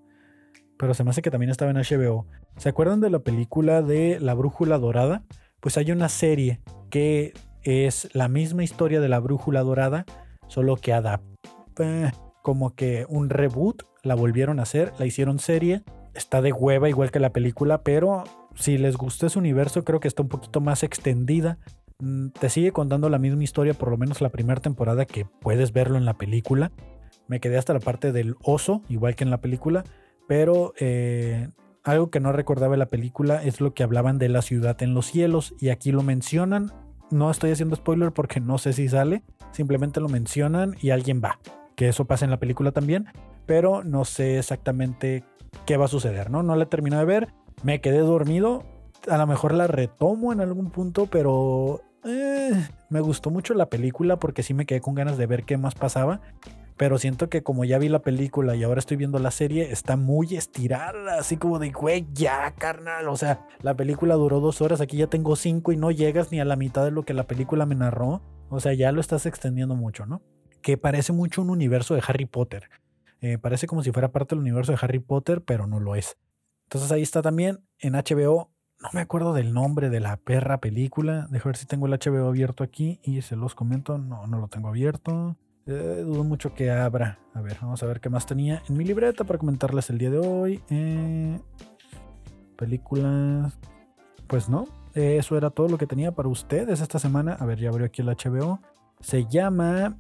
Pero 0.78 0.94
se 0.94 1.04
me 1.04 1.12
hace 1.12 1.22
que 1.22 1.32
también 1.32 1.50
estaba 1.50 1.72
en 1.72 1.78
HBO. 1.78 2.28
¿Se 2.58 2.70
acuerdan 2.70 3.02
de 3.02 3.10
la 3.10 3.20
película 3.20 3.82
de 3.82 4.20
La 4.20 4.34
Brújula 4.34 4.78
Dorada? 4.78 5.24
Pues 5.60 5.78
hay 5.78 5.91
una 5.91 6.10
serie 6.10 6.62
que 6.89 7.34
es 7.64 8.10
la 8.14 8.28
misma 8.28 8.64
historia 8.64 9.00
de 9.00 9.10
La 9.10 9.20
Brújula 9.20 9.62
Dorada, 9.62 10.06
solo 10.48 10.76
que 10.76 10.94
adapta. 10.94 12.14
Como 12.41 12.76
que 12.76 13.06
un 13.08 13.30
reboot, 13.30 13.84
la 14.04 14.16
volvieron 14.16 14.60
a 14.60 14.64
hacer, 14.64 14.91
la 15.00 15.06
hicieron 15.06 15.39
serie. 15.39 15.84
Está 16.14 16.41
de 16.41 16.52
hueva 16.52 16.89
igual 16.89 17.10
que 17.10 17.20
la 17.20 17.32
película, 17.32 17.82
pero 17.82 18.24
si 18.56 18.78
les 18.78 18.98
gustó 18.98 19.28
ese 19.28 19.39
universo, 19.39 19.84
creo 19.84 20.00
que 20.00 20.08
está 20.08 20.22
un 20.22 20.30
poquito 20.30 20.62
más 20.62 20.84
extendida. 20.84 21.58
Mm, 22.04 22.30
te 22.32 22.49
sigue 22.49 22.74
contando 22.74 23.10
la 23.10 23.18
misma 23.18 23.43
historia, 23.43 23.74
por 23.74 23.89
lo 23.89 23.97
menos 23.97 24.20
la 24.20 24.28
primera 24.28 24.60
temporada 24.60 25.06
que 25.06 25.26
puedes 25.26 25.72
verlo 25.72 25.97
en 25.97 26.04
la 26.04 26.16
película. 26.16 26.74
Me 27.28 27.39
quedé 27.39 27.58
hasta 27.58 27.74
la 27.74 27.80
parte 27.80 28.12
del 28.12 28.36
oso, 28.43 28.82
igual 28.89 29.16
que 29.16 29.24
en 29.24 29.30
la 29.30 29.39
película, 29.39 29.86
pero 30.28 30.74
eh, 30.80 31.47
algo 31.82 32.10
que 32.10 32.20
no 32.20 32.34
recordaba 32.34 32.76
en 32.76 32.80
la 32.80 32.88
película 32.88 33.41
es 33.41 33.62
lo 33.62 33.74
que 33.74 33.84
hablaban 33.84 34.18
de 34.18 34.28
la 34.28 34.41
ciudad 34.41 34.82
en 34.84 34.93
los 34.93 35.06
cielos 35.06 35.56
y 35.60 35.70
aquí 35.70 35.93
lo 35.93 36.04
mencionan. 36.04 36.74
No 37.10 37.32
estoy 37.32 37.51
haciendo 37.51 37.78
spoiler 37.78 38.12
porque 38.12 38.41
no 38.41 38.58
sé 38.58 38.74
si 38.74 38.89
sale, 38.89 39.24
simplemente 39.51 40.01
lo 40.01 40.10
mencionan 40.10 40.76
y 40.82 40.89
alguien 40.89 41.22
va, 41.24 41.39
que 41.78 41.88
eso 41.88 42.04
pasa 42.04 42.26
en 42.26 42.32
la 42.32 42.39
película 42.39 42.74
también, 42.74 43.06
pero 43.45 43.82
no 43.86 44.04
sé 44.04 44.39
exactamente 44.39 45.24
qué 45.66 45.78
va 45.78 45.86
a 45.86 45.89
suceder, 45.89 46.30
¿no? 46.30 46.43
No 46.43 46.58
la 46.58 46.64
he 46.64 46.68
terminado 46.68 47.06
de 47.06 47.14
ver, 47.14 47.34
me 47.64 47.80
quedé 47.80 47.99
dormido, 47.99 48.64
a 49.08 49.18
lo 49.18 49.28
mejor 49.28 49.54
la 49.54 49.68
retomo 49.68 50.34
en 50.34 50.41
algún 50.41 50.70
punto, 50.70 51.06
pero 51.06 51.82
eh, 52.06 52.68
me 52.89 52.99
gustó 53.01 53.30
mucho 53.30 53.54
la 53.54 53.70
película 53.70 54.18
porque 54.18 54.43
sí 54.43 54.54
me 54.54 54.66
quedé 54.66 54.82
con 54.82 54.95
ganas 54.95 55.18
de 55.18 55.26
ver 55.26 55.43
qué 55.43 55.58
más 55.58 55.76
pasaba. 55.76 56.22
Pero 56.76 56.97
siento 56.97 57.30
que 57.30 57.43
como 57.43 57.66
ya 57.66 57.78
vi 57.78 57.88
la 57.88 58.01
película 58.01 58.56
y 58.56 58.64
ahora 58.64 58.80
estoy 58.80 58.97
viendo 58.97 59.20
la 59.20 59.30
serie, 59.30 59.72
está 59.72 59.95
muy 59.95 60.36
estirada, 60.36 61.20
así 61.20 61.38
como 61.38 61.60
de, 61.60 61.70
güey, 61.70 62.08
ya, 62.14 62.51
carnal. 62.56 63.08
O 63.10 63.16
sea, 63.16 63.45
la 63.62 63.76
película 63.76 64.16
duró 64.16 64.39
dos 64.39 64.60
horas, 64.62 64.82
aquí 64.82 64.97
ya 64.97 65.08
tengo 65.08 65.36
cinco 65.36 65.72
y 65.72 65.78
no 65.78 65.91
llegas 65.91 66.32
ni 66.32 66.39
a 66.39 66.45
la 66.45 66.56
mitad 66.56 66.84
de 66.84 66.91
lo 66.91 67.04
que 67.04 67.14
la 67.14 67.28
película 67.28 67.66
me 67.66 67.76
narró. 67.76 68.22
O 68.49 68.60
sea, 68.60 68.74
ya 68.74 68.91
lo 68.91 69.01
estás 69.01 69.26
extendiendo 69.26 69.76
mucho, 69.76 70.06
¿no? 70.06 70.22
Que 70.62 70.78
parece 70.78 71.14
mucho 71.14 71.41
un 71.41 71.51
universo 71.51 71.93
de 71.93 72.01
Harry 72.08 72.26
Potter. 72.26 72.70
Eh, 73.22 73.38
parece 73.38 73.68
como 73.68 73.84
si 73.84 73.91
fuera 73.91 74.12
parte 74.12 74.36
del 74.36 74.41
universo 74.41 74.72
de 74.72 74.80
Harry 74.82 74.99
Potter, 74.99 75.43
pero 75.43 75.68
no 75.68 75.80
lo 75.80 75.95
es. 75.95 76.18
Entonces 76.66 76.91
ahí 76.91 77.04
está 77.04 77.22
también 77.22 77.60
en 77.80 77.93
HBO 77.93 78.53
no 78.84 78.89
me 78.91 79.01
acuerdo 79.01 79.34
del 79.34 79.53
nombre 79.53 79.89
de 79.89 80.01
la 80.01 80.17
perra 80.17 80.59
película. 80.59 81.25
Dejo 81.29 81.49
ver 81.49 81.55
si 81.55 81.65
tengo 81.65 81.88
el 81.88 81.93
HBO 81.93 82.27
abierto 82.27 82.63
aquí 82.63 82.99
y 83.01 83.21
se 83.21 83.38
los 83.38 83.55
comento. 83.55 83.97
No, 83.97 84.27
no 84.27 84.39
lo 84.39 84.49
tengo 84.49 84.67
abierto. 84.67 85.38
Eh, 85.65 86.03
dudo 86.05 86.25
mucho 86.25 86.53
que 86.53 86.69
abra. 86.69 87.17
A 87.34 87.41
ver, 87.41 87.57
vamos 87.61 87.81
a 87.81 87.86
ver 87.86 88.01
qué 88.01 88.09
más 88.09 88.25
tenía 88.25 88.61
en 88.67 88.75
mi 88.75 88.84
libreta 88.84 89.23
para 89.23 89.39
comentarles 89.39 89.89
el 89.89 89.97
día 89.97 90.09
de 90.09 90.19
hoy. 90.19 90.61
Eh, 90.69 91.39
películas. 92.57 93.57
Pues 94.27 94.49
no, 94.49 94.65
eso 94.93 95.38
era 95.38 95.49
todo 95.49 95.69
lo 95.69 95.77
que 95.77 95.88
tenía 95.88 96.11
para 96.11 96.27
ustedes 96.27 96.81
esta 96.81 96.99
semana. 96.99 97.38
A 97.39 97.45
ver, 97.45 97.59
ya 97.59 97.69
abrió 97.69 97.86
aquí 97.86 98.01
el 98.01 98.09
HBO. 98.09 98.59
Se 98.99 99.25
llama 99.27 99.97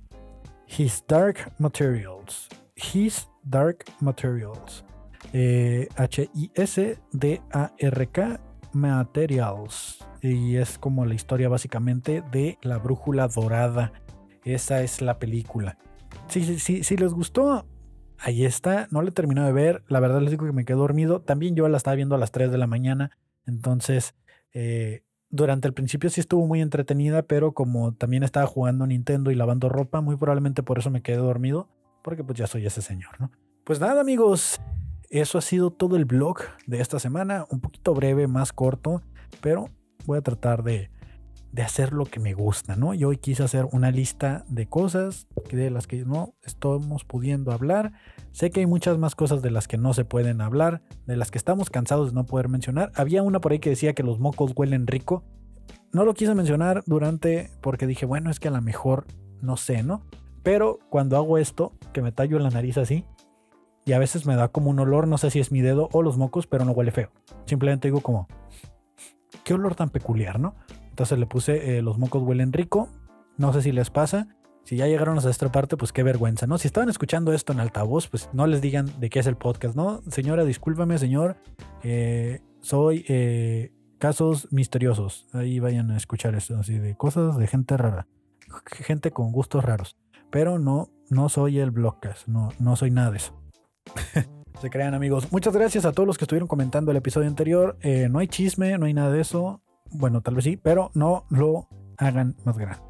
His 0.67 1.05
Dark 1.07 1.53
Materials. 1.57 2.49
His 2.75 3.29
Dark 3.43 3.85
Materials. 4.01 4.83
Eh, 5.31 5.87
H-I-S-D-A-R-K 5.95 6.99
Materials. 8.73 10.05
Y 10.21 10.55
es 10.55 10.77
como 10.77 11.05
la 11.05 11.13
historia 11.13 11.49
básicamente 11.49 12.23
de 12.31 12.57
la 12.61 12.77
brújula 12.77 13.27
dorada. 13.27 13.91
Esa 14.45 14.81
es 14.81 15.01
la 15.01 15.19
película. 15.19 15.77
Si, 16.27 16.59
sí, 16.59 16.83
sí, 16.83 16.97
les 16.97 17.13
gustó, 17.13 17.65
ahí 18.17 18.45
está. 18.45 18.87
No 18.91 19.01
le 19.01 19.11
terminó 19.11 19.45
de 19.45 19.51
ver. 19.51 19.83
La 19.87 19.99
verdad 19.99 20.21
les 20.21 20.31
digo 20.31 20.45
que 20.45 20.53
me 20.53 20.65
quedé 20.65 20.77
dormido. 20.77 21.21
También 21.21 21.55
yo 21.55 21.67
la 21.67 21.77
estaba 21.77 21.95
viendo 21.95 22.15
a 22.15 22.17
las 22.17 22.31
3 22.31 22.51
de 22.51 22.57
la 22.57 22.67
mañana. 22.67 23.11
Entonces, 23.45 24.15
eh, 24.53 25.03
durante 25.29 25.67
el 25.67 25.73
principio 25.73 26.09
sí 26.09 26.21
estuvo 26.21 26.45
muy 26.45 26.61
entretenida, 26.61 27.23
pero 27.23 27.53
como 27.53 27.93
también 27.93 28.23
estaba 28.23 28.47
jugando 28.47 28.85
Nintendo 28.85 29.31
y 29.31 29.35
lavando 29.35 29.69
ropa, 29.69 30.01
muy 30.01 30.15
probablemente 30.15 30.63
por 30.63 30.79
eso 30.79 30.89
me 30.89 31.01
quedé 31.01 31.17
dormido. 31.17 31.69
Porque 32.03 32.23
pues 32.23 32.37
ya 32.37 32.47
soy 32.47 32.65
ese 32.65 32.81
señor, 32.81 33.19
¿no? 33.19 33.31
Pues 33.63 33.79
nada 33.79 34.01
amigos, 34.01 34.59
eso 35.21 35.37
ha 35.37 35.41
sido 35.41 35.69
todo 35.69 35.95
el 35.95 36.05
blog 36.05 36.39
de 36.65 36.81
esta 36.81 36.97
semana, 36.97 37.45
un 37.51 37.59
poquito 37.59 37.93
breve, 37.93 38.25
más 38.27 38.51
corto, 38.51 39.03
pero 39.41 39.69
voy 40.07 40.17
a 40.17 40.21
tratar 40.21 40.63
de, 40.63 40.89
hacer 41.63 41.93
lo 41.93 42.05
que 42.05 42.19
me 42.19 42.33
gusta, 42.33 42.75
¿no? 42.75 42.95
Y 42.95 43.03
hoy 43.03 43.17
quise 43.17 43.43
hacer 43.43 43.67
una 43.71 43.91
lista 43.91 44.43
de 44.49 44.65
cosas 44.65 45.27
de 45.51 45.69
las 45.69 45.85
que 45.85 46.03
no 46.03 46.33
estamos 46.41 47.03
pudiendo 47.03 47.51
hablar. 47.51 47.93
Sé 48.31 48.49
que 48.49 48.61
hay 48.61 48.65
muchas 48.65 48.97
más 48.97 49.13
cosas 49.13 49.43
de 49.43 49.51
las 49.51 49.67
que 49.67 49.77
no 49.77 49.93
se 49.93 50.03
pueden 50.03 50.41
hablar, 50.41 50.81
de 51.05 51.15
las 51.15 51.29
que 51.29 51.37
estamos 51.37 51.69
cansados 51.69 52.09
de 52.09 52.15
no 52.15 52.25
poder 52.25 52.49
mencionar. 52.49 52.91
Había 52.95 53.21
una 53.21 53.39
por 53.39 53.51
ahí 53.51 53.59
que 53.59 53.69
decía 53.69 53.93
que 53.93 54.01
los 54.01 54.17
mocos 54.17 54.53
huelen 54.55 54.87
rico. 54.87 55.23
No 55.91 56.05
lo 56.05 56.15
quise 56.15 56.33
mencionar 56.33 56.81
durante 56.87 57.51
porque 57.61 57.85
dije, 57.85 58.07
bueno, 58.07 58.31
es 58.31 58.39
que 58.39 58.47
a 58.47 58.51
lo 58.51 58.61
mejor 58.63 59.05
no 59.41 59.55
sé, 59.55 59.83
¿no? 59.83 60.07
Pero 60.41 60.79
cuando 60.89 61.17
hago 61.17 61.37
esto, 61.37 61.73
que 61.93 62.01
me 62.01 62.11
tallo 62.11 62.39
la 62.39 62.49
nariz 62.49 62.79
así, 62.79 63.05
y 63.85 63.93
a 63.93 63.99
veces 63.99 64.25
me 64.25 64.35
da 64.35 64.47
como 64.47 64.69
un 64.69 64.79
olor, 64.79 65.07
no 65.07 65.17
sé 65.17 65.29
si 65.29 65.39
es 65.39 65.51
mi 65.51 65.61
dedo 65.61 65.89
o 65.91 66.01
los 66.01 66.17
mocos, 66.17 66.47
pero 66.47 66.65
no 66.65 66.71
huele 66.71 66.91
feo. 66.91 67.09
Simplemente 67.45 67.87
digo 67.87 68.01
como, 68.01 68.27
qué 69.43 69.53
olor 69.53 69.75
tan 69.75 69.89
peculiar, 69.89 70.39
¿no? 70.39 70.55
Entonces 70.89 71.17
le 71.17 71.25
puse, 71.25 71.77
eh, 71.77 71.81
los 71.81 71.97
mocos 71.97 72.23
huelen 72.23 72.53
rico, 72.53 72.89
no 73.37 73.51
sé 73.53 73.61
si 73.61 73.71
les 73.71 73.89
pasa. 73.89 74.27
Si 74.63 74.77
ya 74.77 74.87
llegaron 74.87 75.17
a 75.17 75.29
esta 75.29 75.51
parte, 75.51 75.75
pues 75.75 75.91
qué 75.91 76.03
vergüenza, 76.03 76.47
¿no? 76.47 76.57
Si 76.57 76.67
estaban 76.67 76.87
escuchando 76.87 77.33
esto 77.33 77.51
en 77.51 77.59
altavoz, 77.59 78.07
pues 78.07 78.29
no 78.31 78.47
les 78.47 78.61
digan 78.61 78.89
de 78.99 79.09
qué 79.09 79.19
es 79.19 79.27
el 79.27 79.35
podcast, 79.35 79.75
¿no? 79.75 80.01
Señora, 80.09 80.45
discúlpame, 80.45 80.97
señor. 80.97 81.35
Eh, 81.83 82.39
soy 82.61 83.03
eh, 83.09 83.73
casos 83.97 84.47
misteriosos. 84.51 85.27
Ahí 85.33 85.59
vayan 85.59 85.91
a 85.91 85.97
escuchar 85.97 86.33
esto, 86.35 86.57
así 86.57 86.79
de 86.79 86.95
cosas 86.95 87.37
de 87.37 87.47
gente 87.47 87.75
rara. 87.75 88.07
Gente 88.65 89.11
con 89.11 89.33
gustos 89.33 89.65
raros. 89.65 89.97
Pero 90.31 90.59
no, 90.59 90.89
no 91.09 91.27
soy 91.27 91.59
el 91.59 91.71
Blogcast. 91.71 92.27
No, 92.27 92.49
no 92.59 92.77
soy 92.77 92.91
nada 92.91 93.11
de 93.11 93.17
eso. 93.17 93.42
Se 94.61 94.69
crean 94.69 94.93
amigos. 94.93 95.31
Muchas 95.31 95.53
gracias 95.53 95.85
a 95.85 95.91
todos 95.91 96.07
los 96.07 96.17
que 96.17 96.23
estuvieron 96.25 96.47
comentando 96.47 96.91
el 96.91 96.97
episodio 96.97 97.27
anterior. 97.27 97.77
Eh, 97.81 98.07
no 98.09 98.19
hay 98.19 98.27
chisme, 98.27 98.77
no 98.77 98.85
hay 98.85 98.93
nada 98.93 99.11
de 99.11 99.21
eso. 99.21 99.61
Bueno, 99.91 100.21
tal 100.21 100.35
vez 100.35 100.45
sí, 100.45 100.57
pero 100.57 100.91
no 100.93 101.25
lo 101.29 101.67
hagan 101.97 102.35
más 102.45 102.57
grande. 102.57 102.83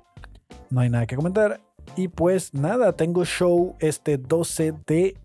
No 0.69 0.81
hay 0.81 0.89
nada 0.89 1.05
que 1.05 1.15
comentar. 1.15 1.61
Y 1.95 2.07
pues 2.07 2.53
nada, 2.53 2.93
tengo 2.93 3.25
show 3.25 3.75
este 3.79 4.17
12 4.17 4.73
de 4.85 5.17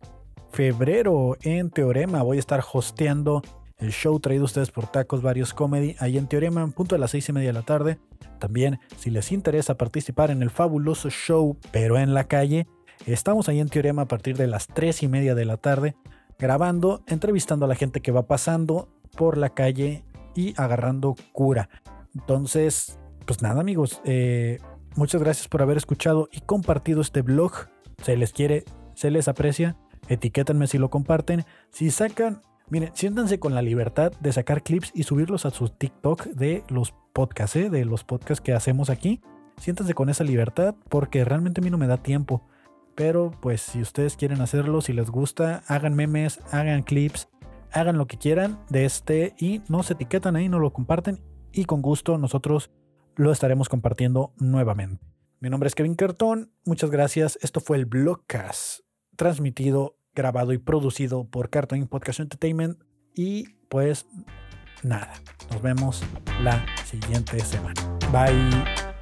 febrero 0.52 1.36
en 1.42 1.70
Teorema. 1.70 2.22
Voy 2.22 2.38
a 2.38 2.40
estar 2.40 2.64
hosteando 2.72 3.42
el 3.78 3.92
show 3.92 4.18
traído 4.18 4.42
a 4.42 4.46
ustedes 4.46 4.70
por 4.70 4.86
Tacos 4.86 5.22
Varios 5.22 5.54
Comedy 5.54 5.94
ahí 6.00 6.18
en 6.18 6.26
Teorema, 6.26 6.62
en 6.62 6.72
punto 6.72 6.94
de 6.94 6.98
las 6.98 7.12
seis 7.12 7.28
y 7.28 7.32
media 7.32 7.48
de 7.48 7.52
la 7.52 7.62
tarde. 7.62 7.98
También, 8.38 8.80
si 8.96 9.10
les 9.10 9.32
interesa 9.32 9.76
participar 9.76 10.30
en 10.30 10.42
el 10.42 10.50
fabuloso 10.50 11.10
show, 11.10 11.58
pero 11.70 11.98
en 11.98 12.14
la 12.14 12.24
calle, 12.24 12.66
estamos 13.06 13.48
ahí 13.48 13.60
en 13.60 13.68
Teorema 13.68 14.02
a 14.02 14.08
partir 14.08 14.36
de 14.36 14.46
las 14.46 14.66
tres 14.66 15.02
y 15.02 15.08
media 15.08 15.34
de 15.34 15.44
la 15.44 15.56
tarde, 15.56 15.96
grabando, 16.38 17.02
entrevistando 17.06 17.64
a 17.64 17.68
la 17.68 17.74
gente 17.74 18.00
que 18.00 18.12
va 18.12 18.26
pasando 18.26 18.88
por 19.16 19.36
la 19.38 19.50
calle 19.50 20.04
y 20.34 20.54
agarrando 20.56 21.16
cura. 21.32 21.68
Entonces, 22.14 22.98
pues 23.26 23.42
nada, 23.42 23.60
amigos, 23.60 24.00
eh, 24.04 24.58
muchas 24.96 25.22
gracias 25.22 25.48
por 25.48 25.62
haber 25.62 25.76
escuchado 25.76 26.28
y 26.32 26.40
compartido 26.40 27.00
este 27.00 27.22
blog. 27.22 27.52
Se 28.02 28.16
les 28.16 28.32
quiere, 28.32 28.64
se 28.94 29.10
les 29.10 29.28
aprecia. 29.28 29.76
Etiquétenme 30.08 30.66
si 30.66 30.78
lo 30.78 30.90
comparten. 30.90 31.44
Si 31.70 31.90
sacan 31.90 32.42
Miren, 32.70 32.90
siéntanse 32.92 33.38
con 33.38 33.54
la 33.54 33.62
libertad 33.62 34.12
de 34.20 34.30
sacar 34.30 34.62
clips 34.62 34.90
y 34.94 35.04
subirlos 35.04 35.46
a 35.46 35.50
su 35.50 35.70
TikTok 35.70 36.26
de 36.26 36.64
los 36.68 36.92
podcasts, 37.14 37.56
¿eh? 37.56 37.70
de 37.70 37.86
los 37.86 38.04
podcasts 38.04 38.42
que 38.42 38.52
hacemos 38.52 38.90
aquí. 38.90 39.22
Siéntanse 39.56 39.94
con 39.94 40.10
esa 40.10 40.22
libertad 40.22 40.74
porque 40.90 41.24
realmente 41.24 41.62
a 41.62 41.64
mí 41.64 41.70
no 41.70 41.78
me 41.78 41.86
da 41.86 41.96
tiempo. 41.96 42.42
Pero 42.98 43.30
pues 43.40 43.62
si 43.62 43.80
ustedes 43.80 44.16
quieren 44.16 44.40
hacerlo, 44.40 44.80
si 44.80 44.92
les 44.92 45.08
gusta, 45.08 45.62
hagan 45.68 45.94
memes, 45.94 46.40
hagan 46.50 46.82
clips, 46.82 47.28
hagan 47.70 47.96
lo 47.96 48.08
que 48.08 48.18
quieran 48.18 48.58
de 48.70 48.86
este 48.86 49.36
y 49.38 49.62
nos 49.68 49.88
etiquetan 49.92 50.34
ahí, 50.34 50.48
nos 50.48 50.60
lo 50.60 50.72
comparten 50.72 51.20
y 51.52 51.64
con 51.64 51.80
gusto 51.80 52.18
nosotros 52.18 52.72
lo 53.14 53.30
estaremos 53.30 53.68
compartiendo 53.68 54.32
nuevamente. 54.38 55.06
Mi 55.38 55.48
nombre 55.48 55.68
es 55.68 55.76
Kevin 55.76 55.94
Cartón, 55.94 56.50
muchas 56.64 56.90
gracias. 56.90 57.38
Esto 57.40 57.60
fue 57.60 57.76
el 57.76 57.86
Blogcast 57.86 58.80
transmitido 59.14 59.96
grabado 60.12 60.52
y 60.52 60.58
producido 60.58 61.22
por 61.24 61.50
Cartoon 61.50 61.86
Podcast 61.86 62.18
Entertainment. 62.18 62.82
Y 63.14 63.44
pues 63.68 64.06
nada, 64.82 65.12
nos 65.52 65.62
vemos 65.62 66.02
la 66.42 66.66
siguiente 66.84 67.38
semana. 67.38 67.80
Bye. 68.10 68.97